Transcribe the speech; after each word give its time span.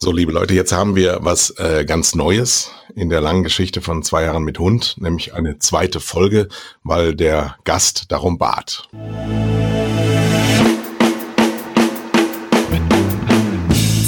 So, 0.00 0.12
liebe 0.12 0.30
Leute, 0.30 0.54
jetzt 0.54 0.70
haben 0.70 0.94
wir 0.94 1.18
was 1.22 1.50
äh, 1.58 1.84
ganz 1.84 2.14
Neues 2.14 2.70
in 2.94 3.10
der 3.10 3.20
langen 3.20 3.42
Geschichte 3.42 3.80
von 3.80 4.04
zwei 4.04 4.22
Jahren 4.22 4.44
mit 4.44 4.60
Hund, 4.60 4.94
nämlich 5.00 5.34
eine 5.34 5.58
zweite 5.58 5.98
Folge, 5.98 6.46
weil 6.84 7.16
der 7.16 7.56
Gast 7.64 8.12
darum 8.12 8.38
bat. 8.38 8.88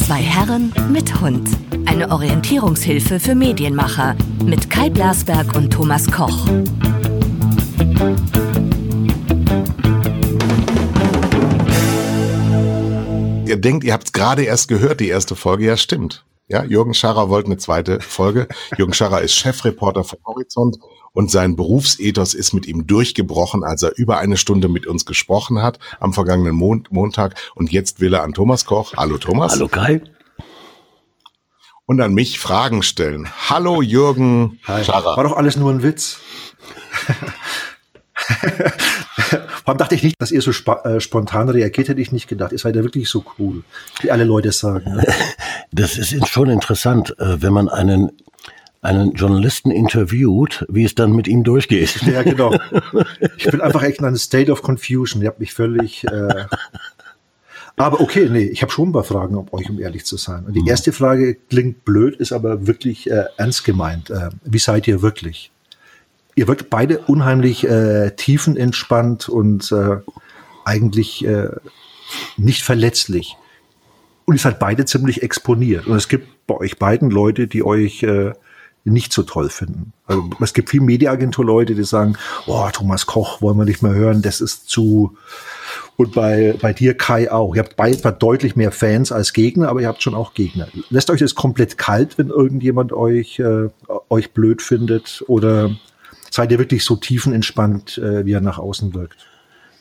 Zwei 0.07 0.23
Herren 0.23 0.73
mit 0.93 1.21
Hund. 1.21 1.49
Eine 1.87 2.13
Orientierungshilfe 2.13 3.19
für 3.19 3.35
Medienmacher 3.35 4.15
mit 4.45 4.71
Kai 4.71 4.91
Blasberg 4.91 5.57
und 5.57 5.73
Thomas 5.73 6.09
Koch. 6.09 6.47
Denkt, 13.61 13.85
ihr 13.85 13.93
habt 13.93 14.07
es 14.07 14.13
gerade 14.13 14.43
erst 14.43 14.69
gehört, 14.69 15.01
die 15.01 15.09
erste 15.09 15.37
Folge. 15.37 15.67
Ja, 15.67 15.77
stimmt. 15.77 16.25
Ja, 16.49 16.65
Jürgen 16.65 16.95
Scharrer 16.95 17.29
wollte 17.29 17.47
eine 17.47 17.59
zweite 17.59 18.01
Folge. 18.01 18.49
Jürgen 18.77 18.93
Scharrer 18.93 19.23
ist 19.23 19.35
Chefreporter 19.35 20.03
von 20.03 20.19
Horizont 20.27 20.79
und 21.13 21.31
sein 21.31 21.57
Berufsethos 21.57 22.35
ist 22.35 22.53
mit 22.53 22.67
ihm 22.67 22.87
durchgebrochen, 22.87 23.65
als 23.65 23.83
er 23.83 23.97
über 23.97 24.19
eine 24.19 24.37
Stunde 24.37 24.69
mit 24.69 24.87
uns 24.87 25.07
gesprochen 25.07 25.63
hat 25.63 25.79
am 26.01 26.13
vergangenen 26.13 26.55
Mon 26.55 26.87
Montag. 26.91 27.35
Und 27.55 27.71
jetzt 27.71 28.01
will 28.01 28.15
er 28.15 28.23
an 28.23 28.33
Thomas 28.33 28.65
Koch. 28.65 28.95
Hallo 28.97 29.19
Thomas. 29.19 29.53
Hallo 29.53 29.69
Kai. 29.69 30.03
Und 31.87 32.01
an 32.01 32.15
mich 32.15 32.39
Fragen 32.39 32.83
stellen. 32.83 33.29
Hallo 33.49 33.83
Jürgen 33.83 34.61
Hi. 34.67 34.85
Scharrer. 34.85 35.17
War 35.17 35.25
doch 35.25 35.37
alles 35.37 35.57
nur 35.57 35.71
ein 35.71 35.83
Witz. 35.83 36.21
Warum 39.65 39.79
dachte 39.79 39.95
ich 39.95 40.03
nicht, 40.03 40.17
dass 40.19 40.33
ihr 40.33 40.43
so 40.43 40.51
äh, 40.51 41.01
spontan 41.01 41.49
reagiert, 41.49 41.89
hätte 41.89 42.01
ich 42.01 42.13
nicht 42.13 42.29
gedacht. 42.29 42.53
Ihr 42.53 42.59
seid 42.59 42.77
ja 42.77 42.83
wirklich 42.83 43.09
so 43.09 43.25
cool, 43.39 43.63
wie 44.01 44.11
alle 44.11 44.25
Leute 44.25 44.53
sagen. 44.53 44.97
Ne? 44.97 45.07
Das 45.73 45.97
ist 45.97 46.27
schon 46.27 46.51
interessant, 46.51 47.15
äh, 47.21 47.41
wenn 47.43 47.53
man 47.53 47.69
einen 47.69 48.11
einen 48.83 49.13
Journalisten 49.13 49.71
interviewt, 49.71 50.65
wie 50.69 50.85
es 50.85 50.95
dann 50.95 51.13
mit 51.13 51.29
ihm 51.29 51.45
durchgeht. 51.45 52.03
Ja, 52.03 52.23
genau. 52.23 52.55
Ich 53.37 53.51
bin 53.51 53.61
einfach 53.61 53.83
echt 53.83 53.99
in 53.99 54.07
einem 54.07 54.17
State 54.17 54.51
of 54.51 54.63
Confusion. 54.63 55.23
Ihr 55.23 55.29
habt 55.29 55.39
mich 55.39 55.53
völlig. 55.53 56.05
Äh 56.05 56.47
aber 57.77 58.01
okay, 58.01 58.29
nee, 58.31 58.45
ich 58.45 58.63
habe 58.63 58.73
schon 58.73 58.91
ein 58.91 58.93
paar 58.93 59.05
Fragen 59.05 59.37
um 59.37 59.49
euch, 59.53 59.69
um 59.71 59.81
ehrlich 59.81 60.05
zu 60.05 60.17
sein. 60.17 60.45
Und 60.45 60.55
die 60.55 60.61
mhm. 60.61 60.69
erste 60.69 60.93
Frage 60.93 61.35
klingt 61.35 61.85
blöd, 61.85 62.17
ist 62.17 62.33
aber 62.33 62.67
wirklich 62.67 63.11
äh, 63.11 63.25
ernst 63.37 63.65
gemeint. 63.65 64.11
Äh, 64.11 64.31
wie 64.45 64.59
seid 64.59 64.89
ihr 64.89 65.03
wirklich? 65.03 65.51
Ihr 66.41 66.49
wirkt 66.49 66.71
beide 66.71 67.01
unheimlich 67.01 67.69
äh, 67.69 68.13
tiefenentspannt 68.17 69.29
und 69.29 69.71
äh, 69.73 69.99
eigentlich 70.65 71.23
äh, 71.27 71.51
nicht 72.39 72.63
verletzlich. 72.63 73.37
Und 74.25 74.37
ihr 74.37 74.41
seid 74.41 74.59
beide 74.59 74.87
ziemlich 74.87 75.23
exponiert. 75.23 75.87
Und 75.87 75.99
es 75.99 76.09
gibt 76.09 76.47
bei 76.47 76.55
euch 76.55 76.79
beiden 76.79 77.11
Leute, 77.11 77.47
die 77.47 77.63
euch 77.63 78.03
äh, 78.05 78.33
nicht 78.85 79.13
so 79.13 79.23
toll 79.23 79.51
finden. 79.51 79.93
Also 80.07 80.31
es 80.41 80.55
gibt 80.55 80.71
viele 80.71 80.85
Mediaagentur-Leute, 80.85 81.75
die 81.75 81.85
sagen, 81.85 82.17
oh, 82.47 82.67
Thomas 82.73 83.05
Koch 83.05 83.43
wollen 83.43 83.59
wir 83.59 83.67
nicht 83.67 83.83
mehr 83.83 83.93
hören, 83.93 84.23
das 84.23 84.41
ist 84.41 84.67
zu. 84.67 85.19
Und 85.97 86.15
bei, 86.15 86.57
bei 86.59 86.73
dir, 86.73 86.97
Kai, 86.97 87.31
auch. 87.31 87.55
Ihr 87.55 87.63
habt 87.63 87.77
beide 87.77 88.13
deutlich 88.13 88.57
mehr 88.57 88.73
Fans 88.73 89.13
als 89.13 89.35
Gegner, 89.35 89.69
aber 89.69 89.83
ihr 89.83 89.89
habt 89.89 90.03
schon 90.03 90.15
auch 90.15 90.33
Gegner. 90.33 90.69
Lässt 90.89 91.11
euch 91.11 91.21
das 91.21 91.35
komplett 91.35 91.77
kalt, 91.77 92.17
wenn 92.17 92.29
irgendjemand 92.29 92.95
euch, 92.95 93.39
äh, 93.41 93.69
euch 94.09 94.31
blöd 94.31 94.63
findet? 94.63 95.23
Oder 95.27 95.73
seid 96.31 96.53
ihr 96.53 96.59
wirklich 96.59 96.85
so 96.85 96.97
tiefenentspannt, 96.97 97.99
äh, 97.99 98.25
wie 98.25 98.33
er 98.33 98.41
nach 98.41 98.59
außen 98.59 98.95
wirkt? 98.95 99.27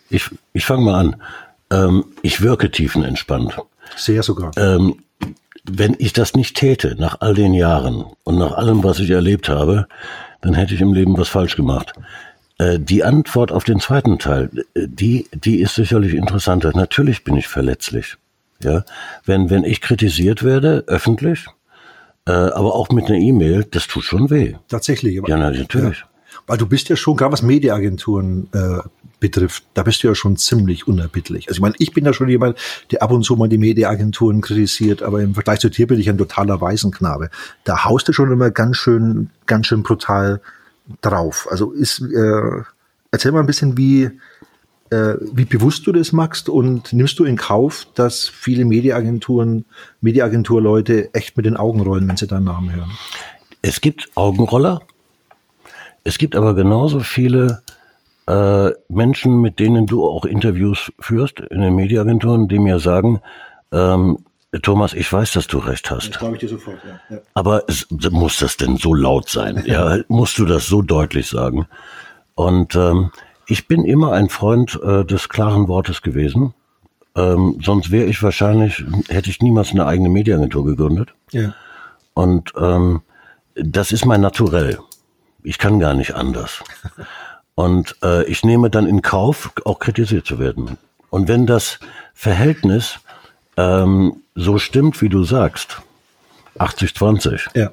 Ich, 0.09 0.29
ich 0.53 0.65
fange 0.65 0.83
mal 0.83 0.99
an. 0.99 1.15
Ähm, 1.71 2.05
ich 2.21 2.41
wirke 2.41 2.71
tiefenentspannt. 2.71 3.57
Sehr 3.95 4.23
sogar. 4.23 4.51
Ähm, 4.57 5.03
wenn 5.63 5.95
ich 5.99 6.13
das 6.13 6.35
nicht 6.35 6.57
täte, 6.57 6.95
nach 6.97 7.21
all 7.21 7.33
den 7.33 7.53
Jahren 7.53 8.05
und 8.23 8.37
nach 8.37 8.53
allem, 8.53 8.83
was 8.83 8.99
ich 8.99 9.09
erlebt 9.09 9.49
habe, 9.49 9.87
dann 10.41 10.53
hätte 10.53 10.73
ich 10.73 10.81
im 10.81 10.93
Leben 10.93 11.17
was 11.17 11.29
falsch 11.29 11.55
gemacht. 11.55 11.93
Äh, 12.57 12.79
die 12.79 13.03
Antwort 13.03 13.51
auf 13.51 13.63
den 13.63 13.79
zweiten 13.79 14.19
Teil, 14.19 14.49
äh, 14.73 14.87
die, 14.87 15.27
die 15.33 15.59
ist 15.59 15.75
sicherlich 15.75 16.13
interessanter. 16.13 16.71
Natürlich 16.75 17.23
bin 17.23 17.35
ich 17.37 17.47
verletzlich. 17.47 18.17
Ja, 18.61 18.83
wenn, 19.25 19.49
wenn 19.49 19.63
ich 19.63 19.79
kritisiert 19.79 20.43
werde, 20.43 20.83
öffentlich, 20.87 21.45
äh, 22.27 22.31
aber 22.31 22.75
auch 22.75 22.89
mit 22.89 23.05
einer 23.05 23.17
E-Mail, 23.17 23.63
das 23.63 23.87
tut 23.87 24.03
schon 24.03 24.29
weh. 24.29 24.55
Tatsächlich. 24.67 25.21
ja, 25.25 25.37
natürlich. 25.37 25.99
Ja. 25.99 26.08
Weil 26.49 26.57
du 26.57 26.65
bist 26.65 26.89
ja 26.89 26.95
schon, 26.95 27.15
gerade 27.15 27.31
was 27.31 27.43
Mediaagenturen 27.43 28.49
äh, 28.53 28.79
betrifft, 29.19 29.63
da 29.75 29.83
bist 29.83 30.01
du 30.01 30.07
ja 30.07 30.15
schon 30.15 30.35
ziemlich 30.35 30.87
unerbittlich. 30.87 31.47
Also 31.47 31.57
ich 31.57 31.61
meine, 31.61 31.75
ich 31.77 31.93
bin 31.93 32.05
ja 32.05 32.11
schon 32.11 32.27
jemand, 32.27 32.57
der 32.91 33.03
ab 33.03 33.11
und 33.11 33.23
zu 33.23 33.35
mal 33.35 33.47
die 33.47 33.59
Mediaagenturen 33.59 34.41
kritisiert, 34.41 35.03
aber 35.03 35.21
im 35.21 35.35
Vergleich 35.35 35.59
zu 35.59 35.69
dir 35.69 35.85
bin 35.85 35.99
ich 35.99 36.09
ein 36.09 36.17
totaler 36.17 36.59
Waisenknabe. 36.59 37.29
Da 37.65 37.85
haust 37.85 38.07
du 38.07 38.13
schon 38.13 38.31
immer 38.31 38.49
ganz 38.49 38.77
schön, 38.77 39.29
ganz 39.45 39.67
schön 39.67 39.83
brutal 39.83 40.41
drauf. 41.01 41.47
Also 41.51 41.71
ist, 41.71 42.01
äh, 42.01 42.63
erzähl 43.11 43.31
mal 43.31 43.41
ein 43.41 43.45
bisschen, 43.45 43.77
wie, 43.77 44.09
äh, 44.89 45.15
wie 45.31 45.45
bewusst 45.45 45.85
du 45.85 45.91
das 45.91 46.11
machst 46.13 46.49
und 46.49 46.93
nimmst 46.93 47.19
du 47.19 47.25
in 47.25 47.37
Kauf, 47.37 47.85
dass 47.93 48.27
viele 48.27 48.65
Mediaagenturen, 48.65 49.65
Mediaagenturleute 50.01 51.13
echt 51.13 51.37
mit 51.37 51.45
den 51.45 51.57
Augen 51.57 51.81
rollen, 51.81 52.07
wenn 52.07 52.17
sie 52.17 52.25
deinen 52.25 52.45
Namen 52.45 52.73
hören? 52.73 52.91
Es 53.61 53.81
gibt 53.81 54.09
Augenroller, 54.15 54.81
es 56.03 56.17
gibt 56.17 56.35
aber 56.35 56.53
genauso 56.55 56.99
viele 56.99 57.61
äh, 58.27 58.71
Menschen, 58.89 59.41
mit 59.41 59.59
denen 59.59 59.85
du 59.85 60.05
auch 60.07 60.25
Interviews 60.25 60.91
führst 60.99 61.39
in 61.39 61.61
den 61.61 61.75
Mediaagenturen, 61.75 62.47
die 62.47 62.59
mir 62.59 62.79
sagen, 62.79 63.21
ähm, 63.71 64.19
Thomas, 64.63 64.93
ich 64.93 65.11
weiß, 65.11 65.33
dass 65.33 65.47
du 65.47 65.59
recht 65.59 65.91
hast. 65.91 66.09
Das 66.09 66.19
glaube 66.19 66.35
ich 66.35 66.39
dir 66.39 66.49
sofort, 66.49 66.77
ja. 66.83 67.15
ja. 67.15 67.21
Aber 67.35 67.63
es, 67.67 67.87
muss 67.89 68.39
das 68.39 68.57
denn 68.57 68.77
so 68.77 68.93
laut 68.93 69.29
sein? 69.29 69.63
ja, 69.67 69.97
musst 70.07 70.39
du 70.39 70.45
das 70.45 70.65
so 70.65 70.81
deutlich 70.81 71.27
sagen? 71.27 71.67
Und 72.33 72.75
ähm, 72.75 73.11
ich 73.47 73.67
bin 73.67 73.83
immer 73.83 74.13
ein 74.13 74.29
Freund 74.29 74.79
äh, 74.83 75.05
des 75.05 75.29
klaren 75.29 75.67
Wortes 75.67 76.01
gewesen. 76.01 76.53
Ähm, 77.15 77.59
sonst 77.63 77.91
wäre 77.91 78.05
ich 78.05 78.21
wahrscheinlich, 78.23 78.83
hätte 79.07 79.29
ich 79.29 79.41
niemals 79.41 79.71
eine 79.71 79.85
eigene 79.85 80.09
Mediaagentur 80.09 80.65
gegründet. 80.65 81.13
Ja. 81.31 81.53
Und 82.13 82.53
ähm, 82.57 83.01
das 83.55 83.91
ist 83.91 84.05
mein 84.05 84.21
Naturell. 84.21 84.79
Ich 85.43 85.57
kann 85.57 85.79
gar 85.79 85.93
nicht 85.93 86.15
anders. 86.15 86.63
Und 87.55 87.95
äh, 88.03 88.23
ich 88.25 88.43
nehme 88.43 88.69
dann 88.69 88.87
in 88.87 89.01
Kauf, 89.01 89.51
auch 89.65 89.79
kritisiert 89.79 90.25
zu 90.25 90.39
werden. 90.39 90.77
Und 91.09 91.27
wenn 91.27 91.45
das 91.45 91.79
Verhältnis 92.13 92.99
ähm, 93.57 94.21
so 94.35 94.57
stimmt, 94.59 95.01
wie 95.01 95.09
du 95.09 95.23
sagst, 95.23 95.81
80-20, 96.57 97.57
ja 97.57 97.71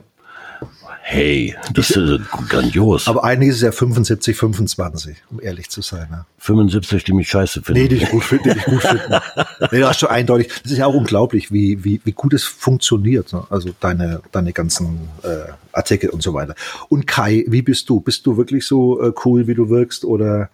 hey, 1.09 1.55
das 1.73 1.91
ist 1.91 1.97
äh, 1.97 2.19
grandios. 2.49 3.07
Aber 3.07 3.23
eigentlich 3.23 3.51
ist 3.51 3.57
es 3.57 3.63
ja 3.63 3.71
75, 3.71 4.37
25, 4.37 5.17
um 5.31 5.41
ehrlich 5.41 5.71
zu 5.71 5.81
sein. 5.81 6.09
Ne? 6.11 6.27
75, 6.39 7.05
die 7.05 7.13
mich 7.13 7.29
scheiße 7.29 7.63
finden. 7.63 7.81
Nee, 7.81 7.89
die 7.89 7.97
ich 7.97 8.11
gut 8.11 8.25
finde, 8.25 8.53
die 8.53 8.59
ich 8.59 8.65
gut 8.65 8.83
finde. 8.83 9.23
nee, 9.71 9.79
das 9.79 9.93
ist 9.93 10.01
schon 10.01 10.09
eindeutig. 10.09 10.49
Das 10.65 10.73
ist 10.73 10.79
ja 10.79 10.87
auch 10.87 10.95
unglaublich, 10.95 11.53
wie, 11.53 11.85
wie, 11.85 12.01
wie 12.03 12.11
gut 12.11 12.35
es 12.35 12.43
funktioniert. 12.43 13.33
Ne? 13.33 13.45
Also 13.51 13.71
deine, 13.79 14.21
deine 14.33 14.53
ganzen 14.53 15.09
äh, 15.23 15.53
Artikel 15.73 16.11
und 16.11 16.25
so 16.25 16.35
weiter. 16.35 16.57
Und 16.89 17.07
Kai, 17.07 17.45
wie 17.47 17.63
bist 17.63 17.89
du? 17.89 18.01
Bist 18.01 18.27
du 18.27 18.37
wirklich 18.37 18.67
so 18.67 19.01
äh, 19.01 19.13
cool, 19.25 19.47
wie 19.47 19.55
du 19.55 19.71
wirkst? 19.71 20.05
Oder 20.05 20.51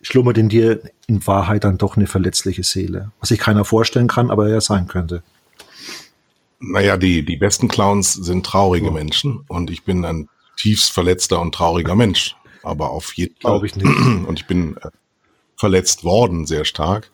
schlummert 0.00 0.36
in 0.36 0.48
dir 0.48 0.80
in 1.06 1.24
Wahrheit 1.28 1.62
dann 1.62 1.78
doch 1.78 1.96
eine 1.96 2.08
verletzliche 2.08 2.64
Seele? 2.64 3.12
Was 3.20 3.28
sich 3.28 3.38
keiner 3.38 3.64
vorstellen 3.64 4.08
kann, 4.08 4.32
aber 4.32 4.48
ja 4.48 4.60
sein 4.60 4.88
könnte. 4.88 5.22
Naja, 6.64 6.96
die, 6.96 7.24
die 7.24 7.36
besten 7.36 7.68
Clowns 7.68 8.12
sind 8.12 8.46
traurige 8.46 8.88
oh. 8.88 8.92
Menschen 8.92 9.44
und 9.48 9.70
ich 9.70 9.84
bin 9.84 10.04
ein 10.04 10.28
tiefst 10.56 10.92
verletzter 10.92 11.40
und 11.40 11.54
trauriger 11.54 11.96
Mensch. 11.96 12.36
Aber 12.62 12.90
auf 12.90 13.12
jeden 13.14 13.34
Fall. 13.40 13.52
Glaube 13.52 13.66
ich 13.66 13.74
nicht. 13.74 13.86
Und 14.26 14.38
ich 14.38 14.46
bin 14.46 14.76
äh, 14.76 14.90
verletzt 15.56 16.04
worden, 16.04 16.46
sehr 16.46 16.64
stark. 16.64 17.10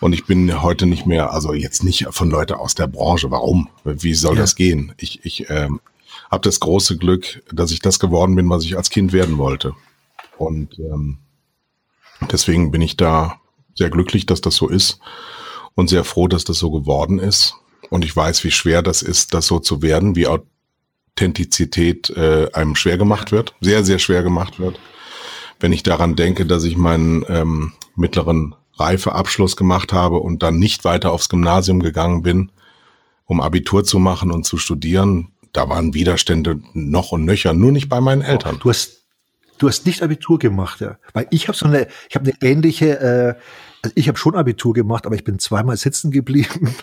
Und 0.00 0.12
ich 0.12 0.26
bin 0.26 0.60
heute 0.62 0.86
nicht 0.86 1.06
mehr, 1.06 1.32
also 1.32 1.52
jetzt 1.52 1.84
nicht 1.84 2.08
von 2.10 2.28
Leuten 2.30 2.54
aus 2.54 2.74
der 2.74 2.88
Branche. 2.88 3.30
Warum? 3.30 3.68
Wie 3.84 4.14
soll 4.14 4.34
ja. 4.34 4.40
das 4.40 4.56
gehen? 4.56 4.92
Ich, 4.96 5.24
ich 5.24 5.48
ähm, 5.48 5.80
habe 6.32 6.42
das 6.42 6.58
große 6.58 6.96
Glück, 6.96 7.44
dass 7.52 7.70
ich 7.70 7.78
das 7.78 8.00
geworden 8.00 8.34
bin, 8.34 8.50
was 8.50 8.64
ich 8.64 8.76
als 8.76 8.90
Kind 8.90 9.12
werden 9.12 9.38
wollte. 9.38 9.74
Und 10.38 10.80
ähm, 10.80 11.18
deswegen 12.32 12.72
bin 12.72 12.82
ich 12.82 12.96
da 12.96 13.40
sehr 13.76 13.90
glücklich, 13.90 14.26
dass 14.26 14.40
das 14.40 14.56
so 14.56 14.68
ist 14.68 14.98
und 15.74 15.88
sehr 15.88 16.02
froh, 16.02 16.26
dass 16.26 16.42
das 16.42 16.58
so 16.58 16.72
geworden 16.72 17.20
ist. 17.20 17.54
Und 17.92 18.06
ich 18.06 18.16
weiß, 18.16 18.42
wie 18.44 18.50
schwer 18.50 18.80
das 18.80 19.02
ist, 19.02 19.34
das 19.34 19.46
so 19.46 19.58
zu 19.58 19.82
werden, 19.82 20.16
wie 20.16 20.26
Authentizität 20.26 22.08
äh, 22.08 22.48
einem 22.54 22.74
schwer 22.74 22.96
gemacht 22.96 23.32
wird, 23.32 23.54
sehr, 23.60 23.84
sehr 23.84 23.98
schwer 23.98 24.22
gemacht 24.22 24.58
wird. 24.58 24.80
Wenn 25.60 25.72
ich 25.72 25.82
daran 25.82 26.16
denke, 26.16 26.46
dass 26.46 26.64
ich 26.64 26.78
meinen 26.78 27.22
ähm, 27.28 27.72
mittleren 27.94 28.54
Reifeabschluss 28.78 29.58
gemacht 29.58 29.92
habe 29.92 30.20
und 30.20 30.42
dann 30.42 30.58
nicht 30.58 30.86
weiter 30.86 31.12
aufs 31.12 31.28
Gymnasium 31.28 31.80
gegangen 31.80 32.22
bin, 32.22 32.50
um 33.26 33.42
Abitur 33.42 33.84
zu 33.84 33.98
machen 33.98 34.30
und 34.30 34.46
zu 34.46 34.56
studieren, 34.56 35.28
da 35.52 35.68
waren 35.68 35.92
Widerstände 35.92 36.62
noch 36.72 37.12
und 37.12 37.26
nöcher, 37.26 37.52
nur 37.52 37.72
nicht 37.72 37.90
bei 37.90 38.00
meinen 38.00 38.22
Eltern. 38.22 38.58
Du 38.58 38.70
hast, 38.70 39.04
du 39.58 39.68
hast 39.68 39.84
nicht 39.84 40.02
Abitur 40.02 40.38
gemacht, 40.38 40.80
ja. 40.80 40.96
Weil 41.12 41.26
ich 41.30 41.46
habe 41.46 41.58
so 41.58 41.66
eine, 41.66 41.88
ich 42.08 42.16
habe 42.16 42.30
eine 42.30 42.36
ähnliche, 42.40 42.98
äh, 43.00 43.34
also 43.82 43.92
ich 43.96 44.08
habe 44.08 44.16
schon 44.16 44.34
Abitur 44.34 44.72
gemacht, 44.72 45.04
aber 45.04 45.14
ich 45.14 45.24
bin 45.24 45.38
zweimal 45.38 45.76
sitzen 45.76 46.10
geblieben 46.10 46.74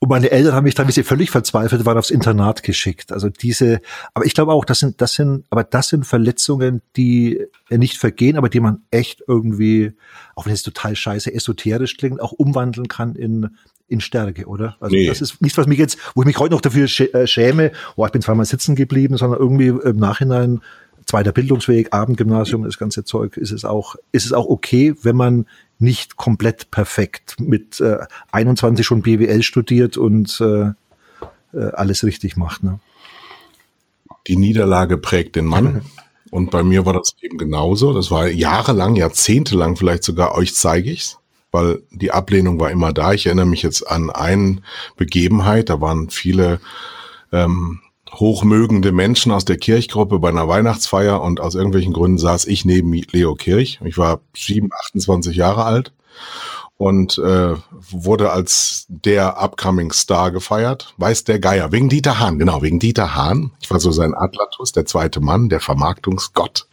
Und 0.00 0.10
meine 0.10 0.30
Eltern 0.30 0.54
haben 0.54 0.64
mich 0.64 0.76
dann, 0.76 0.86
wie 0.86 0.92
sie 0.92 1.02
völlig 1.02 1.30
verzweifelt 1.30 1.84
waren, 1.84 1.98
aufs 1.98 2.10
Internat 2.10 2.62
geschickt. 2.62 3.10
Also 3.10 3.28
diese, 3.30 3.80
aber 4.14 4.26
ich 4.26 4.34
glaube 4.34 4.52
auch, 4.52 4.64
das 4.64 4.78
sind, 4.78 5.00
das 5.00 5.14
sind, 5.14 5.44
aber 5.50 5.64
das 5.64 5.88
sind 5.88 6.06
Verletzungen, 6.06 6.82
die 6.96 7.44
nicht 7.68 7.98
vergehen, 7.98 8.36
aber 8.36 8.48
die 8.48 8.60
man 8.60 8.82
echt 8.92 9.24
irgendwie, 9.26 9.94
auch 10.36 10.46
wenn 10.46 10.52
es 10.52 10.62
total 10.62 10.94
scheiße 10.94 11.34
esoterisch 11.34 11.96
klingt, 11.96 12.20
auch 12.20 12.30
umwandeln 12.30 12.86
kann 12.86 13.16
in, 13.16 13.56
in 13.88 14.00
Stärke, 14.00 14.46
oder? 14.46 14.76
Also 14.78 14.94
nee. 14.94 15.06
das 15.06 15.20
ist 15.20 15.42
nichts, 15.42 15.58
was 15.58 15.66
mich 15.66 15.78
jetzt, 15.78 15.98
wo 16.14 16.22
ich 16.22 16.26
mich 16.26 16.38
heute 16.38 16.54
noch 16.54 16.60
dafür 16.60 16.84
äh, 16.84 17.26
schäme, 17.26 17.72
oh, 17.96 18.06
ich 18.06 18.12
bin 18.12 18.22
zweimal 18.22 18.46
sitzen 18.46 18.76
geblieben, 18.76 19.16
sondern 19.16 19.40
irgendwie 19.40 19.68
im 19.68 19.96
Nachhinein 19.96 20.60
zweiter 21.08 21.32
Bildungsweg, 21.32 21.92
Abendgymnasium, 21.92 22.64
das 22.64 22.78
ganze 22.78 23.02
Zeug, 23.02 23.36
ist 23.38 23.50
es 23.50 23.64
auch, 23.64 23.96
ist 24.12 24.26
es 24.26 24.32
auch 24.32 24.46
okay, 24.46 24.94
wenn 25.02 25.16
man 25.16 25.46
nicht 25.78 26.16
komplett 26.16 26.70
perfekt 26.70 27.36
mit 27.40 27.80
äh, 27.80 27.98
21 28.30 28.84
schon 28.84 29.02
BWL 29.02 29.42
studiert 29.42 29.96
und 29.96 30.38
äh, 30.40 30.72
äh, 31.56 31.70
alles 31.72 32.04
richtig 32.04 32.36
macht. 32.36 32.62
Ne? 32.62 32.78
Die 34.26 34.36
Niederlage 34.36 34.98
prägt 34.98 35.36
den 35.36 35.46
Mann. 35.46 35.82
Und 36.30 36.50
bei 36.50 36.62
mir 36.62 36.84
war 36.84 36.92
das 36.92 37.14
eben 37.22 37.38
genauso. 37.38 37.94
Das 37.94 38.10
war 38.10 38.28
jahrelang, 38.28 38.96
jahrzehntelang 38.96 39.76
vielleicht 39.76 40.04
sogar, 40.04 40.34
euch 40.34 40.54
zeige 40.54 40.90
ich's, 40.90 41.16
weil 41.52 41.80
die 41.90 42.10
Ablehnung 42.10 42.60
war 42.60 42.70
immer 42.70 42.92
da. 42.92 43.14
Ich 43.14 43.24
erinnere 43.24 43.46
mich 43.46 43.62
jetzt 43.62 43.90
an 43.90 44.10
eine 44.10 44.58
Begebenheit, 44.98 45.70
da 45.70 45.80
waren 45.80 46.10
viele 46.10 46.60
ähm, 47.32 47.80
hochmögende 48.18 48.92
Menschen 48.92 49.32
aus 49.32 49.44
der 49.44 49.56
Kirchgruppe 49.56 50.18
bei 50.18 50.28
einer 50.28 50.48
Weihnachtsfeier 50.48 51.22
und 51.22 51.40
aus 51.40 51.54
irgendwelchen 51.54 51.92
Gründen 51.92 52.18
saß 52.18 52.46
ich 52.46 52.64
neben 52.64 52.92
Leo 52.92 53.34
Kirch. 53.34 53.80
Ich 53.84 53.98
war 53.98 54.20
7, 54.36 54.70
28 54.72 55.36
Jahre 55.36 55.64
alt 55.64 55.92
und 56.76 57.18
äh, 57.18 57.54
wurde 57.90 58.30
als 58.30 58.86
der 58.88 59.40
Upcoming 59.42 59.92
Star 59.92 60.30
gefeiert. 60.30 60.94
Weiß 60.96 61.24
der 61.24 61.40
Geier, 61.40 61.72
wegen 61.72 61.88
Dieter 61.88 62.18
Hahn, 62.20 62.38
genau, 62.38 62.62
wegen 62.62 62.78
Dieter 62.78 63.14
Hahn. 63.14 63.52
Ich 63.60 63.70
war 63.70 63.80
so 63.80 63.90
sein 63.90 64.14
Atlatus, 64.14 64.72
der 64.72 64.86
zweite 64.86 65.20
Mann, 65.20 65.48
der 65.48 65.60
Vermarktungsgott. 65.60 66.68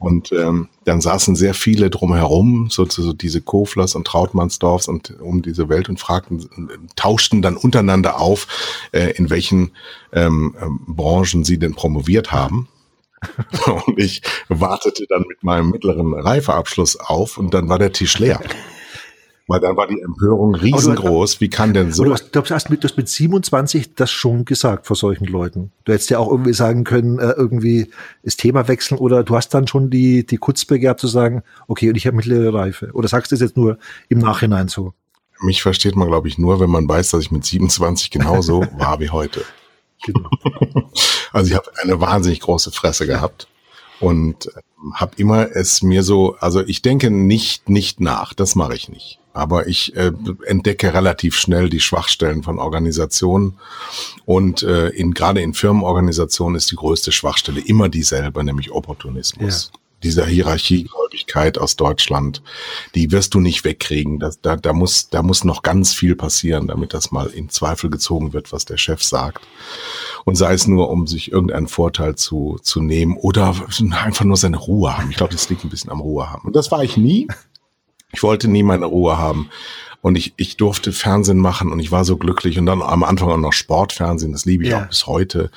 Und 0.00 0.32
ähm, 0.32 0.70
dann 0.86 1.02
saßen 1.02 1.36
sehr 1.36 1.52
viele 1.52 1.90
drumherum, 1.90 2.68
so, 2.70 2.86
so 2.86 3.12
diese 3.12 3.42
Koflers 3.42 3.94
und 3.94 4.06
Trautmannsdorfs 4.06 4.88
und 4.88 5.20
um 5.20 5.42
diese 5.42 5.68
Welt 5.68 5.90
und 5.90 6.00
fragten, 6.00 6.48
tauschten 6.96 7.42
dann 7.42 7.54
untereinander 7.54 8.18
auf, 8.18 8.46
äh, 8.92 9.10
in 9.10 9.28
welchen 9.28 9.72
ähm, 10.14 10.56
ähm, 10.58 10.80
Branchen 10.86 11.44
sie 11.44 11.58
denn 11.58 11.74
promoviert 11.74 12.32
haben. 12.32 12.66
und 13.86 13.98
ich 13.98 14.22
wartete 14.48 15.04
dann 15.06 15.26
mit 15.28 15.42
meinem 15.42 15.70
mittleren 15.70 16.14
Reifeabschluss 16.14 16.96
auf 16.98 17.36
und 17.36 17.52
dann 17.52 17.68
war 17.68 17.78
der 17.78 17.92
Tisch 17.92 18.18
leer. 18.18 18.40
Weil 19.50 19.58
dann 19.58 19.76
war 19.76 19.88
die 19.88 20.00
Empörung 20.00 20.54
riesengroß. 20.54 21.40
Wie 21.40 21.50
kann 21.50 21.74
denn 21.74 21.90
so? 21.90 22.04
Du 22.04 22.12
hast, 22.12 22.30
du 22.30 22.40
hast, 22.40 22.70
mit, 22.70 22.84
du 22.84 22.88
hast 22.88 22.96
mit 22.96 23.08
27 23.08 23.96
das 23.96 24.08
schon 24.08 24.44
gesagt 24.44 24.86
vor 24.86 24.94
solchen 24.94 25.24
Leuten. 25.24 25.72
Du 25.84 25.92
hättest 25.92 26.08
ja 26.08 26.20
auch 26.20 26.30
irgendwie 26.30 26.52
sagen 26.52 26.84
können, 26.84 27.18
äh, 27.18 27.32
irgendwie 27.32 27.90
das 28.22 28.36
Thema 28.36 28.68
wechseln 28.68 28.98
oder 28.98 29.24
du 29.24 29.34
hast 29.34 29.52
dann 29.52 29.66
schon 29.66 29.90
die, 29.90 30.24
die 30.24 30.36
Kutzbe 30.36 30.78
gehabt 30.78 31.00
zu 31.00 31.08
sagen, 31.08 31.42
okay, 31.66 31.88
und 31.88 31.96
ich 31.96 32.06
habe 32.06 32.16
mittlere 32.16 32.54
Reife. 32.54 32.90
Oder 32.92 33.08
sagst 33.08 33.32
du 33.32 33.34
es 33.34 33.40
jetzt 33.40 33.56
nur 33.56 33.78
im 34.08 34.18
Nachhinein 34.18 34.68
so? 34.68 34.94
Mich 35.40 35.62
versteht 35.62 35.96
man, 35.96 36.06
glaube 36.06 36.28
ich, 36.28 36.38
nur, 36.38 36.60
wenn 36.60 36.70
man 36.70 36.88
weiß, 36.88 37.10
dass 37.10 37.22
ich 37.22 37.32
mit 37.32 37.44
27 37.44 38.12
genauso 38.12 38.60
war 38.78 39.00
wie 39.00 39.10
heute. 39.10 39.42
Genau. 40.04 40.30
also 41.32 41.50
ich 41.50 41.56
habe 41.56 41.68
eine 41.82 42.00
wahnsinnig 42.00 42.38
große 42.38 42.70
Fresse 42.70 43.04
gehabt 43.04 43.48
und 43.98 44.46
äh, 44.46 44.60
habe 44.94 45.12
immer 45.16 45.54
es 45.54 45.82
mir 45.82 46.02
so, 46.02 46.36
also 46.40 46.60
ich 46.60 46.82
denke 46.82 47.10
nicht 47.10 47.68
nicht 47.68 48.00
nach, 48.00 48.34
das 48.34 48.54
mache 48.54 48.74
ich 48.74 48.88
nicht. 48.88 49.18
Aber 49.32 49.68
ich 49.68 49.94
äh, 49.94 50.12
entdecke 50.46 50.92
relativ 50.92 51.36
schnell 51.36 51.68
die 51.68 51.78
Schwachstellen 51.78 52.42
von 52.42 52.58
Organisationen. 52.58 53.58
Und 54.24 54.64
äh, 54.64 54.88
in, 54.88 55.14
gerade 55.14 55.40
in 55.40 55.54
Firmenorganisationen 55.54 56.56
ist 56.56 56.70
die 56.72 56.76
größte 56.76 57.12
Schwachstelle 57.12 57.60
immer 57.60 57.88
dieselbe, 57.88 58.42
nämlich 58.42 58.72
Opportunismus. 58.72 59.70
Ja. 59.72 59.80
Dieser 60.02 60.26
Hierarchiegläubigkeit 60.26 61.58
aus 61.58 61.76
Deutschland, 61.76 62.42
die 62.94 63.10
wirst 63.12 63.34
du 63.34 63.40
nicht 63.40 63.64
wegkriegen. 63.64 64.18
Das, 64.18 64.40
da, 64.40 64.56
da, 64.56 64.72
muss, 64.72 65.10
da 65.10 65.22
muss 65.22 65.44
noch 65.44 65.62
ganz 65.62 65.94
viel 65.94 66.16
passieren, 66.16 66.68
damit 66.68 66.94
das 66.94 67.10
mal 67.10 67.28
in 67.28 67.48
Zweifel 67.48 67.90
gezogen 67.90 68.32
wird, 68.32 68.52
was 68.52 68.64
der 68.64 68.78
Chef 68.78 69.02
sagt. 69.02 69.46
Und 70.24 70.36
sei 70.36 70.52
es 70.54 70.66
nur, 70.66 70.90
um 70.90 71.06
sich 71.06 71.32
irgendeinen 71.32 71.68
Vorteil 71.68 72.16
zu, 72.16 72.58
zu 72.62 72.80
nehmen 72.80 73.16
oder 73.16 73.54
einfach 74.04 74.24
nur 74.24 74.36
seine 74.36 74.56
Ruhe 74.56 74.96
haben. 74.96 75.10
Ich 75.10 75.16
glaube, 75.16 75.32
das 75.32 75.48
liegt 75.48 75.64
ein 75.64 75.70
bisschen 75.70 75.90
am 75.90 76.00
Ruhe 76.00 76.30
haben. 76.30 76.46
Und 76.46 76.56
das 76.56 76.70
war 76.70 76.82
ich 76.82 76.96
nie. 76.96 77.28
Ich 78.12 78.22
wollte 78.22 78.48
nie 78.48 78.62
meine 78.62 78.86
Ruhe 78.86 79.18
haben. 79.18 79.50
Und 80.02 80.16
ich, 80.16 80.32
ich 80.36 80.56
durfte 80.56 80.92
Fernsehen 80.92 81.38
machen 81.38 81.70
und 81.70 81.78
ich 81.78 81.92
war 81.92 82.04
so 82.04 82.16
glücklich. 82.16 82.58
Und 82.58 82.66
dann 82.66 82.80
am 82.80 83.04
Anfang 83.04 83.30
auch 83.30 83.36
noch 83.36 83.52
Sportfernsehen, 83.52 84.32
das 84.32 84.46
liebe 84.46 84.64
ich 84.64 84.70
ja. 84.70 84.82
auch 84.82 84.88
bis 84.88 85.06
heute. 85.06 85.50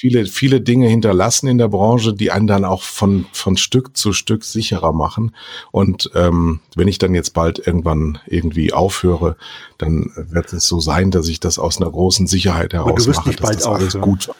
Viele, 0.00 0.26
viele 0.26 0.60
Dinge 0.60 0.88
hinterlassen 0.88 1.46
in 1.46 1.58
der 1.58 1.68
Branche, 1.68 2.14
die 2.14 2.30
einen 2.30 2.46
dann 2.46 2.64
auch 2.64 2.82
von, 2.82 3.26
von 3.32 3.56
Stück 3.56 3.96
zu 3.96 4.12
Stück 4.12 4.44
sicherer 4.44 4.92
machen. 4.92 5.34
Und 5.72 6.10
ähm, 6.14 6.60
wenn 6.74 6.88
ich 6.88 6.98
dann 6.98 7.14
jetzt 7.14 7.34
bald 7.34 7.58
irgendwann 7.64 8.18
irgendwie 8.26 8.72
aufhöre, 8.72 9.36
dann 9.78 10.10
wird 10.16 10.52
es 10.52 10.66
so 10.66 10.80
sein, 10.80 11.10
dass 11.10 11.28
ich 11.28 11.40
das 11.40 11.58
aus 11.58 11.80
einer 11.80 11.90
großen 11.90 12.26
Sicherheit 12.26 12.72
heraus 12.72 12.88
Aber 12.88 12.98
du 12.98 13.06
wirst 13.06 13.18
mache, 13.18 13.28
nicht 13.28 13.42
bald 13.42 13.66
alles 13.66 13.98
gut 14.00 14.28
wird. 14.28 14.36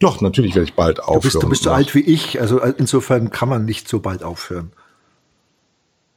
Doch, 0.00 0.20
natürlich 0.20 0.56
werde 0.56 0.68
ich 0.68 0.74
bald 0.74 1.00
aufhören. 1.00 1.20
Du 1.20 1.28
bist, 1.28 1.42
du 1.42 1.48
bist 1.48 1.62
so 1.62 1.70
alt 1.70 1.94
wie 1.94 2.00
ich, 2.00 2.40
also 2.40 2.58
insofern 2.58 3.30
kann 3.30 3.48
man 3.48 3.64
nicht 3.64 3.88
so 3.88 4.00
bald 4.00 4.24
aufhören 4.24 4.72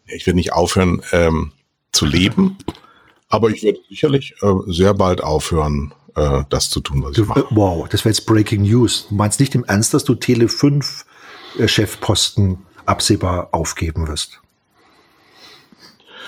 ich 0.07 0.25
werde 0.25 0.37
nicht 0.37 0.53
aufhören 0.53 1.01
ähm, 1.11 1.51
zu 1.91 2.05
leben, 2.05 2.57
aber 3.29 3.49
ich 3.49 3.63
werde 3.63 3.79
sicherlich 3.89 4.35
äh, 4.41 4.53
sehr 4.67 4.93
bald 4.93 5.23
aufhören, 5.23 5.93
äh, 6.15 6.43
das 6.49 6.69
zu 6.69 6.81
tun, 6.81 7.03
was 7.03 7.13
du, 7.13 7.23
ich 7.23 7.27
mache. 7.27 7.45
Wow, 7.51 7.87
das 7.89 8.05
wäre 8.05 8.13
jetzt 8.13 8.25
Breaking 8.25 8.63
News. 8.63 9.07
Du 9.09 9.15
meinst 9.15 9.39
nicht 9.39 9.55
im 9.55 9.63
Ernst, 9.65 9.93
dass 9.93 10.03
du 10.03 10.15
Tele 10.15 10.47
5 10.47 11.05
äh, 11.57 11.67
Chefposten 11.67 12.59
absehbar 12.85 13.49
aufgeben 13.51 14.07
wirst? 14.07 14.41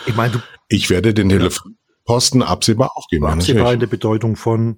Ich 0.06 0.16
meine, 0.16 0.34
du. 0.34 0.40
Ich 0.70 0.90
werde 0.90 1.14
den 1.14 1.30
Tele 1.30 1.52
5 1.52 1.76
Posten 2.06 2.42
absehbar 2.42 2.92
aufgeben. 2.96 3.26
Absehbar 3.26 3.74
in 3.74 3.80
der 3.80 3.88
Bedeutung 3.88 4.36
von 4.36 4.78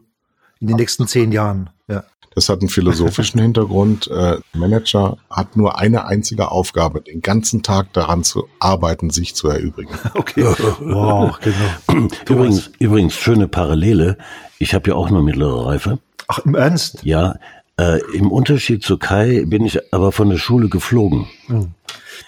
in 0.60 0.68
den 0.68 0.78
nächsten 0.78 1.08
zehn 1.08 1.32
Jahren. 1.32 1.70
Ja. 1.88 2.04
Das 2.40 2.48
hat 2.48 2.62
einen 2.62 2.70
philosophischen 2.70 3.42
Hintergrund. 3.42 4.08
Äh, 4.08 4.38
Manager 4.54 5.18
hat 5.30 5.58
nur 5.58 5.78
eine 5.78 6.06
einzige 6.06 6.52
Aufgabe, 6.52 7.02
den 7.02 7.22
ganzen 7.22 7.64
Tag 7.64 7.92
daran 7.92 8.24
zu 8.24 8.48
arbeiten, 8.62 9.10
sich 9.10 9.36
zu 9.36 9.50
erübrigen. 9.50 9.92
Okay. 10.14 10.44
Wow, 10.80 11.38
genau. 11.42 12.08
Übrigens, 12.30 12.72
übrigens, 12.80 13.14
schöne 13.16 13.50
Parallele. 13.50 14.18
Ich 14.58 14.74
habe 14.74 14.90
ja 14.90 14.96
auch 14.96 15.10
nur 15.10 15.22
mittlere 15.22 15.66
Reife. 15.66 16.00
Ach, 16.30 16.40
im 16.46 16.56
Ernst? 16.56 17.04
Ja. 17.04 17.36
Äh, 17.78 18.00
Im 18.14 18.32
Unterschied 18.32 18.84
zu 18.84 18.98
Kai 18.98 19.44
bin 19.46 19.66
ich 19.66 19.94
aber 19.94 20.14
von 20.14 20.30
der 20.30 20.38
Schule 20.38 20.70
geflogen. 20.70 21.28
Hm. 21.48 21.72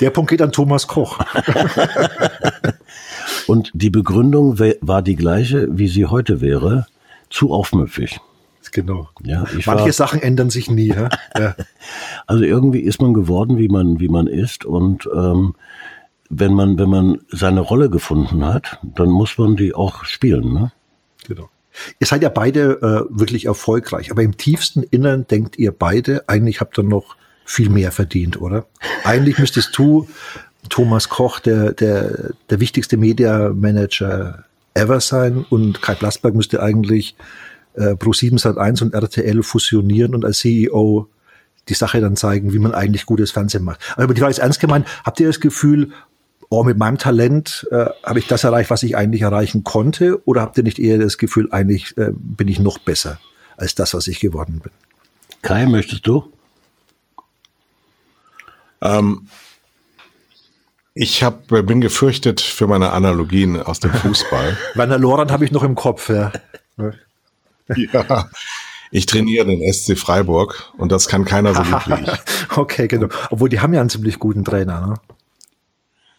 Der 0.02 0.10
Punkt 0.10 0.30
geht 0.30 0.42
an 0.42 0.52
Thomas 0.52 0.88
Koch. 0.88 1.20
Und 3.48 3.72
die 3.74 3.90
Begründung 3.90 4.60
war 4.60 5.02
die 5.02 5.16
gleiche, 5.16 5.70
wie 5.72 5.88
sie 5.88 6.06
heute 6.06 6.42
wäre. 6.42 6.88
Zu 7.30 7.54
aufmüpfig. 7.54 8.20
Genau. 8.72 9.10
Ja, 9.24 9.46
Manche 9.66 9.68
war, 9.68 9.92
Sachen 9.92 10.22
ändern 10.22 10.50
sich 10.50 10.70
nie. 10.70 10.94
Ja? 11.38 11.56
Also 12.28 12.44
irgendwie 12.44 12.82
ist 12.82 13.02
man 13.02 13.14
geworden, 13.14 13.58
wie 13.58 13.70
man, 13.70 14.00
wie 14.00 14.10
man 14.10 14.28
ist. 14.28 14.66
Und 14.66 15.10
ähm, 15.14 15.56
wenn 16.30 16.54
man, 16.54 16.78
wenn 16.78 16.90
man 16.90 17.20
seine 17.30 17.62
Rolle 17.62 17.90
gefunden 17.90 18.46
hat, 18.46 18.80
dann 18.84 19.10
muss 19.10 19.38
man 19.38 19.56
die 19.56 19.74
auch 19.74 20.06
spielen. 20.06 20.54
Ne? 20.54 20.72
Genau. 21.28 21.50
Ihr 22.00 22.08
seid 22.08 22.22
ja 22.22 22.30
beide 22.30 23.08
äh, 23.10 23.18
wirklich 23.18 23.46
erfolgreich, 23.46 24.12
aber 24.12 24.24
im 24.24 24.38
tiefsten 24.38 24.84
Innern 24.84 25.26
denkt 25.28 25.58
ihr 25.58 25.72
beide, 25.72 26.28
eigentlich 26.28 26.60
habt 26.60 26.78
ihr 26.78 26.84
noch 26.84 27.16
viel 27.46 27.70
mehr 27.70 27.92
verdient, 27.92 28.40
oder? 28.42 28.66
Eigentlich 29.04 29.38
müsstest 29.40 29.78
du, 29.78 30.08
Thomas 30.70 31.10
Koch, 31.10 31.40
der, 31.40 31.74
der, 31.74 32.32
der 32.50 32.60
wichtigste 32.60 32.98
Media 32.98 33.50
Manager 33.50 34.46
ever 34.74 35.00
sein 35.00 35.46
und 35.50 35.82
Kai 35.82 35.96
Blasberg 35.96 36.36
müsste 36.36 36.62
eigentlich 36.62 37.16
äh, 37.76 37.92
Pro7 37.92 38.40
Sat1 38.40 38.82
und 38.84 38.94
RTL 38.94 39.44
fusionieren 39.44 40.16
und 40.16 40.26
als 40.26 40.40
CEO 40.40 41.08
die 41.70 41.74
Sache 41.74 42.02
dann 42.02 42.16
zeigen, 42.16 42.54
wie 42.54 42.60
man 42.60 42.74
eigentlich 42.74 43.06
gutes 43.06 43.32
Fernsehen 43.32 43.64
macht. 43.64 43.80
Aber 43.96 44.14
die 44.14 44.20
Frage 44.20 44.32
ist 44.32 44.40
ernst 44.40 44.60
gemeint, 44.60 44.88
habt 45.04 45.20
ihr 45.20 45.28
das 45.28 45.40
Gefühl, 45.40 45.92
oh, 46.50 46.64
mit 46.64 46.78
meinem 46.78 46.98
Talent 46.98 47.68
äh, 47.72 47.86
habe 48.04 48.20
ich 48.20 48.28
das 48.28 48.44
erreicht, 48.44 48.70
was 48.70 48.84
ich 48.84 48.98
eigentlich 48.98 49.22
erreichen 49.22 49.64
konnte? 49.64 50.22
Oder 50.28 50.42
habt 50.42 50.58
ihr 50.58 50.64
nicht 50.64 50.80
eher 50.80 50.98
das 50.98 51.18
Gefühl, 51.18 51.48
eigentlich 51.52 51.98
äh, 51.98 52.12
bin 52.14 52.48
ich 52.48 52.60
noch 52.60 52.78
besser 52.78 53.20
als 53.58 53.76
das, 53.76 53.94
was 53.94 54.08
ich 54.08 54.20
geworden 54.20 54.60
bin? 54.62 54.72
Kai, 55.42 55.66
möchtest 55.66 56.06
du? 56.06 56.32
Ähm, 58.82 59.28
ich 60.94 61.24
hab, 61.24 61.48
bin 61.48 61.80
gefürchtet 61.80 62.42
für 62.42 62.68
meine 62.68 62.92
Analogien 62.92 63.62
aus 63.62 63.80
dem 63.80 63.94
Fußball. 63.94 64.58
Werner 64.76 64.98
Lorand 64.98 65.32
habe 65.32 65.46
ich 65.46 65.52
noch 65.52 65.64
im 65.64 65.76
Kopf, 65.76 66.10
ja. 66.10 66.32
ja. 67.94 68.30
Ich 68.92 69.06
trainiere 69.06 69.46
den 69.46 69.62
SC 69.72 69.98
Freiburg 69.98 70.72
und 70.78 70.92
das 70.92 71.08
kann 71.08 71.24
keiner 71.24 71.54
so 71.54 71.64
gut 71.64 71.88
wie 71.88 72.04
ich. 72.04 72.12
okay, 72.58 72.88
genau. 72.88 73.08
Obwohl 73.30 73.48
die 73.48 73.62
haben 73.62 73.74
ja 73.74 73.80
einen 73.80 73.90
ziemlich 73.90 74.20
guten 74.20 74.44
Trainer, 74.44 74.86
ne? 74.86 74.94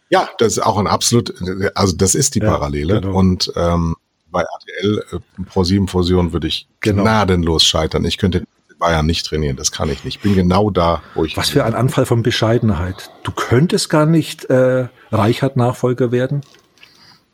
Ja, 0.08 0.28
das 0.38 0.54
ist 0.54 0.58
auch 0.58 0.76
ein 0.78 0.86
absolut, 0.86 1.34
also 1.74 1.96
das 1.96 2.14
ist 2.14 2.34
die 2.34 2.40
ja, 2.40 2.50
Parallele. 2.50 3.00
Genau. 3.00 3.16
Und 3.16 3.50
ähm, 3.56 3.96
bei 4.30 4.42
RTL 4.42 5.04
äh, 5.12 5.42
Pro 5.44 5.64
7 5.64 5.88
Fusion 5.88 6.32
würde 6.32 6.48
ich 6.48 6.66
genau. 6.80 7.02
gnadenlos 7.02 7.64
scheitern. 7.64 8.04
Ich 8.04 8.18
könnte 8.18 8.44
Bayern 8.78 9.06
nicht 9.06 9.24
trainieren, 9.24 9.56
das 9.56 9.70
kann 9.70 9.88
ich 9.88 10.02
nicht. 10.04 10.16
Ich 10.16 10.22
bin 10.22 10.34
genau 10.34 10.68
da, 10.70 11.02
wo 11.14 11.24
ich. 11.24 11.36
Was 11.36 11.50
für 11.50 11.64
ein 11.64 11.74
Anfall 11.74 12.04
von 12.04 12.24
Bescheidenheit. 12.24 13.10
Du 13.22 13.30
könntest 13.30 13.88
gar 13.90 14.06
nicht 14.06 14.46
äh, 14.46 14.88
Reichert-Nachfolger 15.12 16.10
werden, 16.10 16.40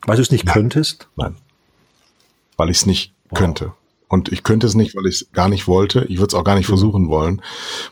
weil 0.05 0.15
du 0.15 0.21
es 0.21 0.29
nicht 0.29 0.45
Nein. 0.45 0.53
könntest? 0.53 1.07
Nein. 1.15 1.35
Weil 2.55 2.69
ich 2.69 2.77
es 2.77 2.85
nicht 2.85 3.13
wow. 3.29 3.39
könnte. 3.39 3.73
Und 4.09 4.31
ich 4.31 4.43
könnte 4.43 4.67
es 4.67 4.75
nicht, 4.75 4.95
weil 4.95 5.05
ich 5.05 5.21
es 5.21 5.31
gar 5.31 5.47
nicht 5.47 5.67
wollte. 5.67 6.03
Ich 6.09 6.17
würde 6.17 6.27
es 6.27 6.33
auch 6.33 6.43
gar 6.43 6.55
nicht 6.55 6.67
mhm. 6.67 6.73
versuchen 6.73 7.09
wollen, 7.09 7.41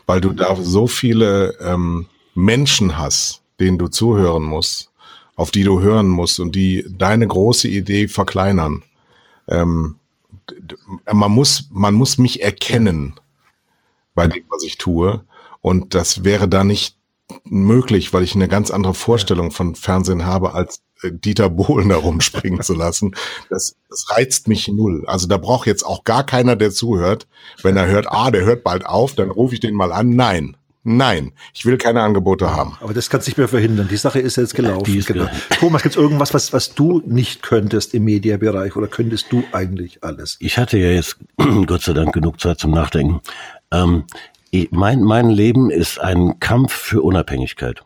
weil 0.04 0.20
du 0.20 0.32
da 0.32 0.54
so 0.56 0.86
viele 0.86 1.56
ähm, 1.60 2.06
Menschen 2.34 2.98
hast, 2.98 3.40
denen 3.60 3.78
du 3.78 3.88
zuhören 3.88 4.42
musst, 4.42 4.90
auf 5.36 5.50
die 5.52 5.62
du 5.62 5.80
hören 5.80 6.08
musst 6.08 6.40
und 6.40 6.54
die 6.54 6.84
deine 6.88 7.26
große 7.26 7.68
Idee 7.68 8.08
verkleinern. 8.08 8.82
Ähm, 9.46 9.94
man 11.10 11.30
muss, 11.30 11.68
man 11.70 11.94
muss 11.94 12.18
mich 12.18 12.42
erkennen 12.42 13.14
bei 14.14 14.26
dem, 14.26 14.44
was 14.48 14.64
ich 14.64 14.76
tue. 14.76 15.24
Und 15.60 15.94
das 15.94 16.24
wäre 16.24 16.48
da 16.48 16.64
nicht 16.64 16.96
möglich, 17.44 18.12
weil 18.12 18.24
ich 18.24 18.34
eine 18.34 18.48
ganz 18.48 18.70
andere 18.70 18.94
Vorstellung 18.94 19.52
von 19.52 19.76
Fernsehen 19.76 20.26
habe, 20.26 20.54
als 20.54 20.80
Dieter 21.02 21.50
Bohlen 21.50 21.88
da 21.88 21.96
rumspringen 21.96 22.62
zu 22.62 22.74
lassen. 22.74 23.14
Das, 23.50 23.76
das 23.88 24.10
reizt 24.10 24.48
mich 24.48 24.68
null. 24.68 25.04
Also 25.06 25.26
da 25.26 25.36
braucht 25.36 25.66
jetzt 25.66 25.84
auch 25.84 26.04
gar 26.04 26.24
keiner, 26.24 26.56
der 26.56 26.70
zuhört. 26.70 27.26
Wenn 27.62 27.76
er 27.76 27.86
hört, 27.86 28.06
ah, 28.10 28.30
der 28.30 28.44
hört 28.44 28.64
bald 28.64 28.86
auf, 28.86 29.14
dann 29.14 29.30
rufe 29.30 29.54
ich 29.54 29.60
den 29.60 29.74
mal 29.74 29.92
an. 29.92 30.10
Nein. 30.10 30.56
Nein, 30.84 31.32
ich 31.52 31.66
will 31.66 31.76
keine 31.76 32.00
Angebote 32.00 32.50
haben. 32.50 32.78
Aber 32.80 32.94
das 32.94 33.10
kannst 33.10 33.26
du 33.26 33.30
nicht 33.30 33.36
mehr 33.36 33.48
verhindern. 33.48 33.88
Die 33.90 33.96
Sache 33.98 34.20
ist 34.20 34.36
jetzt 34.36 34.54
gelaufen. 34.54 34.84
Die 34.84 34.96
ist 34.96 35.06
genau. 35.06 35.28
Thomas, 35.58 35.82
gibt 35.82 35.96
es 35.96 36.00
irgendwas, 36.00 36.32
was, 36.32 36.54
was 36.54 36.74
du 36.74 37.02
nicht 37.04 37.42
könntest 37.42 37.92
im 37.92 38.04
Mediabereich 38.04 38.74
oder 38.74 38.86
könntest 38.86 39.26
du 39.30 39.44
eigentlich 39.52 40.02
alles? 40.02 40.36
Ich 40.40 40.56
hatte 40.56 40.78
ja 40.78 40.90
jetzt 40.90 41.18
Gott 41.66 41.82
sei 41.82 41.92
Dank 41.92 42.14
genug 42.14 42.40
Zeit 42.40 42.58
zum 42.58 42.70
Nachdenken. 42.70 43.20
Ähm, 43.70 44.04
ich, 44.50 44.70
mein, 44.70 45.02
mein 45.02 45.28
Leben 45.28 45.70
ist 45.70 46.00
ein 46.00 46.40
Kampf 46.40 46.72
für 46.72 47.02
Unabhängigkeit. 47.02 47.82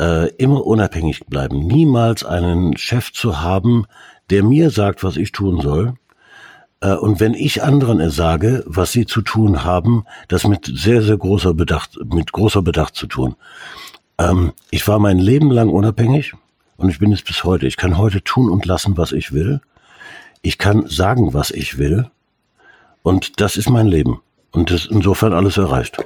Äh, 0.00 0.28
immer 0.36 0.66
unabhängig 0.66 1.26
bleiben. 1.26 1.66
Niemals 1.66 2.22
einen 2.22 2.76
Chef 2.76 3.12
zu 3.12 3.40
haben, 3.40 3.86
der 4.28 4.42
mir 4.42 4.70
sagt, 4.70 5.02
was 5.02 5.16
ich 5.16 5.32
tun 5.32 5.60
soll. 5.60 5.94
Äh, 6.80 6.94
und 6.94 7.18
wenn 7.18 7.32
ich 7.32 7.62
anderen 7.62 8.10
sage, 8.10 8.62
was 8.66 8.92
sie 8.92 9.06
zu 9.06 9.22
tun 9.22 9.64
haben, 9.64 10.04
das 10.28 10.46
mit 10.46 10.70
sehr, 10.72 11.02
sehr 11.02 11.16
großer 11.16 11.54
Bedacht, 11.54 11.98
mit 12.12 12.32
großer 12.32 12.60
Bedacht 12.62 12.94
zu 12.94 13.06
tun. 13.06 13.36
Ähm, 14.18 14.52
ich 14.70 14.86
war 14.86 14.98
mein 14.98 15.18
Leben 15.18 15.50
lang 15.50 15.70
unabhängig 15.70 16.34
und 16.76 16.90
ich 16.90 16.98
bin 16.98 17.12
es 17.12 17.22
bis 17.22 17.44
heute. 17.44 17.66
Ich 17.66 17.78
kann 17.78 17.96
heute 17.96 18.22
tun 18.22 18.50
und 18.50 18.66
lassen, 18.66 18.98
was 18.98 19.12
ich 19.12 19.32
will. 19.32 19.60
Ich 20.42 20.58
kann 20.58 20.86
sagen, 20.88 21.32
was 21.32 21.50
ich 21.50 21.78
will. 21.78 22.10
Und 23.02 23.40
das 23.40 23.56
ist 23.56 23.70
mein 23.70 23.86
Leben. 23.86 24.20
Und 24.52 24.70
das 24.70 24.82
ist 24.82 24.90
insofern 24.90 25.32
alles 25.32 25.56
erreicht. 25.56 25.98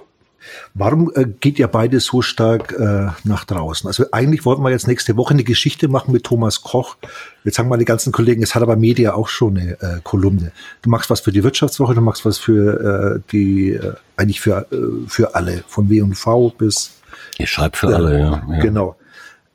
Warum 0.74 1.10
äh, 1.14 1.24
geht 1.24 1.58
ihr 1.58 1.66
beide 1.66 1.98
so 1.98 2.22
stark 2.22 2.72
äh, 2.72 3.08
nach 3.24 3.44
draußen? 3.44 3.88
Also 3.88 4.04
eigentlich 4.12 4.44
wollten 4.44 4.62
wir 4.62 4.70
jetzt 4.70 4.86
nächste 4.86 5.16
Woche 5.16 5.34
eine 5.34 5.42
Geschichte 5.42 5.88
machen 5.88 6.12
mit 6.12 6.24
Thomas 6.24 6.62
Koch. 6.62 6.96
Jetzt 7.44 7.56
sagen 7.56 7.68
mal 7.68 7.78
die 7.78 7.84
ganzen 7.84 8.12
Kollegen, 8.12 8.42
es 8.42 8.54
hat 8.54 8.62
aber 8.62 8.76
Media 8.76 9.14
auch 9.14 9.28
schon 9.28 9.58
eine 9.58 9.72
äh, 9.80 10.00
Kolumne. 10.04 10.52
Du 10.82 10.90
machst 10.90 11.10
was 11.10 11.20
für 11.20 11.32
die 11.32 11.42
Wirtschaftswoche, 11.42 11.94
du 11.94 12.00
machst 12.00 12.24
was 12.24 12.38
für 12.38 13.16
äh, 13.16 13.20
die, 13.32 13.70
äh, 13.70 13.94
eigentlich 14.16 14.40
für, 14.40 14.66
äh, 14.70 15.08
für 15.08 15.34
alle, 15.34 15.64
von 15.66 15.90
W&V 15.90 16.50
bis... 16.50 16.92
Ich 17.38 17.50
schreibe 17.50 17.76
für 17.76 17.94
alle, 17.94 18.18
ja, 18.18 18.42
ja. 18.48 18.60
Genau. 18.60 18.96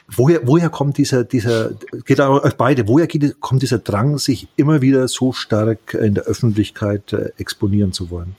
Woher, 0.08 0.46
woher 0.46 0.70
kommt 0.70 0.98
dieser, 0.98 1.24
dieser, 1.24 1.72
geht 2.06 2.22
auch 2.22 2.44
euch 2.44 2.56
beide, 2.56 2.88
woher 2.88 3.08
geht, 3.08 3.40
kommt 3.40 3.64
dieser 3.64 3.80
Drang, 3.80 4.18
sich 4.18 4.48
immer 4.56 4.82
wieder 4.82 5.08
so 5.08 5.32
stark 5.32 5.96
in 5.96 6.14
der 6.14 6.26
Öffentlichkeit 6.26 7.14
äh, 7.14 7.32
exponieren 7.38 7.92
zu 7.92 8.12
wollen? 8.12 8.36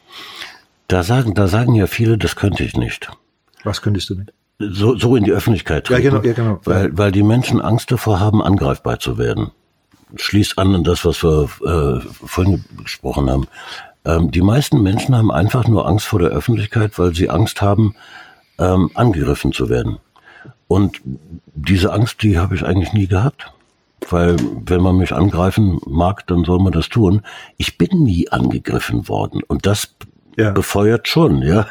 Da 0.88 1.02
sagen, 1.02 1.34
da 1.34 1.48
sagen 1.48 1.74
ja 1.74 1.86
viele, 1.86 2.18
das 2.18 2.36
könnte 2.36 2.64
ich 2.64 2.76
nicht. 2.76 3.10
Was 3.64 3.82
könntest 3.82 4.10
du 4.10 4.14
nicht? 4.14 4.32
So, 4.58 4.96
so 4.96 5.16
in 5.16 5.24
die 5.24 5.32
Öffentlichkeit 5.32 5.84
treten. 5.84 6.02
Ja, 6.02 6.10
genau, 6.10 6.22
ja, 6.22 6.32
genau. 6.32 6.60
Weil, 6.64 6.96
weil 6.96 7.12
die 7.12 7.22
Menschen 7.22 7.60
Angst 7.60 7.90
davor 7.90 8.20
haben, 8.20 8.42
angreifbar 8.42 8.98
zu 8.98 9.18
werden. 9.18 9.50
Schließt 10.16 10.58
an 10.58 10.74
an 10.74 10.84
das, 10.84 11.04
was 11.04 11.22
wir 11.22 11.48
äh, 11.64 12.00
vorhin 12.26 12.64
gesprochen 12.82 13.28
haben. 13.28 13.46
Ähm, 14.04 14.30
die 14.30 14.40
meisten 14.40 14.82
Menschen 14.82 15.14
haben 15.16 15.30
einfach 15.30 15.66
nur 15.66 15.86
Angst 15.86 16.06
vor 16.06 16.20
der 16.20 16.30
Öffentlichkeit, 16.30 16.98
weil 16.98 17.14
sie 17.14 17.28
Angst 17.28 17.60
haben, 17.60 17.96
ähm, 18.58 18.90
angegriffen 18.94 19.52
zu 19.52 19.68
werden. 19.68 19.98
Und 20.68 21.00
diese 21.54 21.92
Angst, 21.92 22.22
die 22.22 22.38
habe 22.38 22.54
ich 22.54 22.64
eigentlich 22.64 22.92
nie 22.92 23.08
gehabt. 23.08 23.52
Weil 24.08 24.36
wenn 24.64 24.82
man 24.82 24.96
mich 24.96 25.12
angreifen 25.12 25.80
mag, 25.86 26.26
dann 26.28 26.44
soll 26.44 26.60
man 26.60 26.72
das 26.72 26.88
tun. 26.88 27.22
Ich 27.56 27.76
bin 27.76 28.04
nie 28.04 28.30
angegriffen 28.30 29.08
worden. 29.08 29.42
Und 29.46 29.66
das 29.66 29.94
ja. 30.36 30.50
befeuert 30.50 31.08
schon, 31.08 31.42
ja. 31.42 31.66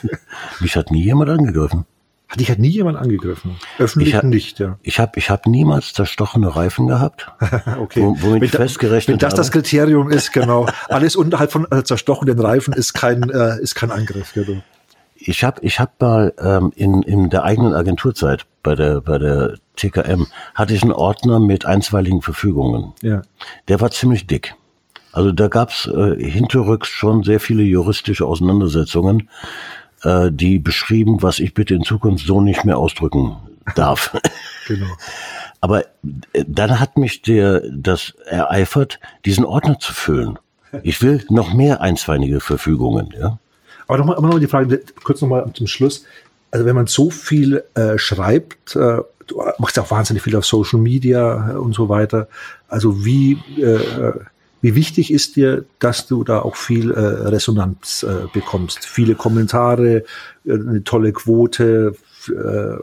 mich 0.60 0.76
hat 0.76 0.90
nie 0.90 1.02
jemand 1.02 1.30
angegriffen. 1.30 1.84
Hat 2.28 2.40
dich 2.40 2.50
hat 2.50 2.58
nie 2.58 2.70
jemand 2.70 2.98
angegriffen? 2.98 3.56
Öffentlich 3.78 4.14
ich 4.14 4.22
nicht, 4.24 4.58
ja. 4.58 4.78
Ich 4.82 4.98
habe 4.98 5.12
ich 5.16 5.30
hab 5.30 5.46
niemals 5.46 5.92
zerstochene 5.92 6.56
Reifen 6.56 6.88
gehabt. 6.88 7.30
okay. 7.78 8.02
Wo, 8.02 8.16
womit 8.20 8.40
wenn, 8.40 8.42
ich 8.42 8.50
festgerechnet 8.50 9.14
Wenn 9.14 9.18
das 9.18 9.32
habe. 9.32 9.42
das 9.42 9.52
Kriterium 9.52 10.10
ist, 10.10 10.32
genau. 10.32 10.66
Alles 10.88 11.14
unterhalb 11.14 11.52
von 11.52 11.66
äh, 11.70 11.84
zerstochenen 11.84 12.38
Reifen 12.38 12.74
ist 12.74 12.94
kein, 12.94 13.30
äh, 13.30 13.60
ist 13.60 13.76
kein 13.76 13.92
Angriff. 13.92 14.32
Genau. 14.34 14.60
Ich 15.14 15.44
habe 15.44 15.60
ich 15.62 15.78
hab 15.78 16.00
mal 16.00 16.34
ähm, 16.38 16.72
in, 16.74 17.02
in 17.02 17.30
der 17.30 17.44
eigenen 17.44 17.74
Agenturzeit 17.74 18.44
bei 18.62 18.74
der, 18.74 19.00
bei 19.00 19.18
der 19.18 19.54
TKM 19.76 20.26
hatte 20.54 20.74
ich 20.74 20.82
einen 20.82 20.92
Ordner 20.92 21.38
mit 21.38 21.64
einstweiligen 21.64 22.22
Verfügungen. 22.22 22.92
Ja. 23.02 23.22
Der 23.68 23.80
war 23.80 23.92
ziemlich 23.92 24.26
dick. 24.26 24.54
Also 25.16 25.32
da 25.32 25.48
gab's 25.48 25.86
äh, 25.86 26.22
hinterrücks 26.22 26.88
schon 26.88 27.22
sehr 27.22 27.40
viele 27.40 27.62
juristische 27.62 28.26
Auseinandersetzungen, 28.26 29.30
äh, 30.02 30.30
die 30.30 30.58
beschrieben, 30.58 31.22
was 31.22 31.38
ich 31.38 31.54
bitte 31.54 31.74
in 31.74 31.84
Zukunft 31.84 32.26
so 32.26 32.42
nicht 32.42 32.66
mehr 32.66 32.76
ausdrücken 32.76 33.34
darf. 33.76 34.14
genau. 34.68 34.88
Aber 35.62 35.86
äh, 36.34 36.44
dann 36.46 36.80
hat 36.80 36.98
mich 36.98 37.22
der 37.22 37.62
das 37.70 38.12
ereifert, 38.26 39.00
diesen 39.24 39.46
Ordner 39.46 39.78
zu 39.78 39.94
füllen. 39.94 40.38
Ich 40.82 41.00
will 41.00 41.24
noch 41.30 41.54
mehr 41.54 41.80
einstweilige 41.80 42.40
Verfügungen, 42.40 43.14
ja. 43.18 43.38
Aber 43.88 43.96
nochmal 43.96 44.16
noch 44.16 44.32
mal 44.34 44.38
die 44.38 44.48
Frage, 44.48 44.82
kurz 45.02 45.22
nochmal 45.22 45.50
zum 45.54 45.66
Schluss. 45.66 46.04
Also 46.50 46.66
wenn 46.66 46.76
man 46.76 46.88
so 46.88 47.08
viel 47.08 47.64
äh, 47.72 47.96
schreibt, 47.96 48.76
äh, 48.76 48.98
du 49.28 49.42
machst 49.56 49.78
ja 49.78 49.82
auch 49.82 49.90
wahnsinnig 49.90 50.22
viel 50.22 50.36
auf 50.36 50.44
Social 50.44 50.78
Media 50.78 51.56
und 51.56 51.74
so 51.74 51.88
weiter. 51.88 52.28
Also 52.68 53.02
wie, 53.06 53.38
äh, 53.56 53.80
wie 54.66 54.74
wichtig 54.74 55.12
ist 55.12 55.36
dir, 55.36 55.64
dass 55.78 56.08
du 56.08 56.24
da 56.24 56.40
auch 56.40 56.56
viel 56.56 56.90
äh, 56.90 56.98
Resonanz 56.98 58.02
äh, 58.02 58.26
bekommst? 58.32 58.84
Viele 58.84 59.14
Kommentare, 59.14 60.02
äh, 60.44 60.52
eine 60.52 60.82
tolle 60.82 61.12
Quote, 61.12 61.94
äh, 62.28 62.76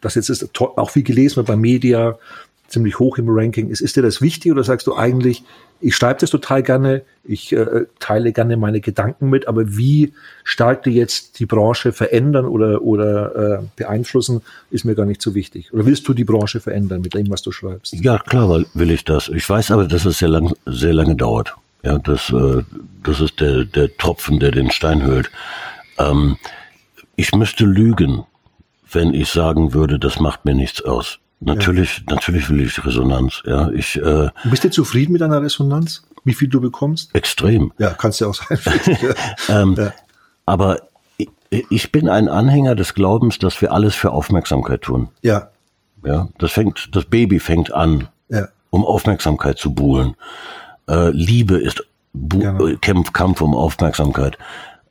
das 0.00 0.16
jetzt 0.16 0.30
ist 0.30 0.50
auch 0.60 0.90
viel 0.90 1.04
gelesen 1.04 1.44
bei 1.44 1.54
Media, 1.54 2.18
ziemlich 2.72 2.98
hoch 2.98 3.18
im 3.18 3.26
Ranking 3.28 3.68
ist. 3.68 3.80
Ist 3.80 3.96
dir 3.96 4.02
das 4.02 4.20
wichtig 4.20 4.50
oder 4.50 4.64
sagst 4.64 4.86
du 4.86 4.96
eigentlich, 4.96 5.44
ich 5.80 5.96
schreibe 5.96 6.20
das 6.20 6.30
total 6.30 6.62
gerne, 6.62 7.02
ich 7.24 7.52
äh, 7.52 7.86
teile 7.98 8.32
gerne 8.32 8.56
meine 8.56 8.80
Gedanken 8.80 9.30
mit, 9.30 9.48
aber 9.48 9.76
wie 9.76 10.12
stark 10.44 10.84
die 10.84 10.90
jetzt 10.90 11.40
die 11.40 11.46
Branche 11.46 11.92
verändern 11.92 12.46
oder, 12.46 12.82
oder 12.82 13.60
äh, 13.60 13.62
beeinflussen, 13.76 14.42
ist 14.70 14.84
mir 14.84 14.94
gar 14.94 15.06
nicht 15.06 15.20
so 15.20 15.34
wichtig. 15.34 15.72
Oder 15.72 15.84
willst 15.84 16.06
du 16.06 16.14
die 16.14 16.24
Branche 16.24 16.60
verändern 16.60 17.02
mit 17.02 17.14
dem, 17.14 17.28
was 17.30 17.42
du 17.42 17.52
schreibst? 17.52 17.94
Ja, 17.94 18.18
klar 18.18 18.64
will 18.74 18.90
ich 18.90 19.04
das. 19.04 19.28
Ich 19.28 19.48
weiß 19.48 19.72
aber, 19.72 19.86
dass 19.86 20.04
es 20.04 20.18
sehr, 20.18 20.28
lang, 20.28 20.54
sehr 20.66 20.94
lange 20.94 21.16
dauert. 21.16 21.54
Ja, 21.82 21.98
das, 21.98 22.30
äh, 22.30 22.62
das 23.02 23.20
ist 23.20 23.40
der, 23.40 23.64
der 23.64 23.96
Tropfen, 23.96 24.38
der 24.38 24.52
den 24.52 24.70
Stein 24.70 25.02
höhlt. 25.02 25.30
Ähm, 25.98 26.36
ich 27.16 27.32
müsste 27.34 27.64
lügen, 27.64 28.24
wenn 28.90 29.14
ich 29.14 29.28
sagen 29.28 29.74
würde, 29.74 29.98
das 29.98 30.20
macht 30.20 30.44
mir 30.44 30.54
nichts 30.54 30.82
aus. 30.82 31.18
Natürlich, 31.44 31.98
ja. 31.98 32.14
natürlich 32.14 32.48
will 32.50 32.60
ich 32.60 32.84
Resonanz. 32.84 33.42
Ja, 33.44 33.70
ich. 33.70 33.96
Äh, 33.96 34.30
Bist 34.44 34.64
du 34.64 34.70
zufrieden 34.70 35.12
mit 35.12 35.20
deiner 35.20 35.42
Resonanz? 35.42 36.02
Wie 36.24 36.34
viel 36.34 36.48
du 36.48 36.60
bekommst? 36.60 37.14
Extrem. 37.14 37.72
Ja, 37.78 37.90
kannst 37.90 38.20
du 38.20 38.28
auch 38.28 38.34
sein. 38.34 38.58
ähm, 39.48 39.74
ja. 39.76 39.92
Aber 40.46 40.80
ich, 41.16 41.28
ich 41.70 41.92
bin 41.92 42.08
ein 42.08 42.28
Anhänger 42.28 42.74
des 42.74 42.94
Glaubens, 42.94 43.38
dass 43.38 43.60
wir 43.60 43.72
alles 43.72 43.94
für 43.94 44.12
Aufmerksamkeit 44.12 44.82
tun. 44.82 45.08
Ja. 45.22 45.48
Ja, 46.04 46.28
das 46.38 46.52
fängt, 46.52 46.88
das 46.92 47.04
Baby 47.04 47.38
fängt 47.38 47.72
an, 47.72 48.08
ja. 48.28 48.48
um 48.70 48.84
Aufmerksamkeit 48.84 49.58
zu 49.58 49.74
buhlen. 49.74 50.16
Äh, 50.88 51.10
Liebe 51.10 51.56
ist 51.56 51.84
Bu 52.12 52.38
genau. 52.38 52.68
Kampf, 52.80 53.12
Kampf 53.12 53.40
um 53.40 53.54
Aufmerksamkeit. 53.54 54.36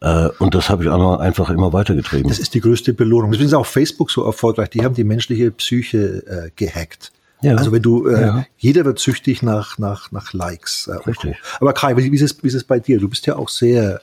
Äh, 0.01 0.29
und 0.39 0.55
das 0.55 0.69
habe 0.69 0.83
ich 0.83 0.89
auch 0.89 1.19
einfach 1.19 1.49
immer 1.49 1.73
weitergetrieben. 1.73 2.27
Das 2.27 2.39
ist 2.39 2.53
die 2.53 2.59
größte 2.59 2.93
Belohnung. 2.93 3.31
Deswegen 3.31 3.47
ist 3.47 3.53
auch 3.53 3.65
Facebook 3.65 4.11
so 4.11 4.25
erfolgreich. 4.25 4.69
Die 4.71 4.83
haben 4.83 4.95
die 4.95 5.03
menschliche 5.03 5.51
Psyche 5.51 6.23
äh, 6.27 6.51
gehackt. 6.55 7.11
Ja. 7.41 7.55
Also 7.55 7.71
wenn 7.71 7.81
du, 7.81 8.07
äh, 8.07 8.21
ja. 8.21 8.45
jeder 8.57 8.85
wird 8.85 8.99
süchtig 8.99 9.41
nach, 9.41 9.77
nach, 9.77 10.11
nach 10.11 10.33
Likes. 10.33 10.87
Äh, 10.87 10.97
Richtig. 11.07 11.37
Aber 11.59 11.73
Kai, 11.73 11.95
wie, 11.97 12.07
ist 12.15 12.21
es, 12.21 12.43
wie 12.43 12.47
ist 12.47 12.55
es 12.55 12.63
bei 12.63 12.79
dir? 12.79 12.99
Du 12.99 13.09
bist 13.09 13.25
ja 13.25 13.35
auch 13.35 13.49
sehr, 13.49 14.01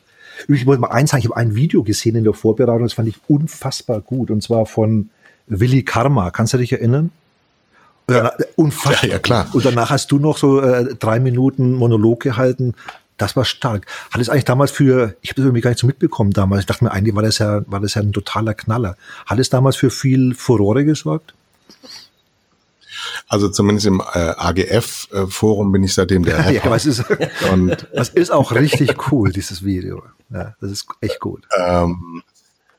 ich 0.48 0.66
wollte 0.66 0.80
mal 0.80 0.88
eins 0.88 1.10
sagen, 1.10 1.20
ich 1.20 1.28
habe 1.28 1.36
ein 1.36 1.54
Video 1.54 1.82
gesehen 1.82 2.16
in 2.16 2.24
der 2.24 2.32
Vorbereitung, 2.32 2.82
das 2.82 2.94
fand 2.94 3.08
ich 3.08 3.16
unfassbar 3.28 4.00
gut. 4.00 4.30
Und 4.30 4.42
zwar 4.42 4.66
von 4.66 5.10
Willi 5.46 5.82
Karma. 5.82 6.30
Kannst 6.30 6.52
du 6.52 6.58
dich 6.58 6.72
erinnern? 6.72 7.10
Unfassbar. 8.56 9.04
Ja, 9.04 9.16
ja, 9.16 9.18
klar. 9.18 9.46
Und 9.52 9.64
danach 9.64 9.90
hast 9.90 10.10
du 10.10 10.18
noch 10.18 10.38
so 10.38 10.60
äh, 10.60 10.94
drei 10.94 11.20
Minuten 11.20 11.74
Monolog 11.74 12.20
gehalten. 12.20 12.74
Das 13.18 13.36
war 13.36 13.44
stark. 13.44 13.86
Hat 14.10 14.20
es 14.20 14.28
eigentlich 14.28 14.44
damals 14.44 14.70
für, 14.70 15.16
ich 15.20 15.30
habe 15.30 15.36
das 15.36 15.44
irgendwie 15.44 15.60
gar 15.60 15.70
nicht 15.70 15.80
so 15.80 15.86
mitbekommen 15.86 16.32
damals. 16.32 16.60
Ich 16.60 16.66
dachte 16.66 16.84
mir, 16.84 16.92
eigentlich 16.92 17.14
war 17.14 17.22
das 17.22 17.38
ja, 17.38 17.62
war 17.66 17.80
das 17.80 17.94
ja 17.94 18.02
ein 18.02 18.12
totaler 18.12 18.54
Knaller. 18.54 18.96
Hat 19.26 19.38
es 19.38 19.50
damals 19.50 19.76
für 19.76 19.90
viel 19.90 20.34
Furore 20.34 20.84
gesorgt? 20.84 21.34
Also 23.28 23.48
zumindest 23.48 23.86
im 23.86 24.00
äh, 24.00 24.32
AGF-Forum 24.36 25.72
bin 25.72 25.82
ich 25.82 25.94
seitdem 25.94 26.24
der 26.24 26.38
Rapper. 26.46 26.70
ja, 26.70 26.74
ist, 26.76 27.04
und 27.52 27.86
das 27.92 28.08
ist 28.08 28.30
auch 28.30 28.52
richtig 28.52 29.10
cool, 29.12 29.32
dieses 29.32 29.64
Video. 29.64 30.02
Ja, 30.30 30.54
das 30.60 30.70
ist 30.70 30.86
echt 31.00 31.20
gut. 31.20 31.42
Ähm, 31.56 32.22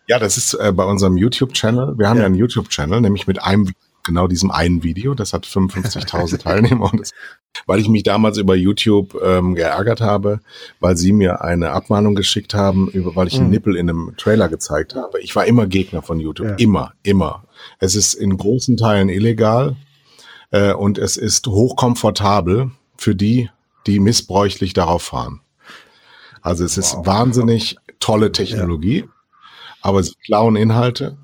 ja, 0.07 0.19
das 0.19 0.37
ist 0.37 0.53
äh, 0.55 0.71
bei 0.71 0.83
unserem 0.83 1.17
YouTube-Channel. 1.17 1.97
Wir 1.97 2.09
haben 2.09 2.17
ja, 2.17 2.23
ja 2.23 2.25
einen 2.27 2.35
YouTube-Channel, 2.35 3.01
nämlich 3.01 3.27
mit 3.27 3.43
einem 3.43 3.73
genau 4.09 4.27
diesem 4.27 4.51
einen 4.51 4.83
Video. 4.83 5.13
Das 5.13 5.33
hat 5.33 5.45
55.000 5.45 6.37
Teilnehmer. 6.43 6.91
Und 6.91 6.99
das, 6.99 7.11
weil 7.65 7.79
ich 7.79 7.87
mich 7.87 8.03
damals 8.03 8.37
über 8.37 8.55
YouTube 8.55 9.15
ähm, 9.23 9.55
geärgert 9.55 10.01
habe, 10.01 10.39
weil 10.79 10.97
sie 10.97 11.13
mir 11.13 11.41
eine 11.41 11.71
Abmahnung 11.71 12.15
geschickt 12.15 12.53
haben, 12.53 12.89
über, 12.89 13.15
weil 13.15 13.27
ich 13.27 13.35
einen 13.35 13.45
mhm. 13.45 13.51
Nippel 13.51 13.75
in 13.75 13.89
einem 13.89 14.13
Trailer 14.17 14.49
gezeigt 14.49 14.95
habe. 14.95 15.19
Ich 15.21 15.35
war 15.35 15.45
immer 15.45 15.67
Gegner 15.67 16.01
von 16.01 16.19
YouTube. 16.19 16.47
Ja. 16.47 16.55
Immer, 16.55 16.93
immer. 17.03 17.45
Es 17.79 17.95
ist 17.95 18.13
in 18.13 18.35
großen 18.37 18.77
Teilen 18.77 19.09
illegal 19.09 19.75
äh, 20.51 20.73
und 20.73 20.97
es 20.97 21.17
ist 21.17 21.47
hochkomfortabel 21.47 22.71
für 22.97 23.15
die, 23.15 23.49
die 23.87 23.99
missbräuchlich 23.99 24.73
darauf 24.73 25.03
fahren. 25.03 25.41
Also 26.41 26.63
es 26.63 26.77
ist 26.77 26.97
wahnsinnig 27.05 27.77
tolle 27.99 28.31
Technologie, 28.31 28.99
ja. 28.99 29.07
aber 29.81 30.03
sie 30.03 30.13
klauen 30.25 30.55
Inhalte. 30.55 31.17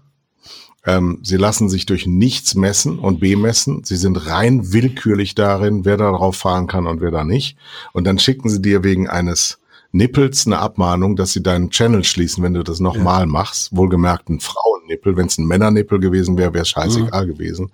Ähm, 0.85 1.19
sie 1.23 1.37
lassen 1.37 1.69
sich 1.69 1.85
durch 1.85 2.05
nichts 2.05 2.55
messen 2.55 2.99
und 2.99 3.19
bemessen. 3.19 3.83
Sie 3.83 3.95
sind 3.95 4.27
rein 4.27 4.71
willkürlich 4.71 5.35
darin, 5.35 5.85
wer 5.85 5.97
darauf 5.97 6.35
fahren 6.35 6.67
kann 6.67 6.87
und 6.87 7.01
wer 7.01 7.11
da 7.11 7.23
nicht. 7.23 7.57
Und 7.93 8.05
dann 8.05 8.19
schicken 8.19 8.49
sie 8.49 8.61
dir 8.61 8.83
wegen 8.83 9.09
eines 9.09 9.59
Nippels 9.91 10.45
eine 10.45 10.59
Abmahnung, 10.59 11.15
dass 11.15 11.31
sie 11.31 11.41
deinen 11.41 11.69
Channel 11.69 12.03
schließen, 12.03 12.43
wenn 12.43 12.53
du 12.53 12.63
das 12.63 12.79
nochmal 12.79 13.21
ja. 13.21 13.27
machst. 13.27 13.75
Wohlgemerkt 13.75 14.29
ein 14.29 14.41
Frauennippel. 14.41 15.15
Wenn 15.15 15.27
es 15.27 15.37
ein 15.37 15.45
Männernippel 15.47 15.99
gewesen 15.99 16.37
wäre, 16.37 16.53
wäre 16.53 16.63
es 16.63 16.69
scheißegal 16.69 17.25
mhm. 17.25 17.29
gewesen. 17.29 17.71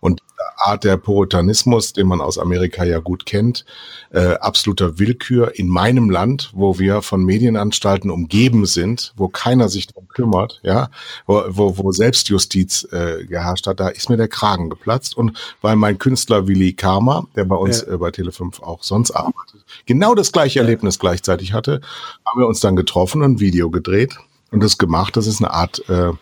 Und 0.00 0.20
Art 0.56 0.84
der 0.84 0.96
Puritanismus, 0.96 1.92
den 1.92 2.06
man 2.06 2.20
aus 2.20 2.38
Amerika 2.38 2.84
ja 2.84 2.98
gut 2.98 3.26
kennt, 3.26 3.64
äh, 4.10 4.34
absoluter 4.34 4.98
Willkür 4.98 5.58
in 5.58 5.68
meinem 5.68 6.10
Land, 6.10 6.50
wo 6.54 6.78
wir 6.78 7.02
von 7.02 7.24
Medienanstalten 7.24 8.10
umgeben 8.10 8.66
sind, 8.66 9.12
wo 9.16 9.28
keiner 9.28 9.68
sich 9.68 9.86
darum 9.86 10.08
kümmert, 10.08 10.60
ja, 10.62 10.90
wo, 11.26 11.42
wo, 11.48 11.78
wo 11.78 11.92
Selbstjustiz 11.92 12.86
äh, 12.92 13.24
geherrscht 13.24 13.66
hat, 13.66 13.80
da 13.80 13.88
ist 13.88 14.10
mir 14.10 14.16
der 14.16 14.28
Kragen 14.28 14.70
geplatzt. 14.70 15.16
Und 15.16 15.38
weil 15.60 15.76
mein 15.76 15.98
Künstler 15.98 16.46
Willi 16.46 16.72
Karma, 16.74 17.26
der 17.36 17.44
bei 17.44 17.56
uns 17.56 17.82
ja. 17.82 17.94
äh, 17.94 17.98
bei 17.98 18.10
Tele5 18.10 18.62
auch 18.62 18.82
sonst 18.82 19.10
arbeitet, 19.10 19.64
genau 19.86 20.14
das 20.14 20.32
gleiche 20.32 20.58
ja. 20.58 20.64
Erlebnis 20.64 20.98
gleichzeitig 20.98 21.52
hatte, 21.52 21.80
haben 22.26 22.40
wir 22.40 22.46
uns 22.46 22.60
dann 22.60 22.76
getroffen 22.76 23.22
und 23.22 23.32
ein 23.32 23.40
Video 23.40 23.70
gedreht 23.70 24.18
und 24.50 24.62
das 24.62 24.78
gemacht. 24.78 25.16
Das 25.16 25.26
ist 25.26 25.40
eine 25.40 25.52
Art 25.52 25.88
äh, 25.88 26.12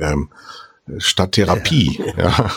ähm, 0.00 0.28
statt 0.98 1.32
Therapie. 1.32 1.98
Ja. 1.98 2.14
ja. 2.18 2.50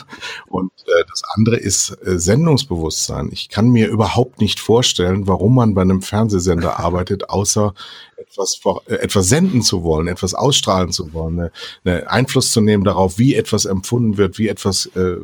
Und 0.47 0.71
äh, 0.85 1.03
das 1.09 1.23
andere 1.35 1.57
ist 1.57 1.97
äh, 2.05 2.19
Sendungsbewusstsein. 2.19 3.29
Ich 3.31 3.49
kann 3.49 3.69
mir 3.69 3.87
überhaupt 3.87 4.41
nicht 4.41 4.59
vorstellen, 4.59 5.27
warum 5.27 5.55
man 5.55 5.73
bei 5.73 5.81
einem 5.81 6.01
Fernsehsender 6.01 6.79
arbeitet, 6.79 7.29
außer 7.29 7.73
etwas, 8.17 8.55
vor, 8.55 8.83
äh, 8.87 8.95
etwas 8.95 9.29
senden 9.29 9.61
zu 9.61 9.83
wollen, 9.83 10.07
etwas 10.07 10.33
ausstrahlen 10.33 10.91
zu 10.91 11.13
wollen, 11.13 11.35
ne, 11.35 11.51
ne 11.83 12.09
Einfluss 12.09 12.51
zu 12.51 12.61
nehmen 12.61 12.83
darauf, 12.83 13.17
wie 13.17 13.35
etwas 13.35 13.65
empfunden 13.65 14.17
wird, 14.17 14.37
wie 14.37 14.47
etwas 14.47 14.87
äh, 14.87 15.17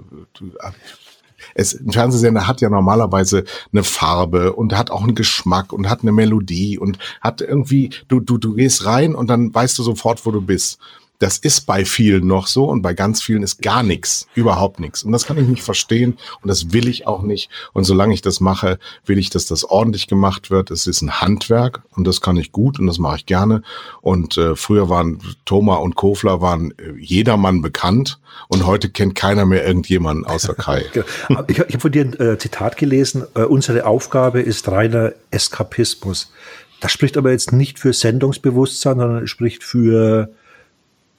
es, 1.56 1.80
ein 1.80 1.92
Fernsehsender 1.92 2.48
hat 2.48 2.62
ja 2.62 2.70
normalerweise 2.70 3.44
eine 3.72 3.84
Farbe 3.84 4.54
und 4.54 4.78
hat 4.78 4.92
auch 4.92 5.04
einen 5.04 5.16
Geschmack 5.16 5.74
und 5.74 5.90
hat 5.90 6.02
eine 6.02 6.12
Melodie 6.12 6.78
und 6.78 6.98
hat 7.22 7.42
irgendwie, 7.42 7.92
du, 8.08 8.20
du, 8.20 8.38
du 8.38 8.54
gehst 8.56 8.86
rein 8.86 9.14
und 9.16 9.28
dann 9.28 9.54
weißt 9.54 9.78
du 9.78 9.84
sofort, 9.84 10.26
wo 10.26 10.32
du 10.32 10.42
bist. 10.42 10.80
Das 11.24 11.38
ist 11.38 11.62
bei 11.62 11.86
vielen 11.86 12.28
noch 12.28 12.48
so 12.48 12.66
und 12.66 12.82
bei 12.82 12.94
ganz 12.94 13.24
vielen 13.24 13.44
ist 13.44 13.62
gar 13.62 13.82
nichts, 13.82 14.28
überhaupt 14.36 14.82
nichts. 14.82 15.04
Und 15.04 15.14
das 15.14 15.26
kann 15.26 15.38
ich 15.38 15.48
nicht 15.48 15.64
verstehen 15.64 16.18
und 16.42 16.50
das 16.50 16.74
will 16.74 16.90
ich 16.90 17.08
auch 17.08 17.22
nicht. 17.22 17.50
Und 17.72 17.86
solange 17.86 18.14
ich 18.14 18.22
das 18.22 18.42
mache, 18.42 18.78
will 19.06 19.18
ich, 19.18 19.30
dass 19.30 19.46
das 19.46 19.64
ordentlich 19.64 20.08
gemacht 20.08 20.52
wird. 20.52 20.70
Es 20.70 20.86
ist 20.86 21.02
ein 21.02 21.22
Handwerk 21.22 21.84
und 21.92 22.06
das 22.06 22.20
kann 22.20 22.36
ich 22.36 22.52
gut 22.52 22.78
und 22.78 22.88
das 22.88 23.00
mache 23.00 23.16
ich 23.20 23.26
gerne. 23.26 23.62
Und 24.02 24.38
äh, 24.38 24.58
früher 24.58 24.90
waren 24.90 25.20
Thoma 25.46 25.76
und 25.76 25.96
Kofler 25.96 26.42
waren 26.42 26.72
äh, 26.72 26.92
jedermann 27.00 27.62
bekannt 27.62 28.20
und 28.50 28.66
heute 28.66 28.90
kennt 28.90 29.16
keiner 29.16 29.46
mehr 29.46 29.66
irgendjemanden 29.66 30.26
außer 30.26 30.56
Kai. 30.56 30.84
Genau. 30.94 31.46
ich, 31.48 31.60
habe 31.60 31.80
von 31.80 31.92
dir 31.94 32.04
ein 32.04 32.20
äh, 32.20 32.38
Zitat 32.38 32.76
gelesen. 32.76 33.24
Äh, 33.34 33.44
unsere 33.44 33.86
Aufgabe 33.86 34.42
ist 34.42 34.68
reiner 34.68 35.14
Eskapismus. 35.32 36.34
Das 36.82 36.92
spricht 36.92 37.16
aber 37.16 37.32
jetzt 37.32 37.54
nicht 37.54 37.80
für 37.80 37.94
Sendungsbewusstsein, 37.94 38.98
sondern 38.98 39.26
spricht 39.26 39.64
für 39.64 40.30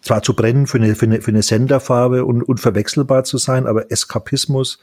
zwar 0.04 0.22
zu 0.22 0.34
brennen 0.34 0.66
für 0.66 0.78
eine, 0.78 0.94
für 0.94 1.06
eine, 1.06 1.20
für 1.22 1.30
eine 1.30 1.42
Senderfarbe 1.42 2.24
und 2.24 2.42
unverwechselbar 2.42 3.24
zu 3.24 3.38
sein, 3.38 3.66
aber 3.66 3.90
Eskapismus 3.90 4.78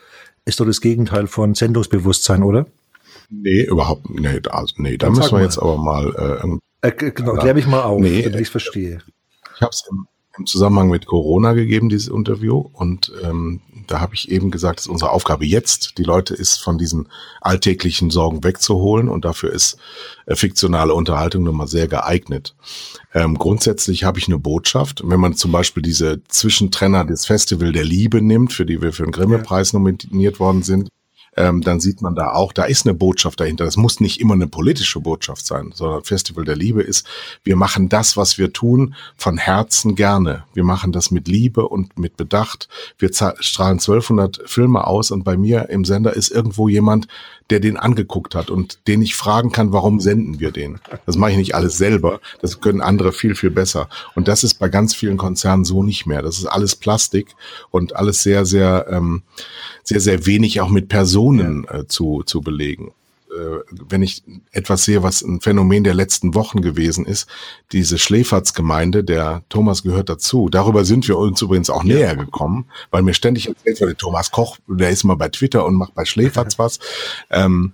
ist 0.46 0.60
doch 0.60 0.66
das 0.66 0.82
Gegenteil 0.82 1.28
von 1.28 1.54
Sendungsbewusstsein, 1.54 2.44
oder? 2.44 2.66
Nee, 3.30 3.64
überhaupt 3.64 4.10
nee, 4.10 4.42
also, 4.50 4.74
nee 4.78 4.98
da 4.98 5.10
müssen 5.10 5.32
wir 5.32 5.38
mal. 5.38 5.44
jetzt 5.44 5.58
aber 5.58 5.78
mal 5.78 6.60
äh, 6.82 6.90
äh, 6.90 7.12
genau, 7.12 7.34
klär 7.34 7.54
mich 7.54 7.68
mal 7.68 7.84
auf, 7.84 8.02
nee, 8.02 8.24
damit 8.24 8.42
ich 8.42 8.48
es 8.48 8.50
verstehe. 8.50 9.00
Ich 9.56 9.62
habe 9.62 9.70
es 9.72 9.84
im, 9.90 10.08
im 10.38 10.46
Zusammenhang 10.46 10.89
mit 10.89 11.06
Corona 11.06 11.54
gegeben, 11.54 11.89
dieses 11.89 12.08
Interview. 12.08 12.70
Und 12.74 13.12
ähm, 13.24 13.62
da 13.88 14.00
habe 14.00 14.15
ich 14.15 14.32
eben 14.32 14.52
gesagt, 14.52 14.80
es 14.80 14.86
ist 14.86 14.91
unsere 14.91 15.12
Aufgabe 15.12 15.46
jetzt, 15.46 15.98
die 15.98 16.04
Leute 16.04 16.34
ist 16.34 16.58
von 16.58 16.78
diesen 16.78 17.10
alltäglichen 17.41 18.10
Sorgen 18.10 18.44
wegzuholen. 18.44 19.10
Und 19.10 19.26
dafür 19.26 19.52
ist 19.52 19.78
äh, 20.26 20.36
fiktionale 20.36 20.94
Unterhaltung 20.94 21.44
nochmal 21.44 21.67
sehr 21.67 21.88
geeignet. 21.88 22.56
Ähm, 23.13 23.38
grundsätzlich 23.38 24.04
habe 24.04 24.20
ich 24.20 24.28
eine 24.28 24.39
Botschaft. 24.39 25.02
Wenn 25.06 25.20
man 25.20 25.36
zum 25.36 25.52
Beispiel 25.52 25.84
diese 25.84 26.24
Zwischentrenner 26.28 27.04
des 27.06 27.26
Festival 27.26 27.72
der 27.72 27.84
Liebe 27.84 28.22
nimmt, 28.22 28.54
für 28.54 28.65
die 28.65 28.82
wir 28.82 28.94
für 28.94 29.04
den 29.04 29.12
Grimme-Preis 29.12 29.74
nominiert 29.74 30.39
worden 30.39 30.63
sind, 30.63 30.88
ähm, 31.38 31.62
dann 31.62 31.80
sieht 31.80 32.02
man 32.02 32.13
da 32.13 32.34
auch, 32.34 32.52
da 32.52 32.63
ist 32.63 32.86
eine 32.86 32.94
Botschaft 32.94 33.39
dahinter. 33.39 33.63
Das 33.63 33.78
muss 33.78 34.00
nicht 34.00 34.20
immer 34.20 34.34
eine 34.34 34.48
politische 34.48 35.00
Botschaft 35.00 35.46
sein, 35.46 35.72
sondern 35.74 36.04
Festival 36.04 36.44
der 36.44 36.58
Liebe 36.58 36.82
ist, 36.82 37.08
wir 37.44 37.56
machen 37.56 37.88
das, 37.88 38.17
was 38.17 38.38
wir 38.38 38.52
tun, 38.52 38.96
von 39.15 39.38
Herzen 39.38 39.96
gerne. 39.96 40.44
Wir 40.54 40.63
machen 40.63 40.91
das 40.91 41.10
mit 41.10 41.28
Liebe 41.28 41.67
und 41.67 41.98
mit 41.98 42.17
Bedacht. 42.17 42.67
Wir 42.98 43.10
strahlen 43.13 43.80
1200 43.80 44.41
Filme 44.46 44.86
aus 44.86 45.12
und 45.12 45.24
bei 45.24 45.38
mir 45.38 45.70
im 45.70 45.86
Sender 45.86 46.13
ist 46.13 46.30
irgendwo 46.30 46.67
jemand, 46.67 47.08
der 47.52 47.60
den 47.60 47.78
angeguckt 47.78 48.34
hat 48.34 48.50
und 48.50 48.88
den 48.88 49.02
ich 49.02 49.16
fragen 49.16 49.52
kann, 49.52 49.74
warum 49.74 50.00
senden 50.00 50.40
wir 50.40 50.52
den? 50.52 50.80
Das 51.06 51.18
mache 51.18 51.32
ich 51.32 51.38
nicht 51.38 51.56
alles 51.56 51.78
selber. 51.78 52.20
Das 52.42 52.62
können 52.62 52.82
andere 52.82 53.12
viel, 53.12 53.36
viel 53.36 53.52
besser. 53.52 53.90
Und 54.16 54.28
das 54.28 54.44
ist 54.44 54.56
bei 54.56 54.70
ganz 54.70 54.96
vielen 54.96 55.18
Konzernen 55.18 55.66
so 55.66 55.84
nicht 55.84 56.06
mehr. 56.06 56.22
Das 56.22 56.38
ist 56.38 56.46
alles 56.46 56.76
Plastik 56.76 57.36
und 57.70 57.96
alles 57.96 58.24
sehr, 58.24 58.46
sehr, 58.46 58.88
ähm, 58.90 59.24
sehr, 59.84 60.00
sehr 60.00 60.26
wenig 60.26 60.62
auch 60.62 60.70
mit 60.70 60.88
Personen 60.88 61.68
äh, 61.68 61.86
zu, 61.88 62.24
zu 62.24 62.42
belegen 62.42 62.94
wenn 63.88 64.02
ich 64.02 64.24
etwas 64.52 64.84
sehe, 64.84 65.04
was 65.04 65.22
ein 65.22 65.41
Phänomen 65.41 65.84
der 65.84 65.94
letzten 65.94 66.36
Wochen 66.36 66.62
gewesen 66.62 67.06
ist, 67.06 67.28
diese 67.72 67.98
Schläfertsgemeinde, 67.98 69.04
der 69.04 69.44
Thomas 69.50 69.84
gehört 69.84 70.10
dazu. 70.10 70.50
Darüber 70.50 70.84
sind 70.86 71.08
wir 71.08 71.17
uns 71.17 71.41
übrigens 71.41 71.70
auch 71.70 71.84
ja. 71.84 71.96
näher 71.96 72.15
gekommen, 72.15 72.67
weil 72.89 73.04
mir 73.04 73.13
ständig 73.13 73.48
erzählt 73.48 73.82
wurde, 73.82 73.96
Thomas 73.96 74.32
Koch, 74.32 74.58
der 74.67 74.89
ist 74.89 75.04
mal 75.04 75.15
bei 75.15 75.30
Twitter 75.30 75.65
und 75.65 75.76
macht 75.76 75.96
bei 75.96 76.06
Schläferts 76.06 76.60
was, 76.60 76.80
ähm, 77.30 77.74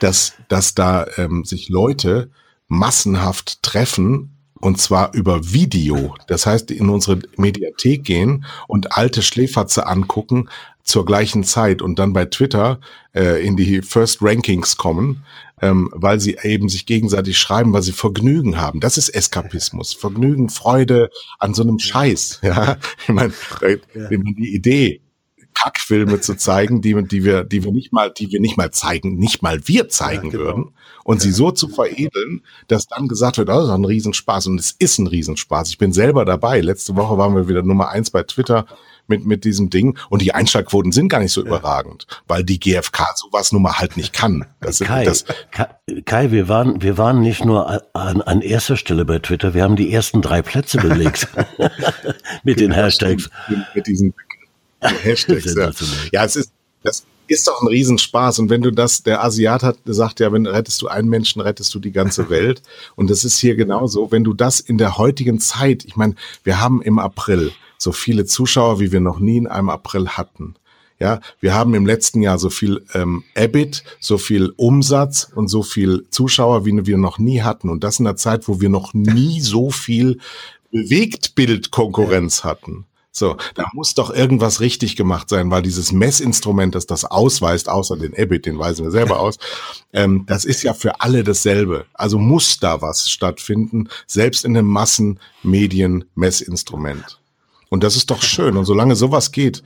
dass, 0.00 0.34
dass 0.48 0.74
da 0.74 1.06
ähm, 1.16 1.44
sich 1.44 1.68
Leute 1.68 2.30
massenhaft 2.68 3.62
treffen 3.62 4.30
und 4.62 4.80
zwar 4.80 5.12
über 5.12 5.52
Video. 5.52 6.14
Das 6.28 6.46
heißt, 6.46 6.70
in 6.70 6.88
unsere 6.88 7.18
Mediathek 7.36 8.04
gehen 8.04 8.44
und 8.68 8.96
alte 8.96 9.20
Schläferze 9.20 9.86
angucken, 9.86 10.48
zur 10.82 11.04
gleichen 11.04 11.44
Zeit 11.44 11.82
und 11.82 11.98
dann 11.98 12.12
bei 12.12 12.24
Twitter 12.26 12.80
äh, 13.14 13.44
in 13.44 13.56
die 13.56 13.82
First 13.82 14.18
Rankings 14.20 14.76
kommen, 14.76 15.24
ähm, 15.60 15.88
weil 15.92 16.20
sie 16.20 16.38
eben 16.42 16.68
sich 16.68 16.86
gegenseitig 16.86 17.38
schreiben, 17.38 17.72
weil 17.72 17.82
sie 17.82 17.92
Vergnügen 17.92 18.60
haben. 18.60 18.80
Das 18.80 18.98
ist 18.98 19.08
Eskapismus. 19.08 19.92
Vergnügen, 19.92 20.48
Freude 20.48 21.10
an 21.38 21.54
so 21.54 21.62
einem 21.62 21.78
Scheiß. 21.78 22.40
Ja, 22.52 22.76
ich 23.02 23.08
meine, 23.08 23.32
äh, 23.60 23.78
die 23.94 24.54
Idee, 24.54 25.00
Kackfilme 25.54 26.20
zu 26.20 26.34
zeigen, 26.34 26.80
die, 26.82 27.00
die 27.04 27.24
wir, 27.24 27.44
die 27.44 27.62
wir 27.64 27.72
nicht 27.72 27.92
mal, 27.92 28.10
die 28.10 28.30
wir 28.30 28.40
nicht 28.40 28.56
mal 28.56 28.70
zeigen, 28.70 29.16
nicht 29.16 29.42
mal 29.42 29.66
wir 29.68 29.88
zeigen 29.88 30.26
ja, 30.26 30.32
genau. 30.32 30.44
würden 30.44 30.64
und 31.04 31.16
ja. 31.16 31.22
sie 31.22 31.32
so 31.32 31.50
zu 31.50 31.68
veredeln, 31.68 32.42
dass 32.68 32.86
dann 32.86 33.08
gesagt 33.08 33.38
wird, 33.38 33.48
oh, 33.48 33.54
das 33.54 33.64
ist 33.64 33.70
ein 33.70 33.84
Riesenspaß 33.84 34.46
und 34.48 34.58
es 34.58 34.72
ist 34.72 34.98
ein 34.98 35.06
Riesenspaß. 35.06 35.68
Ich 35.68 35.78
bin 35.78 35.92
selber 35.92 36.24
dabei. 36.24 36.60
Letzte 36.60 36.96
Woche 36.96 37.18
waren 37.18 37.34
wir 37.34 37.48
wieder 37.48 37.62
Nummer 37.62 37.90
eins 37.90 38.10
bei 38.10 38.22
Twitter 38.22 38.66
mit, 39.06 39.26
mit 39.26 39.44
diesem 39.44 39.70
Ding. 39.70 39.98
Und 40.08 40.22
die 40.22 40.34
Einschlagquoten 40.34 40.92
sind 40.92 41.08
gar 41.08 41.20
nicht 41.20 41.32
so 41.32 41.42
ja. 41.42 41.48
überragend, 41.48 42.06
weil 42.26 42.44
die 42.44 42.58
GfK 42.58 43.14
sowas 43.16 43.52
nun 43.52 43.62
mal 43.62 43.78
halt 43.78 43.96
nicht 43.96 44.12
kann. 44.12 44.46
Das, 44.60 44.78
Kai, 44.80 45.04
das 45.04 45.24
Kai, 45.50 45.68
Kai, 46.04 46.30
wir 46.30 46.48
waren, 46.48 46.82
wir 46.82 46.98
waren 46.98 47.20
nicht 47.20 47.44
nur 47.44 47.68
an, 47.94 48.22
an 48.22 48.40
erster 48.40 48.76
Stelle 48.76 49.04
bei 49.04 49.18
Twitter, 49.18 49.54
wir 49.54 49.62
haben 49.62 49.76
die 49.76 49.92
ersten 49.92 50.22
drei 50.22 50.42
Plätze 50.42 50.78
belegt. 50.78 51.28
mit 52.44 52.60
den 52.60 52.72
Hashtags. 52.72 53.30
Mit 53.74 53.86
diesen 53.86 54.14
Hashtags, 54.80 55.54
ja. 55.54 55.70
ja, 56.12 56.24
es 56.24 56.36
ist, 56.36 56.52
das 56.82 57.04
ist 57.28 57.46
doch 57.46 57.62
ein 57.62 57.68
Riesenspaß. 57.68 58.38
Und 58.40 58.50
wenn 58.50 58.62
du 58.62 58.70
das, 58.70 59.02
der 59.02 59.24
Asiat 59.24 59.62
hat 59.62 59.84
gesagt, 59.84 60.20
ja, 60.20 60.32
wenn 60.32 60.46
rettest 60.46 60.82
du 60.82 60.88
einen 60.88 61.08
Menschen, 61.08 61.40
rettest 61.40 61.74
du 61.74 61.78
die 61.78 61.92
ganze 61.92 62.30
Welt. 62.30 62.62
Und 62.96 63.10
das 63.10 63.24
ist 63.24 63.38
hier 63.38 63.54
genauso. 63.56 64.10
Wenn 64.10 64.24
du 64.24 64.34
das 64.34 64.60
in 64.60 64.78
der 64.78 64.98
heutigen 64.98 65.38
Zeit, 65.40 65.84
ich 65.84 65.96
meine, 65.96 66.14
wir 66.44 66.60
haben 66.60 66.82
im 66.82 66.98
April 66.98 67.52
so 67.82 67.92
viele 67.92 68.24
Zuschauer, 68.24 68.80
wie 68.80 68.92
wir 68.92 69.00
noch 69.00 69.18
nie 69.18 69.36
in 69.36 69.46
einem 69.46 69.70
April 69.70 70.08
hatten. 70.08 70.54
Ja, 70.98 71.20
wir 71.40 71.54
haben 71.54 71.74
im 71.74 71.84
letzten 71.84 72.22
Jahr 72.22 72.38
so 72.38 72.48
viel 72.48 72.84
ähm, 72.94 73.24
EBIT, 73.34 73.82
so 73.98 74.18
viel 74.18 74.52
Umsatz 74.56 75.28
und 75.34 75.48
so 75.48 75.64
viel 75.64 76.06
Zuschauer, 76.10 76.64
wie 76.64 76.86
wir 76.86 76.96
noch 76.96 77.18
nie 77.18 77.42
hatten. 77.42 77.70
Und 77.70 77.82
das 77.82 77.98
in 77.98 78.06
einer 78.06 78.14
Zeit, 78.14 78.46
wo 78.46 78.60
wir 78.60 78.68
noch 78.68 78.94
nie 78.94 79.40
so 79.40 79.70
viel 79.70 80.20
Bewegtbildkonkurrenz 80.70 82.44
hatten. 82.44 82.86
So, 83.14 83.36
da 83.54 83.66
muss 83.74 83.92
doch 83.94 84.10
irgendwas 84.10 84.60
richtig 84.60 84.96
gemacht 84.96 85.28
sein, 85.28 85.50
weil 85.50 85.60
dieses 85.60 85.92
Messinstrument, 85.92 86.74
das 86.74 86.86
das 86.86 87.04
ausweist, 87.04 87.68
außer 87.68 87.96
den 87.96 88.14
EBIT, 88.14 88.46
den 88.46 88.58
weisen 88.58 88.84
wir 88.84 88.90
selber 88.90 89.20
aus, 89.20 89.36
ähm, 89.92 90.24
das 90.26 90.46
ist 90.46 90.62
ja 90.62 90.72
für 90.72 91.00
alle 91.00 91.22
dasselbe. 91.24 91.84
Also 91.92 92.18
muss 92.18 92.58
da 92.58 92.80
was 92.80 93.10
stattfinden, 93.10 93.90
selbst 94.06 94.46
in 94.46 94.56
einem 94.56 94.68
Massenmedien-Messinstrument. 94.68 97.18
Und 97.72 97.82
das 97.82 97.96
ist 97.96 98.10
doch 98.10 98.20
schön. 98.20 98.58
Und 98.58 98.66
solange 98.66 98.96
sowas 98.96 99.32
geht, 99.32 99.62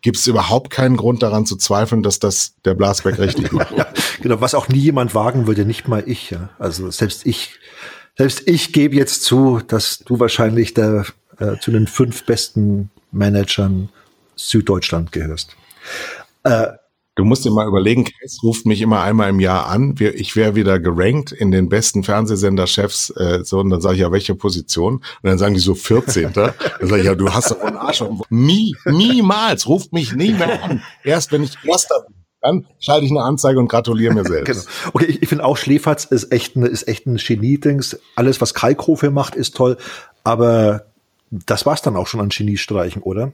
gibt 0.00 0.16
es 0.16 0.26
überhaupt 0.26 0.70
keinen 0.70 0.96
Grund 0.96 1.22
daran 1.22 1.46
zu 1.46 1.54
zweifeln, 1.54 2.02
dass 2.02 2.18
das 2.18 2.54
der 2.64 2.74
Blasberg 2.74 3.20
richtig 3.20 3.52
macht. 3.52 3.72
genau, 4.20 4.40
was 4.40 4.56
auch 4.56 4.66
nie 4.66 4.80
jemand 4.80 5.14
wagen 5.14 5.46
würde, 5.46 5.64
nicht 5.64 5.86
mal 5.86 6.02
ich. 6.04 6.30
Ja. 6.30 6.48
Also 6.58 6.90
selbst 6.90 7.24
ich, 7.24 7.52
selbst 8.18 8.48
ich 8.48 8.72
gebe 8.72 8.96
jetzt 8.96 9.22
zu, 9.22 9.60
dass 9.68 10.00
du 10.00 10.18
wahrscheinlich 10.18 10.74
der 10.74 11.06
äh, 11.38 11.56
zu 11.60 11.70
den 11.70 11.86
fünf 11.86 12.26
besten 12.26 12.90
Managern 13.12 13.88
Süddeutschland 14.34 15.12
gehörst. 15.12 15.54
Äh, 16.42 16.72
Du 17.16 17.24
musst 17.24 17.44
dir 17.44 17.52
mal 17.52 17.68
überlegen, 17.68 18.04
Chris 18.04 18.42
ruft 18.42 18.66
mich 18.66 18.80
immer 18.80 19.02
einmal 19.02 19.30
im 19.30 19.38
Jahr 19.38 19.68
an. 19.68 19.94
Ich 20.00 20.34
wäre 20.34 20.56
wieder 20.56 20.80
gerankt 20.80 21.30
in 21.30 21.52
den 21.52 21.68
besten 21.68 22.02
Fernsehsenderchefs. 22.02 23.10
Äh, 23.10 23.44
so, 23.44 23.60
und 23.60 23.70
dann 23.70 23.80
sage 23.80 23.94
ich 23.94 24.00
ja, 24.00 24.10
welche 24.10 24.34
Position? 24.34 24.94
Und 24.96 25.04
dann 25.22 25.38
sagen 25.38 25.54
die 25.54 25.60
so 25.60 25.76
14. 25.76 26.32
dann 26.34 26.54
sage 26.80 26.98
ich, 26.98 27.06
ja, 27.06 27.14
du 27.14 27.32
hast 27.32 27.52
doch 27.52 27.60
einen 27.60 27.76
Arsch. 27.76 28.02
Nie, 28.30 28.74
niemals, 28.84 29.68
ruft 29.68 29.92
mich 29.92 30.12
nie 30.12 30.32
mehr 30.32 30.62
an. 30.64 30.82
Erst 31.04 31.30
wenn 31.30 31.44
ich 31.44 31.56
Erster 31.62 32.02
bin. 32.04 32.14
Dann 32.40 32.66
schalte 32.78 33.06
ich 33.06 33.10
eine 33.10 33.22
Anzeige 33.22 33.58
und 33.58 33.68
gratuliere 33.68 34.12
mir 34.12 34.24
selbst. 34.24 34.66
genau. 34.66 34.90
Okay, 34.92 35.06
ich, 35.06 35.22
ich 35.22 35.28
finde 35.28 35.44
auch 35.44 35.56
Schläferz 35.56 36.04
ist 36.04 36.30
echt 36.30 36.56
ein, 36.56 36.64
ist 36.64 36.86
echt 36.88 37.06
ein 37.06 37.16
Genie-Dings. 37.16 37.98
Alles, 38.16 38.40
was 38.40 38.52
Kai 38.52 38.74
Kofe 38.74 39.10
macht, 39.10 39.34
ist 39.34 39.56
toll. 39.56 39.78
Aber 40.24 40.86
das 41.30 41.64
war's 41.64 41.80
dann 41.80 41.96
auch 41.96 42.06
schon 42.06 42.20
an 42.20 42.28
Geniestreichen, 42.28 43.02
oder? 43.02 43.32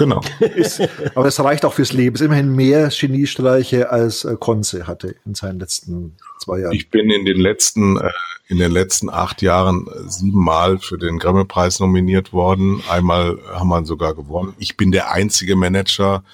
Genau. 0.00 0.22
Ist, 0.40 0.80
aber 1.14 1.26
es 1.26 1.38
reicht 1.38 1.66
auch 1.66 1.74
fürs 1.74 1.92
Leben. 1.92 2.14
Es 2.14 2.22
ist 2.22 2.24
immerhin 2.24 2.56
mehr 2.56 2.88
Geniestreiche 2.88 3.90
als 3.90 4.24
äh, 4.24 4.34
Konze 4.40 4.86
hatte 4.86 5.14
in 5.26 5.34
seinen 5.34 5.60
letzten 5.60 6.16
zwei 6.42 6.60
Jahren. 6.60 6.72
Ich 6.72 6.88
bin 6.88 7.10
in 7.10 7.26
den 7.26 7.38
letzten, 7.38 7.98
äh, 7.98 8.10
in 8.48 8.56
den 8.56 8.72
letzten 8.72 9.10
acht 9.10 9.42
Jahren 9.42 9.86
äh, 9.88 10.08
siebenmal 10.08 10.78
für 10.78 10.96
den 10.96 11.18
Grimme-Preis 11.18 11.80
nominiert 11.80 12.32
worden. 12.32 12.82
Einmal 12.88 13.38
haben 13.52 13.68
wir 13.68 13.78
ihn 13.78 13.84
sogar 13.84 14.14
gewonnen. 14.14 14.54
Ich 14.58 14.78
bin 14.78 14.90
der 14.90 15.12
einzige 15.12 15.54
Manager 15.54 16.24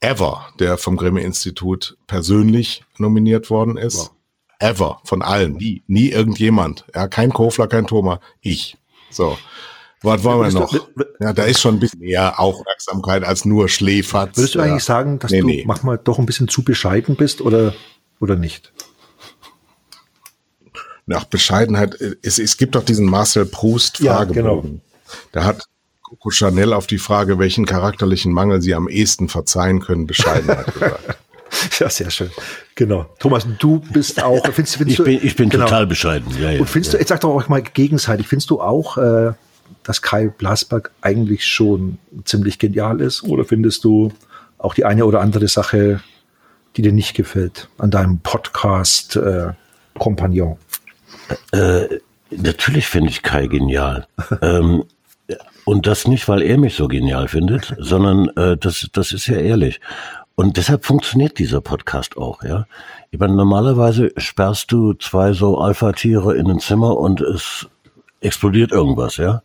ever, 0.00 0.48
der 0.58 0.76
vom 0.76 0.98
Grimme-Institut 0.98 1.96
persönlich 2.06 2.84
nominiert 2.98 3.48
worden 3.48 3.78
ist. 3.78 3.96
Wow. 3.96 4.10
Ever, 4.58 5.00
von 5.04 5.22
allen, 5.22 5.54
nie, 5.54 5.82
nie 5.86 6.10
irgendjemand. 6.10 6.84
Ja, 6.94 7.08
kein 7.08 7.32
Kofler, 7.32 7.68
kein 7.68 7.86
Thoma, 7.86 8.20
ich. 8.42 8.76
So. 9.10 9.38
Was 10.02 10.24
wollen 10.24 10.52
wir 10.52 10.60
noch? 10.60 10.74
Ja, 11.20 11.32
da 11.32 11.44
ist 11.44 11.60
schon 11.60 11.76
ein 11.76 11.80
bisschen 11.80 12.00
mehr 12.00 12.40
Aufmerksamkeit 12.40 13.24
als 13.24 13.44
nur 13.44 13.68
Schläferz. 13.68 14.36
Würdest 14.36 14.54
du 14.54 14.60
eigentlich 14.60 14.82
ja. 14.82 14.94
sagen, 14.94 15.18
dass 15.18 15.30
nee, 15.30 15.40
du 15.40 15.46
nee. 15.46 15.64
manchmal 15.66 15.98
doch 15.98 16.18
ein 16.18 16.26
bisschen 16.26 16.48
zu 16.48 16.64
bescheiden 16.64 17.16
bist 17.16 17.40
oder, 17.40 17.74
oder 18.20 18.36
nicht? 18.36 18.72
Nach 21.06 21.24
Bescheidenheit, 21.24 21.96
es, 22.22 22.38
es 22.38 22.56
gibt 22.56 22.74
doch 22.74 22.84
diesen 22.84 23.06
Marcel 23.06 23.44
Proust 23.44 23.98
Fragebogen. 23.98 24.34
Ja, 24.34 24.42
genau. 24.42 24.80
Da 25.32 25.44
hat 25.44 25.64
Coco 26.02 26.30
Chanel 26.30 26.72
auf 26.72 26.86
die 26.86 26.98
Frage, 26.98 27.38
welchen 27.38 27.64
charakterlichen 27.64 28.32
Mangel 28.32 28.60
sie 28.60 28.74
am 28.74 28.88
ehesten 28.88 29.28
verzeihen 29.28 29.80
können, 29.80 30.06
Bescheidenheit 30.06 30.66
gesagt. 30.74 31.18
Ja, 31.78 31.88
sehr 31.90 32.10
schön. 32.10 32.30
Genau. 32.74 33.06
Thomas, 33.18 33.46
du 33.58 33.80
bist 33.92 34.22
auch. 34.22 34.44
Findest, 34.46 34.76
findest 34.76 35.00
ich 35.00 35.04
bin, 35.04 35.20
ich 35.22 35.36
bin 35.36 35.48
genau. 35.48 35.64
total 35.64 35.86
bescheiden. 35.86 36.32
Ja, 36.40 36.50
ja, 36.50 36.60
Und 36.60 36.68
findest 36.68 36.92
ja. 36.92 36.98
du, 36.98 37.00
jetzt 37.02 37.08
sag 37.08 37.20
doch 37.20 37.34
auch 37.34 37.48
mal 37.48 37.62
gegenseitig, 37.62 38.26
findest 38.26 38.50
du 38.50 38.60
auch, 38.60 38.96
äh, 38.96 39.32
dass 39.82 40.02
Kai 40.02 40.28
Blasberg 40.28 40.90
eigentlich 41.00 41.46
schon 41.46 41.98
ziemlich 42.24 42.58
genial 42.58 43.00
ist? 43.00 43.22
Oder 43.22 43.44
findest 43.44 43.84
du 43.84 44.12
auch 44.58 44.74
die 44.74 44.84
eine 44.84 45.06
oder 45.06 45.20
andere 45.20 45.48
Sache, 45.48 46.00
die 46.76 46.82
dir 46.82 46.92
nicht 46.92 47.14
gefällt 47.14 47.68
an 47.78 47.90
deinem 47.90 48.18
Podcast 48.20 49.16
äh, 49.16 49.52
Kompagnon? 49.98 50.56
Äh, 51.52 51.98
natürlich 52.30 52.86
finde 52.86 53.10
ich 53.10 53.22
Kai 53.22 53.46
genial. 53.46 54.06
ähm, 54.42 54.84
und 55.64 55.86
das 55.86 56.08
nicht, 56.08 56.28
weil 56.28 56.42
er 56.42 56.58
mich 56.58 56.74
so 56.74 56.88
genial 56.88 57.28
findet, 57.28 57.74
sondern 57.78 58.28
äh, 58.36 58.56
das, 58.56 58.88
das 58.92 59.12
ist 59.12 59.26
ja 59.26 59.36
ehrlich. 59.36 59.80
Und 60.34 60.56
deshalb 60.56 60.84
funktioniert 60.84 61.38
dieser 61.38 61.60
Podcast 61.60 62.16
auch, 62.16 62.42
ja. 62.42 62.66
Ich 63.10 63.20
meine, 63.20 63.34
normalerweise 63.34 64.12
sperrst 64.16 64.72
du 64.72 64.94
zwei 64.94 65.34
so 65.34 65.58
Alpha-Tiere 65.58 66.34
in 66.34 66.50
ein 66.50 66.58
Zimmer 66.58 66.96
und 66.96 67.20
es 67.20 67.68
explodiert 68.22 68.72
irgendwas, 68.72 69.16
ja. 69.16 69.42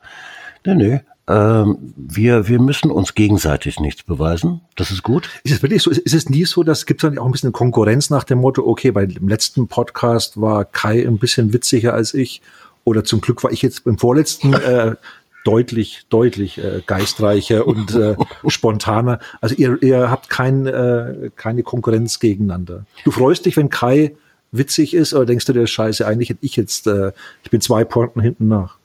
Nee, 0.66 0.76
nee. 0.76 1.02
Ähm, 1.30 1.94
wir, 1.98 2.48
wir 2.48 2.62
müssen 2.62 2.90
uns 2.90 3.14
gegenseitig 3.14 3.82
nichts 3.82 4.04
beweisen. 4.04 4.62
Das 4.78 4.92
ist 4.92 5.04
gut. 5.04 5.30
Ist 5.44 5.54
es 5.56 5.62
wirklich 5.62 5.84
so? 5.84 5.92
Ist, 5.92 6.00
ist 6.00 6.14
es 6.14 6.30
nie 6.30 6.46
so, 6.46 6.64
dass 6.64 6.86
gibt 6.86 7.04
es 7.04 7.10
dann 7.10 7.20
auch 7.20 7.26
ein 7.26 7.34
bisschen 7.34 7.52
Konkurrenz 7.52 8.10
nach 8.10 8.24
dem 8.24 8.40
Motto, 8.40 8.66
okay, 8.66 8.92
bei 8.92 9.06
dem 9.06 9.28
letzten 9.28 9.68
Podcast 9.68 10.40
war 10.40 10.64
Kai 10.64 11.06
ein 11.06 11.18
bisschen 11.18 11.52
witziger 11.52 11.94
als 11.94 12.14
ich 12.14 12.42
oder 12.86 13.04
zum 13.04 13.20
Glück 13.20 13.44
war 13.44 13.52
ich 13.52 13.62
jetzt 13.62 13.84
beim 13.84 13.98
vorletzten 13.98 14.54
äh, 14.54 14.96
deutlich, 15.44 16.06
deutlich 16.10 16.58
äh, 16.60 16.82
geistreicher 16.86 17.68
und 17.68 17.94
äh, 17.94 18.16
spontaner. 18.48 19.20
Also 19.42 19.56
ihr, 19.56 19.82
ihr 19.82 20.10
habt 20.10 20.30
kein, 20.30 20.66
äh, 20.66 21.30
keine 21.36 21.64
Konkurrenz 21.64 22.20
gegeneinander. 22.20 22.86
Du 23.04 23.12
freust 23.12 23.46
dich, 23.46 23.58
wenn 23.58 23.70
Kai 23.70 24.16
witzig 24.58 24.94
ist, 24.94 25.14
oder 25.14 25.26
denkst 25.26 25.46
du 25.46 25.54
dir, 25.54 25.68
scheiße, 25.68 26.06
eigentlich 26.06 26.30
hätte 26.30 26.46
ich 26.46 26.56
jetzt, 26.56 26.88
äh, 26.88 27.12
ich 27.44 27.52
bin 27.52 27.62
zwei 27.62 27.84
Pointen 27.84 28.22
hinten 28.22 28.48
nach. 28.48 28.78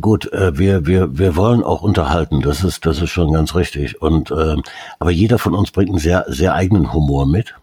Gut, 0.00 0.32
äh, 0.32 0.58
wir, 0.58 0.86
wir, 0.86 1.18
wir 1.18 1.36
wollen 1.36 1.62
auch 1.62 1.82
unterhalten, 1.82 2.42
das 2.42 2.64
ist, 2.64 2.86
das 2.86 3.00
ist 3.00 3.10
schon 3.10 3.32
ganz 3.32 3.54
richtig. 3.54 4.00
Und 4.02 4.30
äh, 4.30 4.56
aber 4.98 5.10
jeder 5.10 5.38
von 5.38 5.54
uns 5.54 5.70
bringt 5.70 5.90
einen 5.90 5.98
sehr, 5.98 6.24
sehr 6.28 6.54
eigenen 6.54 6.92
Humor 6.92 7.26
mit. 7.26 7.54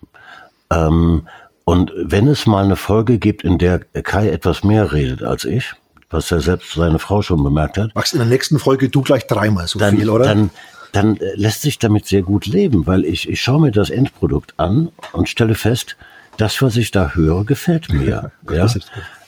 Ähm, 0.71 1.27
und 1.65 1.91
wenn 1.95 2.27
es 2.27 2.45
mal 2.45 2.63
eine 2.63 2.75
Folge 2.75 3.19
gibt, 3.19 3.43
in 3.43 3.57
der 3.57 3.79
Kai 3.79 4.29
etwas 4.29 4.63
mehr 4.63 4.91
redet 4.91 5.23
als 5.23 5.45
ich, 5.45 5.73
was 6.09 6.29
ja 6.29 6.39
selbst 6.39 6.73
seine 6.73 6.99
Frau 6.99 7.21
schon 7.21 7.43
bemerkt 7.43 7.77
hat. 7.77 7.95
Machst 7.95 8.13
in 8.13 8.19
der 8.19 8.27
nächsten 8.27 8.59
Folge 8.59 8.89
du 8.89 9.01
gleich 9.01 9.27
dreimal 9.27 9.67
so 9.67 9.79
dann, 9.79 9.97
viel, 9.97 10.09
oder? 10.09 10.25
Dann, 10.25 10.49
dann 10.91 11.17
äh, 11.17 11.35
lässt 11.35 11.61
sich 11.61 11.79
damit 11.79 12.05
sehr 12.05 12.21
gut 12.21 12.45
leben, 12.45 12.85
weil 12.85 13.05
ich, 13.05 13.29
ich 13.29 13.41
schaue 13.41 13.61
mir 13.61 13.71
das 13.71 13.89
Endprodukt 13.89 14.53
an 14.57 14.89
und 15.11 15.29
stelle 15.29 15.55
fest, 15.55 15.97
das, 16.37 16.61
was 16.61 16.77
ich 16.77 16.91
da 16.91 17.11
höre, 17.13 17.45
gefällt 17.45 17.91
mir. 17.91 18.31
ja? 18.51 18.67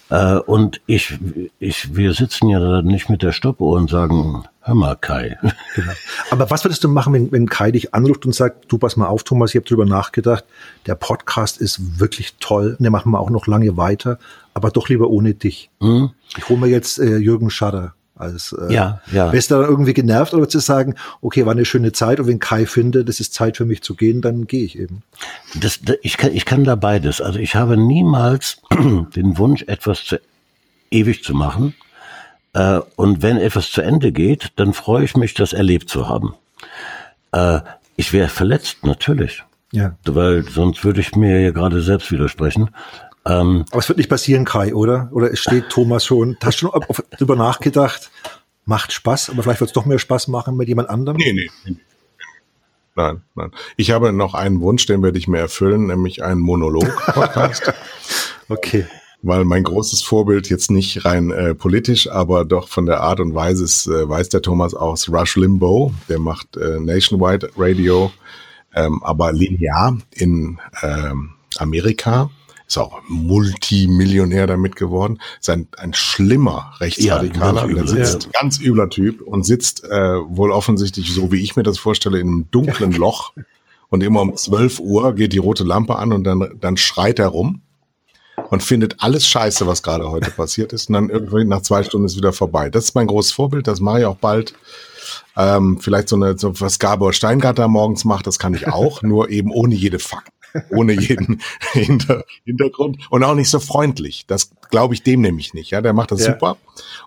Äh, 0.09 0.39
und 0.39 0.81
ich, 0.85 1.17
ich, 1.59 1.95
wir 1.95 2.13
sitzen 2.13 2.49
ja 2.49 2.59
da 2.59 2.81
nicht 2.81 3.09
mit 3.09 3.23
der 3.23 3.31
Stoppuhr 3.31 3.75
und 3.77 3.89
sagen, 3.89 4.43
hör 4.61 4.75
mal, 4.75 4.95
Kai. 4.95 5.37
Genau. 5.75 5.91
Aber 6.31 6.49
was 6.49 6.63
würdest 6.63 6.83
du 6.83 6.89
machen, 6.89 7.13
wenn, 7.13 7.31
wenn 7.31 7.49
Kai 7.49 7.71
dich 7.71 7.93
anruft 7.95 8.25
und 8.25 8.35
sagt, 8.35 8.71
du 8.71 8.77
pass 8.77 8.97
mal 8.97 9.07
auf, 9.07 9.23
Thomas, 9.23 9.51
ich 9.51 9.55
habe 9.55 9.67
drüber 9.67 9.85
nachgedacht, 9.85 10.45
der 10.85 10.95
Podcast 10.95 11.57
ist 11.59 11.99
wirklich 11.99 12.35
toll, 12.39 12.77
den 12.79 12.91
machen 12.91 13.11
wir 13.11 13.19
auch 13.19 13.31
noch 13.31 13.47
lange 13.47 13.77
weiter, 13.77 14.19
aber 14.53 14.69
doch 14.69 14.89
lieber 14.89 15.09
ohne 15.09 15.33
dich. 15.33 15.71
Mhm. 15.79 16.11
Ich 16.37 16.47
hole 16.49 16.59
mir 16.59 16.67
jetzt 16.67 16.99
äh, 16.99 17.17
Jürgen 17.17 17.49
Scharrer 17.49 17.95
als 18.15 18.53
äh, 18.53 18.73
ja, 18.73 19.01
ja. 19.11 19.29
Bist 19.29 19.51
du 19.51 19.55
dann 19.55 19.65
irgendwie 19.65 19.93
genervt 19.93 20.33
oder 20.33 20.47
zu 20.47 20.59
sagen, 20.59 20.95
okay, 21.21 21.45
war 21.45 21.51
eine 21.51 21.65
schöne 21.65 21.91
Zeit 21.91 22.19
und 22.19 22.27
wenn 22.27 22.39
Kai 22.39 22.65
findet, 22.65 23.09
das 23.09 23.19
ist 23.19 23.33
Zeit 23.33 23.57
für 23.57 23.65
mich 23.65 23.81
zu 23.81 23.95
gehen, 23.95 24.21
dann 24.21 24.47
gehe 24.47 24.63
ich 24.63 24.79
eben. 24.79 25.03
Das, 25.55 25.79
das, 25.81 25.97
ich, 26.01 26.17
kann, 26.17 26.33
ich 26.33 26.45
kann 26.45 26.63
da 26.63 26.75
beides. 26.75 27.21
Also 27.21 27.39
ich 27.39 27.55
habe 27.55 27.77
niemals 27.77 28.61
den 29.15 29.37
Wunsch, 29.37 29.63
etwas 29.67 30.05
zu, 30.05 30.19
ewig 30.91 31.23
zu 31.23 31.33
machen. 31.33 31.75
Äh, 32.53 32.79
und 32.95 33.21
wenn 33.21 33.37
etwas 33.37 33.71
zu 33.71 33.81
Ende 33.81 34.11
geht, 34.11 34.53
dann 34.55 34.73
freue 34.73 35.03
ich 35.03 35.15
mich, 35.17 35.33
das 35.33 35.51
erlebt 35.51 35.89
zu 35.89 36.07
haben. 36.07 36.35
Äh, 37.33 37.59
ich 37.97 38.13
wäre 38.13 38.29
verletzt, 38.29 38.85
natürlich. 38.85 39.43
Ja. 39.71 39.97
Weil 40.05 40.43
sonst 40.43 40.85
würde 40.85 41.01
ich 41.01 41.15
mir 41.15 41.41
ja 41.41 41.51
gerade 41.51 41.81
selbst 41.81 42.11
widersprechen. 42.11 42.69
Ähm, 43.27 43.65
Aber 43.71 43.79
es 43.79 43.89
wird 43.89 43.97
nicht 43.97 44.09
passieren, 44.09 44.45
Kai, 44.45 44.73
oder? 44.75 45.09
Oder 45.11 45.31
es 45.31 45.39
steht 45.39 45.69
Thomas 45.69 46.05
schon, 46.05 46.37
hast 46.43 46.61
du 46.61 46.69
schon 46.69 47.05
drüber 47.17 47.35
nachgedacht? 47.35 48.11
Macht 48.65 48.91
Spaß, 48.91 49.29
aber 49.29 49.43
vielleicht 49.43 49.61
wird 49.61 49.69
es 49.69 49.73
doch 49.73 49.85
mehr 49.85 49.99
Spaß 49.99 50.27
machen 50.27 50.57
mit 50.57 50.67
jemand 50.67 50.89
anderem? 50.89 51.17
Nee, 51.17 51.33
nee, 51.33 51.49
nee. 51.65 51.77
Nein, 52.95 53.21
nein. 53.35 53.51
Ich 53.75 53.91
habe 53.91 54.13
noch 54.13 54.35
einen 54.35 54.61
Wunsch, 54.61 54.85
den 54.85 55.03
werde 55.03 55.17
ich 55.17 55.27
mir 55.27 55.39
erfüllen, 55.39 55.87
nämlich 55.87 56.23
einen 56.23 56.39
Monolog-Podcast. 56.39 57.73
okay. 58.49 58.85
weil 59.21 59.43
mein 59.43 59.63
großes 59.63 60.01
Vorbild 60.03 60.49
jetzt 60.49 60.71
nicht 60.71 61.03
rein 61.03 61.31
äh, 61.31 61.55
politisch, 61.55 62.09
aber 62.09 62.45
doch 62.45 62.69
von 62.69 62.85
der 62.85 63.01
Art 63.01 63.19
und 63.19 63.33
Weise 63.33 63.65
ist, 63.65 63.87
äh, 63.87 64.07
weiß 64.07 64.29
der 64.29 64.43
Thomas 64.43 64.73
aus 64.73 65.09
Rush 65.09 65.35
Limbo, 65.35 65.91
der 66.07 66.19
macht 66.19 66.55
äh, 66.57 66.79
Nationwide 66.79 67.49
Radio, 67.57 68.11
ähm, 68.73 69.03
aber 69.03 69.33
linear 69.33 69.97
in 70.11 70.59
ähm, 70.81 71.31
Amerika 71.57 72.29
ist 72.67 72.77
auch 72.77 73.01
Multimillionär 73.07 74.47
damit 74.47 74.75
geworden, 74.75 75.19
ist 75.39 75.49
ein, 75.49 75.67
ein 75.77 75.93
schlimmer 75.93 76.73
Rechtsradikaler, 76.79 77.69
ja, 77.69 77.87
sitzt, 77.87 78.23
ja. 78.23 78.29
ganz 78.39 78.59
übler 78.59 78.89
Typ 78.89 79.21
und 79.21 79.45
sitzt 79.45 79.83
äh, 79.83 79.89
wohl 79.89 80.51
offensichtlich, 80.51 81.13
so 81.13 81.31
wie 81.31 81.41
ich 81.41 81.55
mir 81.55 81.63
das 81.63 81.77
vorstelle, 81.77 82.19
in 82.19 82.27
einem 82.27 82.47
dunklen 82.51 82.91
Loch 82.91 83.33
und 83.89 84.03
immer 84.03 84.21
um 84.21 84.35
12 84.35 84.79
Uhr 84.79 85.13
geht 85.13 85.33
die 85.33 85.37
rote 85.37 85.63
Lampe 85.63 85.95
an 85.95 86.11
und 86.11 86.23
dann, 86.23 86.57
dann 86.59 86.77
schreit 86.77 87.19
er 87.19 87.27
rum 87.27 87.61
und 88.49 88.63
findet 88.63 89.01
alles 89.01 89.27
scheiße, 89.27 89.67
was 89.67 89.83
gerade 89.83 90.09
heute 90.09 90.31
passiert 90.31 90.73
ist. 90.73 90.89
Und 90.89 90.93
dann 90.93 91.09
irgendwie 91.09 91.45
nach 91.45 91.61
zwei 91.61 91.83
Stunden 91.83 92.05
ist 92.05 92.17
wieder 92.17 92.33
vorbei. 92.33 92.69
Das 92.69 92.85
ist 92.85 92.95
mein 92.95 93.07
großes 93.07 93.31
Vorbild, 93.31 93.67
das 93.67 93.79
mache 93.79 93.99
ich 94.01 94.05
auch 94.05 94.17
bald. 94.17 94.53
Ähm, 95.37 95.79
vielleicht 95.79 96.09
so 96.09 96.15
eine, 96.15 96.37
so 96.37 96.59
was 96.59 96.79
Gabor 96.79 97.13
Steingart 97.13 97.59
da 97.59 97.67
morgens 97.67 98.05
macht, 98.05 98.27
das 98.27 98.39
kann 98.39 98.53
ich 98.53 98.67
auch, 98.67 99.01
nur 99.01 99.29
eben 99.29 99.51
ohne 99.51 99.75
jede 99.75 99.99
Fakten, 99.99 100.34
ohne 100.69 100.93
jeden 100.93 101.41
Hinter 101.73 102.23
Hintergrund 102.45 102.99
und 103.09 103.23
auch 103.23 103.35
nicht 103.35 103.49
so 103.49 103.59
freundlich. 103.59 104.25
Das 104.27 104.51
glaube 104.69 104.93
ich 104.93 105.03
dem 105.03 105.21
nämlich 105.21 105.53
nicht. 105.53 105.71
Ja, 105.71 105.81
der 105.81 105.93
macht 105.93 106.11
das 106.11 106.25
ja. 106.25 106.33
super. 106.33 106.57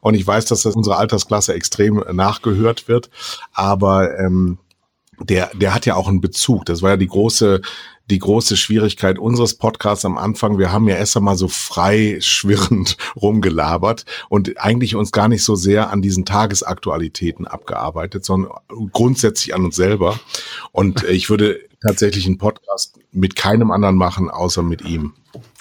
Und 0.00 0.14
ich 0.14 0.26
weiß, 0.26 0.46
dass 0.46 0.62
das 0.62 0.74
unserer 0.74 0.98
Altersklasse 0.98 1.54
extrem 1.54 2.04
nachgehört 2.12 2.88
wird. 2.88 3.10
Aber 3.52 4.18
ähm, 4.18 4.58
der, 5.20 5.50
der 5.54 5.74
hat 5.74 5.86
ja 5.86 5.96
auch 5.96 6.08
einen 6.08 6.20
Bezug. 6.20 6.64
Das 6.66 6.82
war 6.82 6.90
ja 6.90 6.96
die 6.96 7.06
große 7.06 7.60
die 8.10 8.18
große 8.18 8.56
Schwierigkeit 8.56 9.18
unseres 9.18 9.54
Podcasts 9.54 10.04
am 10.04 10.18
Anfang. 10.18 10.58
Wir 10.58 10.72
haben 10.72 10.88
ja 10.88 10.96
erst 10.96 11.16
einmal 11.16 11.36
so 11.36 11.48
frei 11.48 12.18
schwirrend 12.20 12.96
rumgelabert 13.16 14.04
und 14.28 14.58
eigentlich 14.60 14.96
uns 14.96 15.12
gar 15.12 15.28
nicht 15.28 15.44
so 15.44 15.54
sehr 15.54 15.90
an 15.90 16.02
diesen 16.02 16.24
Tagesaktualitäten 16.24 17.46
abgearbeitet, 17.46 18.24
sondern 18.24 18.52
grundsätzlich 18.92 19.54
an 19.54 19.64
uns 19.64 19.76
selber. 19.76 20.18
Und 20.72 21.04
ich 21.04 21.30
würde 21.30 21.60
tatsächlich 21.80 22.26
einen 22.26 22.38
Podcast 22.38 22.98
mit 23.12 23.36
keinem 23.36 23.70
anderen 23.70 23.96
machen, 23.96 24.30
außer 24.30 24.62
mit 24.62 24.82
ihm. 24.82 25.14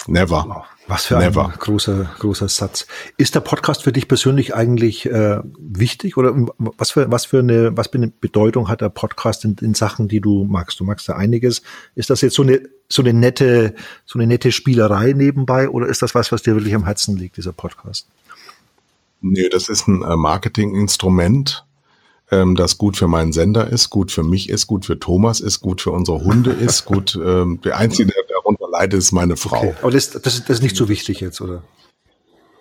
Never. 0.07 0.65
Was 0.87 1.05
für 1.05 1.17
Never. 1.17 1.45
ein 1.45 1.59
großer, 1.59 2.09
großer 2.19 2.47
Satz. 2.47 2.87
Ist 3.17 3.35
der 3.35 3.41
Podcast 3.41 3.83
für 3.83 3.91
dich 3.91 4.07
persönlich 4.07 4.55
eigentlich 4.55 5.05
äh, 5.05 5.39
wichtig 5.59 6.15
oder 6.15 6.33
was 6.57 6.91
für, 6.91 7.11
was 7.11 7.25
für 7.25 7.39
eine, 7.39 7.75
was 7.75 7.87
für 7.87 7.97
eine 7.97 8.07
Bedeutung 8.07 8.69
hat 8.69 8.81
der 8.81 8.89
Podcast 8.89 9.43
in, 9.43 9.57
in 9.61 9.73
Sachen, 9.73 10.07
die 10.07 10.21
du 10.21 10.45
magst? 10.45 10.79
Du 10.79 10.85
magst 10.85 11.07
ja 11.07 11.15
einiges. 11.15 11.61
Ist 11.95 12.09
das 12.09 12.21
jetzt 12.21 12.35
so 12.35 12.43
eine, 12.43 12.61
so 12.87 13.01
eine 13.01 13.13
nette, 13.13 13.75
so 14.05 14.17
eine 14.17 14.27
nette 14.27 14.51
Spielerei 14.53 15.11
nebenbei 15.11 15.69
oder 15.69 15.87
ist 15.87 16.01
das 16.01 16.15
was, 16.15 16.31
was 16.31 16.41
dir 16.41 16.55
wirklich 16.55 16.75
am 16.75 16.85
Herzen 16.85 17.17
liegt, 17.17 17.35
dieser 17.35 17.53
Podcast? 17.53 18.07
Nee, 19.19 19.49
das 19.49 19.67
ist 19.67 19.87
ein 19.87 20.03
äh, 20.03 20.15
Marketinginstrument, 20.15 21.65
ähm, 22.31 22.55
das 22.55 22.77
gut 22.77 22.97
für 22.97 23.07
meinen 23.07 23.33
Sender 23.33 23.67
ist, 23.67 23.89
gut 23.89 24.11
für 24.11 24.23
mich 24.23 24.49
ist, 24.49 24.67
gut 24.67 24.85
für 24.85 24.99
Thomas 24.99 25.39
ist, 25.39 25.59
gut 25.59 25.81
für 25.81 25.91
unsere 25.91 26.21
Hunde 26.23 26.51
ist, 26.51 26.85
gut, 26.85 27.19
ähm, 27.21 27.59
der 27.63 27.77
Einzige, 27.77 28.11
der 28.11 28.36
leidet, 28.71 28.99
ist 28.99 29.11
meine 29.11 29.37
Frau. 29.37 29.57
Okay. 29.57 29.73
Aber 29.81 29.91
das, 29.91 30.11
das, 30.11 30.21
das 30.21 30.49
ist 30.49 30.63
nicht 30.63 30.75
so 30.75 30.89
wichtig 30.89 31.19
jetzt, 31.19 31.41
oder? 31.41 31.63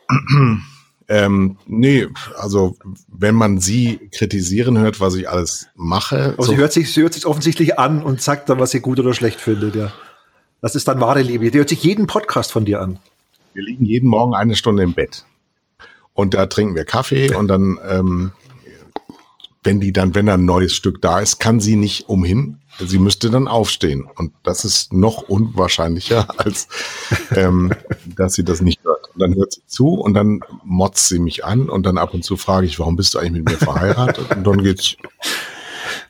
Ähm, 1.08 1.56
nee, 1.66 2.08
also 2.36 2.76
wenn 3.06 3.36
man 3.36 3.60
sie 3.60 4.10
kritisieren 4.10 4.76
hört, 4.76 4.98
was 4.98 5.14
ich 5.14 5.28
alles 5.28 5.68
mache. 5.76 6.32
Aber 6.32 6.42
so 6.42 6.50
sie 6.50 6.56
hört 6.56 6.72
sich, 6.72 6.92
sie 6.92 7.02
hört 7.02 7.14
sich 7.14 7.26
offensichtlich 7.26 7.78
an 7.78 8.02
und 8.02 8.20
sagt 8.20 8.48
dann, 8.48 8.58
was 8.58 8.72
sie 8.72 8.80
gut 8.80 8.98
oder 8.98 9.14
schlecht 9.14 9.40
findet, 9.40 9.76
ja. 9.76 9.92
Das 10.60 10.74
ist 10.74 10.88
dann 10.88 11.00
wahre 11.00 11.22
Liebe. 11.22 11.52
Die 11.52 11.58
hört 11.58 11.68
sich 11.68 11.84
jeden 11.84 12.08
Podcast 12.08 12.50
von 12.50 12.64
dir 12.64 12.80
an. 12.80 12.98
Wir 13.54 13.62
liegen 13.62 13.84
jeden 13.84 14.08
Morgen 14.08 14.34
eine 14.34 14.56
Stunde 14.56 14.82
im 14.82 14.94
Bett. 14.94 15.24
Und 16.12 16.34
da 16.34 16.46
trinken 16.46 16.74
wir 16.74 16.84
Kaffee 16.84 17.32
und 17.32 17.46
dann 17.46 17.78
ähm, 17.88 18.32
wenn 19.66 19.80
die 19.80 19.92
dann, 19.92 20.14
wenn 20.14 20.28
ein 20.28 20.44
neues 20.44 20.72
Stück 20.72 21.02
da 21.02 21.20
ist, 21.20 21.40
kann 21.40 21.60
sie 21.60 21.76
nicht 21.76 22.08
umhin. 22.08 22.58
Sie 22.78 22.98
müsste 22.98 23.30
dann 23.30 23.48
aufstehen. 23.48 24.06
Und 24.16 24.32
das 24.42 24.64
ist 24.64 24.92
noch 24.92 25.22
unwahrscheinlicher, 25.22 26.28
als 26.38 26.68
ähm, 27.34 27.72
dass 28.04 28.34
sie 28.34 28.44
das 28.44 28.60
nicht 28.60 28.82
hört. 28.84 29.08
Und 29.14 29.20
dann 29.20 29.34
hört 29.34 29.54
sie 29.54 29.66
zu 29.66 29.94
und 29.94 30.14
dann 30.14 30.40
motzt 30.62 31.08
sie 31.08 31.18
mich 31.18 31.44
an 31.44 31.68
und 31.68 31.86
dann 31.86 31.98
ab 31.98 32.12
und 32.14 32.24
zu 32.24 32.36
frage 32.36 32.66
ich, 32.66 32.78
warum 32.78 32.96
bist 32.96 33.14
du 33.14 33.18
eigentlich 33.18 33.44
mit 33.44 33.50
mir 33.50 33.58
verheiratet? 33.58 34.30
Und 34.36 34.46
dann 34.46 34.62
geht's. 34.62 34.96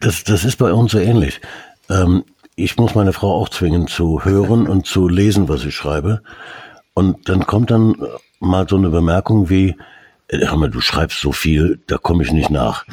Das, 0.01 0.25
das 0.25 0.45
ist 0.45 0.59
bei 0.59 0.73
uns 0.73 0.93
so 0.93 0.99
ähnlich. 0.99 1.41
Ähm, 1.89 2.25
ich 2.57 2.77
muss 2.77 2.95
meine 2.95 3.13
Frau 3.13 3.35
auch 3.35 3.49
zwingen 3.49 3.87
zu 3.87 4.25
hören 4.25 4.67
und 4.67 4.87
zu 4.87 5.09
lesen, 5.09 5.49
was 5.49 5.65
ich 5.65 5.75
schreibe. 5.75 6.23
Und 6.95 7.29
dann 7.29 7.47
kommt 7.47 7.71
dann 7.71 7.95
mal 8.41 8.67
so 8.69 8.77
eine 8.77 8.89
Bemerkung 8.89 9.51
wie, 9.51 9.77
äh, 10.29 10.47
hör 10.47 10.57
mal, 10.57 10.71
du 10.71 10.81
schreibst 10.81 11.21
so 11.21 11.33
viel, 11.33 11.81
da 11.87 11.99
komme 11.99 12.23
ich 12.23 12.33
nicht 12.33 12.51
nach. 12.51 12.87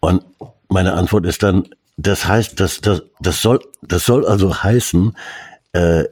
Und 0.00 0.22
meine 0.68 0.94
Antwort 0.94 1.26
ist 1.26 1.42
dann, 1.42 1.68
das 1.96 2.26
heißt, 2.26 2.58
das, 2.58 2.80
das, 2.80 3.02
das, 3.20 3.42
soll, 3.42 3.60
das 3.82 4.04
soll 4.04 4.26
also 4.26 4.62
heißen, 4.62 5.16
äh, 5.72 6.04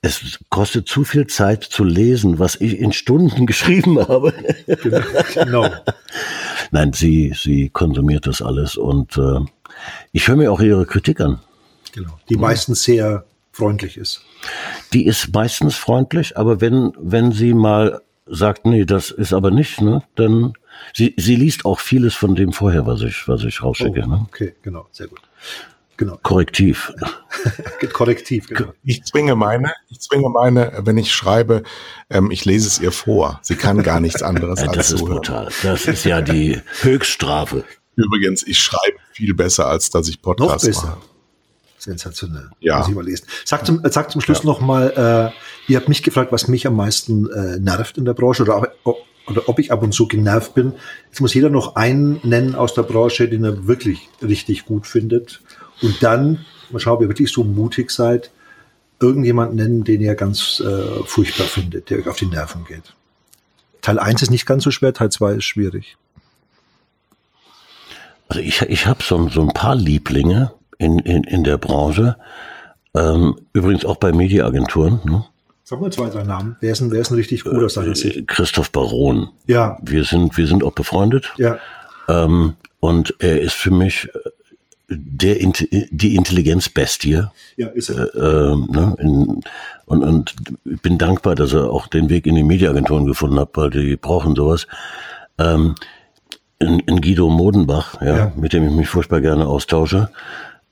es 0.00 0.38
kostet 0.50 0.86
zu 0.86 1.04
viel 1.04 1.26
Zeit 1.26 1.64
zu 1.64 1.82
lesen, 1.82 2.38
was 2.38 2.60
ich 2.60 2.78
in 2.78 2.92
Stunden 2.92 3.46
geschrieben 3.46 3.98
habe. 3.98 4.34
Genau. 5.34 5.70
Nein, 6.70 6.92
sie, 6.92 7.32
sie 7.34 7.70
konsumiert 7.70 8.26
das 8.26 8.42
alles 8.42 8.76
und 8.76 9.16
äh, 9.16 9.40
ich 10.12 10.28
höre 10.28 10.36
mir 10.36 10.52
auch 10.52 10.60
ihre 10.60 10.86
Kritik 10.86 11.20
an. 11.20 11.40
Genau. 11.92 12.18
Die 12.28 12.36
meistens 12.36 12.82
sehr 12.82 13.24
freundlich 13.52 13.96
ist. 13.96 14.22
Die 14.92 15.06
ist 15.06 15.32
meistens 15.32 15.76
freundlich, 15.76 16.36
aber 16.36 16.60
wenn, 16.60 16.92
wenn 16.98 17.32
sie 17.32 17.54
mal 17.54 18.02
sagt, 18.26 18.66
nee, 18.66 18.84
das 18.84 19.10
ist 19.10 19.32
aber 19.32 19.50
nicht, 19.50 19.80
ne, 19.80 20.02
dann 20.16 20.54
Sie, 20.94 21.14
sie 21.16 21.36
liest 21.36 21.64
auch 21.64 21.80
vieles 21.80 22.14
von 22.14 22.34
dem 22.34 22.52
vorher, 22.52 22.86
was 22.86 23.02
ich, 23.02 23.26
was 23.26 23.42
ich 23.44 23.62
rausschicke. 23.62 24.02
Oh, 24.04 24.08
ne? 24.08 24.26
Okay, 24.28 24.54
genau, 24.62 24.86
sehr 24.92 25.08
gut. 25.08 25.20
Genau. 25.96 26.18
Korrektiv. 26.22 26.92
Korrektiv, 27.92 28.48
genau. 28.48 28.72
Ich 28.82 29.04
zwinge 29.04 29.36
meine, 29.36 29.72
ich 29.88 30.00
zwinge 30.00 30.28
meine, 30.28 30.72
wenn 30.82 30.98
ich 30.98 31.12
schreibe, 31.12 31.62
ähm, 32.10 32.30
ich 32.32 32.44
lese 32.44 32.66
es 32.66 32.80
ihr 32.80 32.90
vor. 32.90 33.38
Sie 33.42 33.54
kann 33.54 33.82
gar 33.82 34.00
nichts 34.00 34.22
anderes 34.22 34.60
ja, 34.62 34.66
als 34.68 34.76
Das 34.76 34.90
ist 34.90 34.98
zuhören. 34.98 35.16
brutal. 35.18 35.48
Das 35.62 35.86
ist 35.86 36.04
ja 36.04 36.20
die 36.20 36.60
Höchststrafe. 36.80 37.64
Übrigens, 37.96 38.44
ich 38.44 38.58
schreibe 38.58 38.96
viel 39.12 39.34
besser, 39.34 39.68
als 39.68 39.90
dass 39.90 40.08
ich 40.08 40.20
Podcasts 40.20 40.66
Noch 40.66 40.74
besser. 40.74 40.86
mache. 40.96 41.13
Sensationell. 41.84 42.50
Ja. 42.60 42.78
Muss 42.78 42.88
ich 42.88 42.94
mal 42.94 43.04
lesen. 43.04 43.26
Sag 43.44 43.66
zum, 43.66 43.80
sag 43.84 44.10
zum 44.10 44.20
Schluss 44.20 44.38
ja. 44.38 44.46
noch 44.46 44.60
mal, 44.60 45.32
äh, 45.36 45.70
ihr 45.70 45.78
habt 45.78 45.88
mich 45.88 46.02
gefragt, 46.02 46.32
was 46.32 46.48
mich 46.48 46.66
am 46.66 46.76
meisten 46.76 47.30
äh, 47.30 47.58
nervt 47.58 47.98
in 47.98 48.04
der 48.04 48.14
Branche 48.14 48.42
oder 48.42 48.74
oder 49.26 49.48
ob 49.48 49.58
ich 49.58 49.72
ab 49.72 49.82
und 49.82 49.92
zu 49.92 50.06
genervt 50.06 50.54
bin. 50.54 50.74
Jetzt 51.06 51.20
muss 51.20 51.34
jeder 51.34 51.48
noch 51.48 51.76
einen 51.76 52.20
nennen 52.24 52.54
aus 52.54 52.74
der 52.74 52.82
Branche, 52.82 53.28
den 53.28 53.44
er 53.44 53.66
wirklich 53.66 54.08
richtig 54.22 54.66
gut 54.66 54.86
findet. 54.86 55.40
Und 55.80 56.02
dann, 56.02 56.44
mal 56.70 56.78
schauen, 56.78 56.96
ob 56.96 57.02
ihr 57.02 57.08
wirklich 57.08 57.32
so 57.32 57.42
mutig 57.42 57.90
seid, 57.90 58.30
irgendjemanden 59.00 59.56
nennen, 59.56 59.84
den 59.84 60.00
ihr 60.00 60.14
ganz 60.14 60.60
äh, 60.60 61.02
furchtbar 61.06 61.46
findet, 61.46 61.90
der 61.90 61.98
euch 61.98 62.08
auf 62.08 62.16
die 62.16 62.26
Nerven 62.26 62.64
geht. 62.64 62.94
Teil 63.80 63.98
1 63.98 64.22
ist 64.22 64.30
nicht 64.30 64.46
ganz 64.46 64.64
so 64.64 64.70
schwer, 64.70 64.92
Teil 64.92 65.10
2 65.10 65.34
ist 65.34 65.44
schwierig. 65.44 65.96
Also 68.28 68.40
ich, 68.40 68.62
ich 68.62 68.86
habe 68.86 69.02
so, 69.02 69.28
so 69.28 69.42
ein 69.42 69.52
paar 69.52 69.74
Lieblinge 69.74 70.52
in, 70.84 70.98
in, 71.00 71.24
in 71.24 71.44
der 71.44 71.58
Branche, 71.58 72.16
ähm, 72.94 73.36
übrigens 73.52 73.84
auch 73.84 73.96
bei 73.96 74.12
Mediaagenturen. 74.12 75.00
Ne? 75.04 75.24
Sag 75.64 75.80
mal 75.80 75.90
zwei, 75.90 76.10
drei 76.10 76.24
Namen. 76.24 76.56
Wer 76.60 76.72
ist 76.72 76.80
ein, 76.80 76.90
wer 76.90 77.00
ist 77.00 77.10
ein 77.10 77.16
richtig 77.16 77.44
gut 77.44 77.62
aus 77.62 77.74
deiner 77.74 77.96
äh? 77.96 78.22
Christoph 78.26 78.70
Baron. 78.70 79.30
Ja. 79.46 79.78
Wir 79.82 80.04
sind, 80.04 80.36
wir 80.36 80.46
sind 80.46 80.62
auch 80.62 80.72
befreundet. 80.72 81.32
Ja. 81.38 81.58
Ähm, 82.08 82.54
und 82.80 83.14
er 83.18 83.40
ist 83.40 83.54
für 83.54 83.70
mich 83.70 84.08
äh, 84.14 84.30
der, 84.90 85.36
die 85.90 86.14
Intelligenzbestie. 86.14 87.24
Ja, 87.56 87.68
ist 87.68 87.88
er. 87.88 88.14
Äh, 88.14 88.52
äh, 88.52 88.56
ne, 88.56 88.96
in, 88.98 89.40
und, 89.86 90.02
und 90.02 90.34
ich 90.66 90.82
bin 90.82 90.98
dankbar, 90.98 91.34
dass 91.34 91.54
er 91.54 91.70
auch 91.70 91.86
den 91.86 92.10
Weg 92.10 92.26
in 92.26 92.34
die 92.34 92.44
Mediaagenturen 92.44 93.06
gefunden 93.06 93.40
hat, 93.40 93.50
weil 93.54 93.70
die 93.70 93.96
brauchen 93.96 94.36
sowas. 94.36 94.66
Ähm, 95.38 95.74
in, 96.58 96.80
in 96.80 97.00
Guido 97.00 97.28
Modenbach, 97.30 98.00
ja, 98.00 98.16
ja, 98.16 98.32
mit 98.36 98.52
dem 98.52 98.68
ich 98.68 98.74
mich 98.74 98.88
furchtbar 98.88 99.20
gerne 99.20 99.46
austausche. 99.46 100.10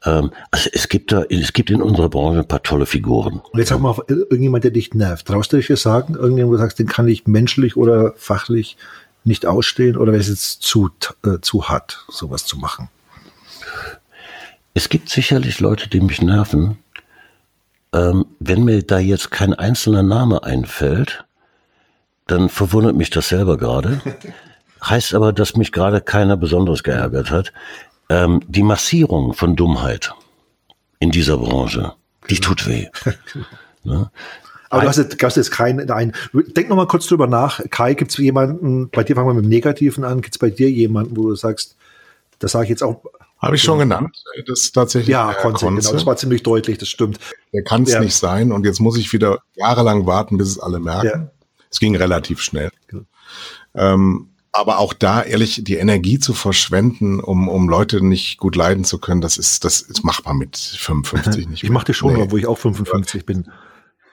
Ähm, 0.05 0.31
also 0.51 0.71
es 0.73 0.89
gibt 0.89 1.13
da, 1.13 1.23
es 1.29 1.53
gibt 1.53 1.71
in 1.71 1.83
unserer 1.83 2.09
Branche 2.09 2.41
ein 2.41 2.49
paar 2.49 2.63
tolle 2.63 2.87
Figuren. 2.87 3.41
Und 3.53 3.59
jetzt 3.59 3.69
sag 3.69 3.81
mal, 3.81 3.95
irgendjemand, 4.09 4.65
der 4.65 4.71
dich 4.71 4.95
nervt. 4.95 5.27
Traust 5.27 5.53
du 5.53 5.57
dich 5.57 5.69
das 5.69 5.83
sagen? 5.83 6.15
Irgendjemand, 6.15 6.49
wo 6.49 6.57
du 6.57 6.63
sagst, 6.63 6.79
den 6.79 6.87
kann 6.87 7.09
ich 7.09 7.27
menschlich 7.27 7.77
oder 7.77 8.15
fachlich 8.17 8.77
nicht 9.25 9.47
ausstehen 9.47 9.97
oder 9.97 10.13
wäre 10.13 10.21
es 10.21 10.29
jetzt 10.29 10.63
zu, 10.63 10.91
äh, 11.25 11.39
zu 11.41 11.69
hart, 11.69 12.05
sowas 12.09 12.45
zu 12.45 12.59
machen? 12.59 12.89
Es 14.75 14.89
gibt 14.89 15.09
sicherlich 15.11 15.61
Leute, 15.61 15.89
die 15.89 16.01
mich 16.01 16.23
nerven. 16.23 16.79
Ähm, 17.93 18.25
wenn 18.41 18.65
mir 18.65 18.83
da 18.83 18.99
jetzt 18.99 19.31
kein 19.31 19.55
einzelner 19.55 20.03
Name 20.03 20.43
einfällt, 20.43 21.25
dann 22.27 22.49
verwundert 22.49 22.97
mich 22.97 23.11
das 23.11 23.29
selber 23.29 23.59
gerade. 23.59 24.01
heißt 24.85 25.15
aber, 25.15 25.33
dass 25.33 25.57
mich 25.57 25.71
gerade 25.71 26.01
keiner 26.01 26.37
besonders 26.37 26.83
geärgert 26.83 27.31
hat 27.31 27.53
ähm, 28.13 28.43
die 28.47 28.63
Massierung 28.63 29.33
von 29.33 29.57
Dummheit 29.57 30.13
in 30.99 31.11
dieser 31.11 31.39
Branche, 31.39 31.95
die 32.29 32.41
tut 32.41 32.69
weh. 32.69 32.89
ne? 33.85 34.11
Aber 34.69 34.83
du 34.83 34.89
hast 34.89 34.99
jetzt, 34.99 35.23
hast 35.23 35.37
jetzt 35.37 35.51
keinen, 35.51 35.87
nein. 35.87 36.13
Denk 36.33 36.69
noch 36.69 36.77
mal 36.77 36.87
kurz 36.87 37.07
drüber 37.07 37.27
nach. 37.27 37.61
Kai, 37.71 37.95
gibt 37.95 38.11
es 38.11 38.17
jemanden, 38.19 38.91
bei 38.91 39.03
dir 39.03 39.15
fangen 39.17 39.29
wir 39.29 39.35
mit 39.35 39.45
dem 39.45 39.49
Negativen 39.49 40.05
an, 40.05 40.21
gibt 40.21 40.35
es 40.35 40.39
bei 40.39 40.51
dir 40.51 40.71
jemanden, 40.71 41.17
wo 41.17 41.29
du 41.29 41.35
sagst, 41.35 41.77
das 42.39 42.53
sage 42.53 42.65
ich 42.65 42.71
jetzt 42.71 42.83
auch. 42.83 43.03
Habe 43.39 43.57
ich 43.57 43.63
schon 43.63 43.79
genannt. 43.79 44.17
Das 44.47 44.61
ist 44.61 44.73
tatsächlich. 44.73 45.09
Ja, 45.09 45.35
Konze, 45.35 45.67
Konze. 45.67 45.81
genau. 45.81 45.93
Das 45.93 46.07
war 46.07 46.17
ziemlich 46.17 46.43
deutlich, 46.43 46.79
das 46.79 46.89
stimmt. 46.89 47.19
Der 47.53 47.65
kann 47.65 47.83
es 47.83 47.93
ja. 47.93 48.01
nicht 48.01 48.15
sein. 48.15 48.53
Und 48.53 48.65
jetzt 48.65 48.81
muss 48.81 48.97
ich 48.97 49.13
wieder 49.13 49.41
jahrelang 49.55 50.07
warten, 50.07 50.39
bis 50.39 50.49
es 50.49 50.59
alle 50.59 50.79
merken. 50.79 51.07
Ja. 51.07 51.31
Es 51.71 51.81
ging 51.81 51.97
relativ 51.97 52.41
schnell. 52.41 52.71
Genau. 52.87 53.05
Ähm, 53.75 54.32
aber 54.53 54.79
auch 54.79 54.93
da 54.93 55.23
ehrlich 55.23 55.65
die 55.65 55.77
Energie 55.77 56.19
zu 56.19 56.35
verschwenden, 56.35 57.21
um, 57.21 57.49
um 57.49 57.69
Leute 57.69 58.05
nicht 58.05 58.39
gut 58.39 58.55
leiden 58.55 58.85
zu 58.85 58.99
können, 58.99 59.23
das 59.23 59.39
ist, 59.39 59.65
das 59.65 59.81
ist 59.81 60.05
machbar 60.05 60.35
mit 60.35 60.57
55 60.57 61.49
nicht. 61.49 61.65
Ich 61.65 61.71
mache 61.71 61.87
das 61.87 61.97
schon, 61.97 62.15
nee. 62.15 62.27
wo 62.29 62.37
ich 62.37 62.47
auch 62.47 62.59
55 62.59 63.25
bin. 63.25 63.51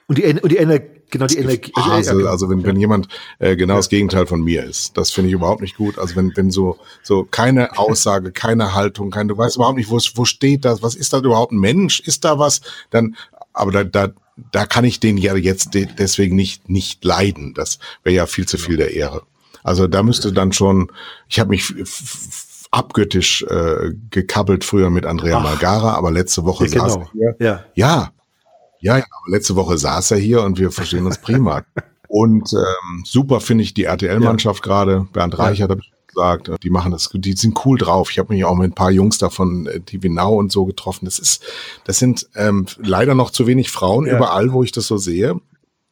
Und 0.08 0.17
die, 0.17 0.23
und 0.23 0.52
die 0.52 0.58
Energie, 0.58 0.88
genau 1.12 1.28
die 1.28 1.38
Energie. 1.38 1.71
Also, 1.75 2.28
also, 2.28 2.49
wenn, 2.49 2.63
wenn 2.63 2.78
jemand 2.78 3.10
äh, 3.38 3.56
genau 3.56 3.75
das 3.75 3.89
Gegenteil 3.89 4.25
von 4.25 4.41
mir 4.41 4.63
ist, 4.63 4.97
das 4.97 5.12
finde 5.12 5.28
ich 5.28 5.34
überhaupt 5.34 5.62
nicht 5.62 5.75
gut. 5.75 5.99
Also 5.99 6.15
wenn, 6.15 6.36
wenn 6.36 6.49
so, 6.49 6.80
so 7.04 7.25
keine 7.25 7.78
Aussage, 7.78 8.32
keine 8.32 8.73
Haltung, 8.73 9.12
kein, 9.12 9.28
du 9.28 9.38
weißt 9.38 9.58
überhaupt 9.58 9.78
nicht, 9.78 9.91
wo, 9.91 9.99
wo 10.15 10.25
steht 10.25 10.65
das, 10.65 10.82
was 10.82 10.95
ist 10.95 11.13
da 11.13 11.19
überhaupt 11.19 11.52
ein 11.52 11.60
Mensch? 11.60 11.99
Ist 11.99 12.25
da 12.25 12.39
was? 12.39 12.62
Dann, 12.89 13.15
aber 13.54 13.71
da, 13.71 13.84
da, 13.84 14.13
da 14.52 14.65
kann 14.65 14.86
ich 14.86 14.99
den 14.99 15.17
ja 15.17 15.36
jetzt 15.36 15.71
deswegen 15.73 16.36
nicht, 16.36 16.69
nicht 16.69 17.04
leiden. 17.04 17.54
Das 17.54 17.78
wäre 18.04 18.15
ja 18.15 18.25
viel 18.25 18.47
zu 18.47 18.58
viel 18.58 18.78
der 18.78 18.93
Ehre. 18.95 19.23
Also 19.63 19.88
da 19.88 20.04
müsste 20.04 20.32
dann 20.34 20.52
schon, 20.52 20.91
ich 21.28 21.39
habe 21.39 21.50
mich 21.50 21.74
abgöttisch 22.72 23.43
äh, 23.43 23.93
gekabbelt 24.10 24.63
früher 24.63 24.89
mit 24.89 25.06
Andrea 25.06 25.38
Ach, 25.39 25.43
Malgara, 25.43 25.93
aber 25.93 26.12
letzte 26.12 26.45
Woche 26.45 26.65
ja, 26.65 26.80
saß 26.80 26.93
genau. 26.93 27.06
er 27.06 27.12
hier. 27.12 27.36
Ja. 27.39 27.63
ja. 27.76 28.12
Ja, 28.82 28.98
ja, 28.98 29.04
aber 29.04 29.32
letzte 29.36 29.56
Woche 29.56 29.78
saß 29.78 30.12
er 30.12 30.17
hier 30.17 30.41
und 30.43 30.58
wir 30.58 30.72
verstehen 30.72 31.06
uns 31.06 31.17
prima. 31.17 31.63
und 32.08 32.54
ähm, 32.54 33.04
super 33.06 33.41
finde 33.41 33.63
ich 33.63 33.74
die 33.74 33.84
RTL-Mannschaft 33.84 34.65
ja. 34.65 34.67
gerade. 34.67 35.08
Bernd 35.12 35.38
Reichert 35.38 35.72
habe 35.72 35.82
ich 35.82 35.91
gesagt, 36.08 36.50
die 36.63 36.69
machen 36.69 36.91
das, 36.91 37.10
die 37.13 37.34
sind 37.34 37.65
cool 37.65 37.78
drauf. 37.78 38.10
Ich 38.12 38.19
habe 38.19 38.34
mich 38.34 38.45
auch 38.45 38.56
mit 38.56 38.72
ein 38.72 38.76
paar 38.76 38.91
Jungs 38.91 39.17
davon 39.17 39.67
äh, 39.67 39.82
TV 39.82 40.08
Now 40.08 40.38
und 40.38 40.52
so 40.52 40.65
getroffen. 40.65 41.06
Das 41.06 41.19
ist, 41.19 41.43
das 41.84 42.00
sind 42.00 42.28
ähm, 42.36 42.67
leider 42.78 43.15
noch 43.15 43.32
zu 43.32 43.48
wenig 43.48 43.69
Frauen 43.69 44.06
überall, 44.06 44.54
wo 44.54 44.63
ich 44.63 44.72
das 44.72 44.88
so 44.88 44.98
sehe. 44.98 45.39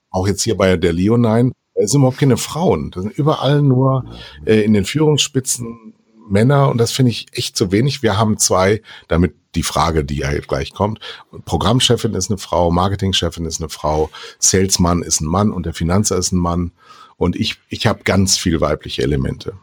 Auch 0.09 0.27
jetzt 0.27 0.43
hier 0.43 0.55
bei 0.55 0.77
der 0.77 0.93
Leonine. 0.93 1.51
Es 1.77 1.91
sind 1.91 2.01
überhaupt 2.01 2.19
keine 2.19 2.37
Frauen. 2.37 2.91
Das 2.91 3.03
sind 3.03 3.17
überall 3.17 3.61
nur 3.61 4.05
äh, 4.45 4.61
in 4.61 4.73
den 4.73 4.85
Führungsspitzen 4.85 5.93
Männer 6.29 6.69
und 6.69 6.77
das 6.77 6.91
finde 6.91 7.11
ich 7.11 7.27
echt 7.31 7.55
zu 7.55 7.71
wenig. 7.71 8.03
Wir 8.03 8.17
haben 8.17 8.37
zwei, 8.37 8.81
damit 9.07 9.35
die 9.55 9.63
Frage, 9.63 10.03
die 10.03 10.17
ja 10.17 10.37
gleich 10.39 10.73
kommt. 10.73 10.99
Programmchefin 11.45 12.13
ist 12.13 12.29
eine 12.29 12.37
Frau, 12.37 12.69
Marketingchefin 12.69 13.45
ist 13.45 13.61
eine 13.61 13.69
Frau, 13.69 14.09
Salesman 14.39 15.03
ist 15.03 15.21
ein 15.21 15.27
Mann 15.27 15.51
und 15.51 15.65
der 15.65 15.73
Finanzer 15.73 16.17
ist 16.17 16.31
ein 16.31 16.39
Mann. 16.39 16.71
Und 17.15 17.35
ich, 17.35 17.59
ich 17.69 17.87
habe 17.87 18.03
ganz 18.03 18.37
viel 18.37 18.61
weibliche 18.61 19.01
Elemente. 19.01 19.53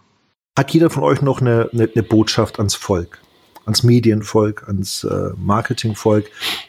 Hat 0.56 0.70
jeder 0.72 0.90
von 0.90 1.02
euch 1.02 1.20
noch 1.20 1.40
eine, 1.40 1.68
eine, 1.72 1.88
eine 1.92 2.02
Botschaft 2.02 2.58
ans 2.58 2.74
Volk? 2.74 3.20
ans 3.66 3.82
Medienvolk, 3.82 4.68
ans 4.68 5.04
äh, 5.04 5.30
Marketingvolk, 5.38 6.26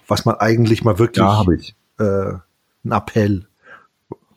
was 0.08 0.23
man 0.23 0.36
eigentlich 0.36 0.86
mal 0.86 0.97
wirklich 0.97 1.25
ja, 1.25 1.38
habe 1.38 1.58
ich. 1.58 1.75
Äh, 1.99 2.36
ein 2.86 2.91
Appell 2.91 3.47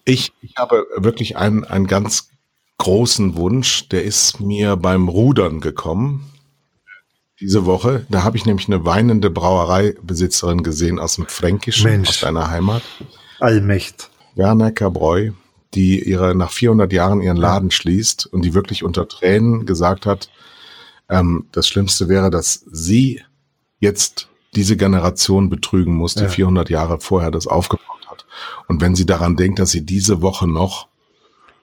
ich, 0.09 0.33
ich 0.41 0.57
habe 0.57 0.87
wirklich 0.97 1.37
einen, 1.37 1.65
einen 1.65 1.87
ganz 1.87 2.31
großen 2.79 3.37
Wunsch, 3.37 3.89
der 3.89 4.05
ist 4.05 4.41
mir 4.41 4.77
beim 4.77 5.09
Rudern 5.09 5.61
gekommen. 5.61 6.33
Diese 7.41 7.67
Woche, 7.67 8.07
da 8.09 8.25
habe 8.25 8.37
ich 8.37 8.47
nämlich 8.47 8.67
eine 8.69 8.85
weinende 8.85 9.31
Brauereibesitzerin 9.31 10.63
gesehen 10.63 10.99
aus 10.99 11.17
dem 11.17 11.27
Fränkischen, 11.27 11.91
Mensch. 11.91 12.09
aus 12.09 12.21
deiner 12.21 12.51
Heimat. 12.51 12.83
Allmächt. 13.39 14.11
Werner 14.35 14.73
Kabräu, 14.73 15.33
die 15.75 16.03
ihre 16.03 16.35
nach 16.35 16.51
400 16.51 16.93
Jahren 16.93 17.21
ihren 17.21 17.37
Laden 17.37 17.71
schließt 17.71 18.27
und 18.27 18.43
die 18.43 18.55
wirklich 18.55 18.83
unter 18.83 19.07
Tränen 19.07 19.67
gesagt 19.67 20.07
hat, 20.07 20.31
ähm, 21.09 21.47
das 21.53 21.69
Schlimmste 21.69 22.09
wäre, 22.09 22.31
dass 22.31 22.65
sie 22.71 23.23
jetzt 23.79 24.29
diese 24.55 24.77
Generation 24.77 25.51
betrügen 25.51 25.95
muss, 25.95 26.15
die 26.15 26.25
ja. 26.25 26.29
400 26.29 26.71
Jahre 26.71 26.99
vorher 26.99 27.31
das 27.31 27.47
aufgebaut 27.47 27.98
und 28.67 28.81
wenn 28.81 28.95
sie 28.95 29.07
daran 29.07 29.37
denkt, 29.37 29.59
dass 29.59 29.71
sie 29.71 29.85
diese 29.85 30.23
Woche 30.23 30.47
noch 30.47 30.89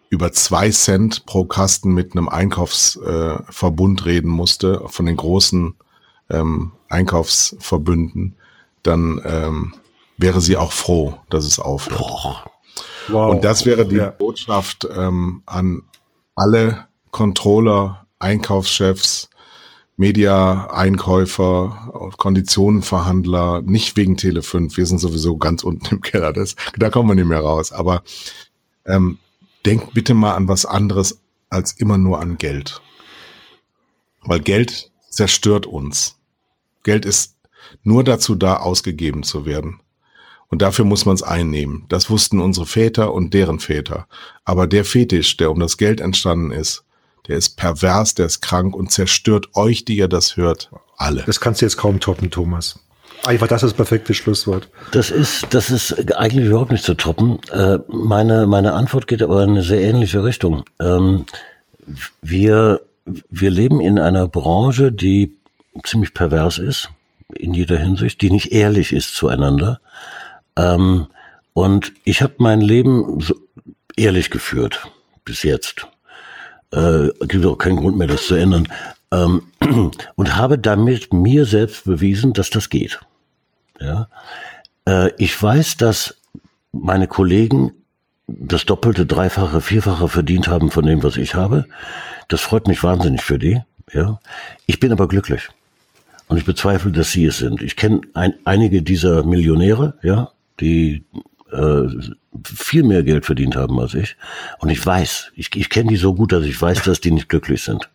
über 0.10 0.32
zwei 0.32 0.70
Cent 0.70 1.26
pro 1.26 1.46
Kasten 1.46 1.94
mit 1.94 2.14
einem 2.14 2.30
Einkaufsverbund 2.30 4.02
äh, 4.02 4.04
reden 4.04 4.30
musste, 4.30 4.82
von 4.88 5.06
den 5.06 5.18
großen 5.18 5.76
ähm, 6.30 6.72
Einkaufsverbünden, 6.90 8.36
dann 8.84 9.22
ähm, 9.26 9.74
wäre 10.18 10.42
sie 10.42 10.58
auch 10.58 10.72
froh, 10.72 11.18
dass 11.30 11.46
es 11.46 11.60
aufhört. 11.60 12.46
Wow. 13.08 13.32
Und 13.32 13.44
das 13.44 13.66
wäre 13.66 13.86
die 13.86 13.98
ja. 13.98 14.10
Botschaft 14.12 14.88
ähm, 14.96 15.44
an 15.46 15.84
alle 16.36 16.88
Controller, 17.12 18.06
Einkaufschefs, 18.20 19.30
Media-Einkäufer, 19.98 22.12
Konditionenverhandler, 22.18 23.62
nicht 23.62 23.96
wegen 23.96 24.18
Tele 24.18 24.42
5, 24.42 24.76
wir 24.76 24.86
sind 24.86 25.00
sowieso 25.00 25.38
ganz 25.38 25.64
unten 25.64 25.96
im 25.96 26.02
Keller, 26.02 26.34
das, 26.34 26.56
da 26.78 26.90
kommen 26.90 27.10
wir 27.10 27.16
nicht 27.16 27.28
mehr 27.28 27.40
raus. 27.40 27.72
Aber 27.72 28.04
ähm, 28.86 29.20
denkt 29.66 29.94
bitte 29.94 30.14
mal 30.14 30.36
an 30.36 30.48
was 30.48 30.66
anderes 30.66 31.22
als 31.50 31.74
immer 31.74 31.98
nur 31.98 32.20
an 32.20 32.38
Geld. 32.38 32.82
Weil 34.22 34.42
Geld 34.42 34.92
zerstört 35.10 35.66
uns. 35.66 36.20
Geld 36.84 37.06
ist 37.06 37.38
nur 37.84 38.04
dazu 38.04 38.36
da, 38.36 38.58
ausgegeben 38.58 39.24
zu 39.24 39.46
werden. 39.46 39.80
Und 40.50 40.62
dafür 40.62 40.86
muss 40.86 41.06
man 41.06 41.16
es 41.16 41.24
einnehmen. 41.24 41.86
Das 41.90 42.10
wussten 42.10 42.40
unsere 42.40 42.66
Väter 42.66 43.14
und 43.14 43.34
deren 43.34 43.60
Väter. 43.60 44.08
Aber 44.44 44.68
der 44.68 44.86
Fetisch, 44.86 45.38
der 45.38 45.52
um 45.52 45.60
das 45.60 45.78
Geld 45.78 46.02
entstanden 46.02 46.52
ist, 46.52 46.85
der 47.28 47.38
ist 47.38 47.58
pervers, 47.58 48.16
der 48.16 48.28
ist 48.28 48.42
krank 48.42 48.76
und 48.76 48.92
zerstört 48.92 49.50
euch, 49.56 49.86
die 49.86 49.98
ihr 49.98 50.08
das 50.08 50.38
hört, 50.38 50.70
alle. 50.98 51.24
Das 51.26 51.40
kannst 51.40 51.62
du 51.62 51.66
jetzt 51.66 51.78
kaum 51.78 52.00
toppen, 52.00 52.32
Thomas. 52.32 52.80
Einfach 53.26 53.48
das 53.48 53.64
ist 53.64 53.72
das 53.72 53.78
perfekte 53.78 54.14
Schlusswort. 54.14 54.70
Das 54.92 55.10
ist, 55.10 55.48
das 55.50 55.72
ist 55.72 56.16
eigentlich 56.16 56.48
überhaupt 56.48 56.72
nicht 56.72 56.84
zu 56.84 56.94
toppen. 56.94 57.40
Äh, 57.52 57.80
meine, 57.88 58.46
meine 58.46 58.74
Antwort 58.74 59.08
geht 59.08 59.24
aber 59.24 59.44
in 59.44 59.52
eine 59.52 59.64
sehr 59.64 59.82
ähnliche 59.82 60.24
Richtung. 60.24 60.64
Ähm, 60.80 61.26
wir, 62.22 62.82
wir 63.06 63.50
leben 63.50 63.82
in 63.82 63.98
einer 64.00 64.28
Branche, 64.28 64.92
die 64.92 65.36
ziemlich 65.84 66.14
pervers 66.14 66.60
ist, 66.60 66.90
in 67.34 67.54
jeder 67.54 67.78
Hinsicht, 67.78 68.22
die 68.22 68.30
nicht 68.30 68.52
ehrlich 68.52 68.94
ist 68.94 69.16
zueinander. 69.16 69.80
Ähm, 70.56 71.08
und 71.54 71.94
ich 72.04 72.22
habe 72.22 72.36
mein 72.38 72.62
Leben 72.62 73.22
so 73.22 73.36
ehrlich 73.96 74.30
geführt, 74.30 74.88
bis 75.24 75.44
jetzt 75.44 75.88
äh, 76.76 77.10
gibt 77.28 77.46
auch 77.46 77.58
keinen 77.58 77.78
Grund 77.78 77.98
mehr, 77.98 78.08
das 78.08 78.28
zu 78.28 78.36
ändern. 78.36 78.68
Ähm, 79.12 79.44
und 80.16 80.36
habe 80.36 80.60
damit 80.60 81.14
mir 81.14 81.46
selbst 81.46 81.86
bewiesen, 81.86 82.34
dass 82.34 82.50
das 82.50 82.70
geht. 82.70 83.00
Ja? 83.80 84.08
Äh, 84.88 85.12
ich 85.18 85.42
weiß, 85.42 85.78
dass 85.78 86.16
meine 86.72 87.08
Kollegen 87.08 87.72
das 88.28 88.66
Doppelte, 88.66 89.06
Dreifache, 89.06 89.62
Vierfache 89.62 90.10
verdient 90.10 90.48
haben 90.48 90.72
von 90.72 90.86
dem, 90.86 91.04
was 91.04 91.18
ich 91.18 91.36
habe. 91.36 91.66
Das 92.28 92.42
freut 92.42 92.68
mich 92.68 92.84
wahnsinnig 92.84 93.22
für 93.22 93.40
die. 93.40 93.62
Ja? 93.94 94.20
Ich 94.66 94.80
bin 94.80 94.92
aber 94.92 95.08
glücklich. 95.08 95.50
Und 96.28 96.38
ich 96.38 96.46
bezweifle, 96.46 96.92
dass 96.92 97.12
sie 97.12 97.26
es 97.26 97.38
sind. 97.38 97.62
Ich 97.62 97.76
kenne 97.76 98.02
ein, 98.16 98.34
einige 98.46 98.82
dieser 98.82 99.24
Millionäre, 99.24 99.94
ja, 100.02 100.32
die 100.60 101.06
äh, 101.56 102.14
viel 102.44 102.84
mehr 102.84 103.04
Geld 103.04 103.26
verdient 103.26 103.56
haben 103.56 103.80
als 103.80 103.94
ich. 103.94 104.16
Und 104.60 104.70
ich 104.70 104.86
weiß, 104.86 105.32
ich, 105.36 105.56
ich 105.56 105.70
kenne 105.70 105.90
die 105.90 105.98
so 105.98 106.14
gut, 106.14 106.32
dass 106.32 106.44
ich 106.44 106.62
weiß, 106.62 106.84
dass 106.84 107.02
die 107.02 107.12
nicht 107.12 107.30
glücklich 107.30 107.64
sind. 107.64 107.90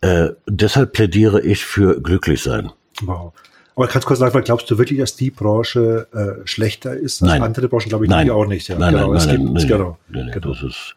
Äh, 0.00 0.30
deshalb 0.46 0.92
plädiere 0.92 1.40
ich 1.40 1.64
für 1.64 2.00
glücklich 2.00 2.42
sein. 2.42 2.70
Wow. 3.02 3.32
Aber 3.74 3.88
kannst 3.88 4.04
du 4.04 4.08
kurz 4.08 4.20
sagen, 4.20 4.44
glaubst 4.44 4.70
du 4.70 4.76
wirklich, 4.76 4.98
dass 4.98 5.16
die 5.16 5.30
Branche 5.30 6.06
äh, 6.12 6.46
schlechter 6.46 6.94
ist 6.94 7.22
als 7.22 7.32
nein. 7.32 7.42
andere 7.42 7.68
Branchen? 7.68 7.88
Glaube 7.88 8.04
ich 8.04 8.10
nein. 8.10 8.30
auch 8.30 8.46
nicht. 8.46 8.68
Ja. 8.68 8.78
Nein, 8.78 8.94
genau, 8.94 9.14
nein, 9.14 9.26
nein, 9.26 9.36
gibt, 9.38 9.52
nein, 9.52 9.66
genau. 9.66 9.98
nein, 10.08 10.24
nein, 10.26 10.34
genau. 10.34 10.54
Das 10.54 10.62
ist 10.62 10.94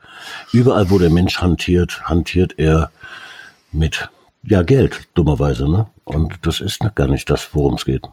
überall, 0.51 0.89
wo 0.89 0.99
der 0.99 1.09
Mensch 1.09 1.37
hantiert, 1.37 2.01
hantiert 2.03 2.55
er 2.57 2.91
mit 3.71 4.09
ja 4.47 4.63
Geld, 4.63 5.07
dummerweise, 5.13 5.69
ne? 5.69 5.87
Und 6.03 6.33
das 6.43 6.61
ist 6.61 6.79
gar 6.95 7.07
nicht 7.07 7.29
das, 7.29 7.49
worum 7.53 7.75
es 7.75 7.85
geht. 7.85 8.03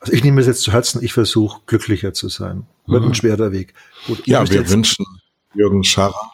Also 0.00 0.12
ich 0.12 0.24
nehme 0.24 0.40
es 0.40 0.46
jetzt 0.46 0.62
zu 0.62 0.72
Herzen, 0.72 1.02
ich 1.02 1.12
versuche 1.12 1.60
glücklicher 1.66 2.12
zu 2.12 2.28
sein. 2.28 2.66
Wird 2.86 3.02
mhm. 3.02 3.10
ein 3.10 3.14
schwerer 3.14 3.52
Weg. 3.52 3.74
Gut, 4.06 4.26
ja, 4.26 4.48
wir 4.48 4.68
wünschen 4.68 5.06
Jürgen 5.54 5.84
Scharrer, 5.84 6.32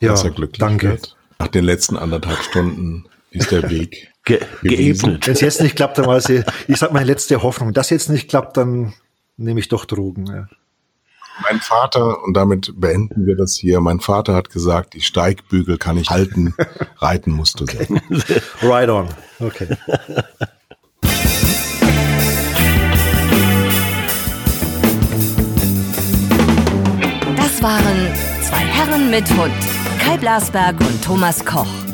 ja, 0.00 0.10
dass 0.10 0.24
er 0.24 0.30
glücklich 0.30 0.58
danke. 0.58 0.90
wird. 0.90 1.16
Nach 1.38 1.48
den 1.48 1.64
letzten 1.64 1.96
anderthalb 1.96 2.42
Stunden 2.42 3.06
ist 3.30 3.50
der 3.50 3.70
Weg 3.70 4.12
Ge 4.24 4.40
geebnet. 4.62 5.26
Wenn 5.26 5.34
es 5.34 5.40
jetzt 5.40 5.60
nicht 5.60 5.76
klappt, 5.76 5.98
dann 5.98 6.06
war 6.06 6.16
es, 6.16 6.28
ich 6.28 6.44
sag 6.76 6.92
meine 6.92 7.06
letzte 7.06 7.42
Hoffnung. 7.42 7.72
Das 7.72 7.90
jetzt 7.90 8.10
nicht 8.10 8.28
klappt, 8.28 8.56
dann 8.56 8.94
nehme 9.36 9.60
ich 9.60 9.68
doch 9.68 9.84
Drogen. 9.84 10.26
Ja. 10.26 10.48
Mein 11.42 11.60
Vater, 11.60 12.22
und 12.24 12.34
damit 12.34 12.72
beenden 12.76 13.26
wir 13.26 13.36
das 13.36 13.54
hier, 13.54 13.80
mein 13.80 14.00
Vater 14.00 14.34
hat 14.34 14.50
gesagt, 14.50 14.94
die 14.94 15.02
Steigbügel 15.02 15.78
kann 15.78 15.98
ich 15.98 16.10
halten, 16.10 16.54
reiten 16.98 17.32
musst 17.32 17.60
du 17.60 17.64
okay. 17.64 17.86
Right 18.62 18.88
on. 18.88 19.08
Okay. 19.38 19.68
waren 27.66 28.14
zwei 28.42 28.58
Herren 28.58 29.10
mit 29.10 29.28
Hund, 29.36 29.52
Kai 29.98 30.16
Blasberg 30.18 30.78
und 30.80 31.02
Thomas 31.02 31.44
Koch. 31.44 31.85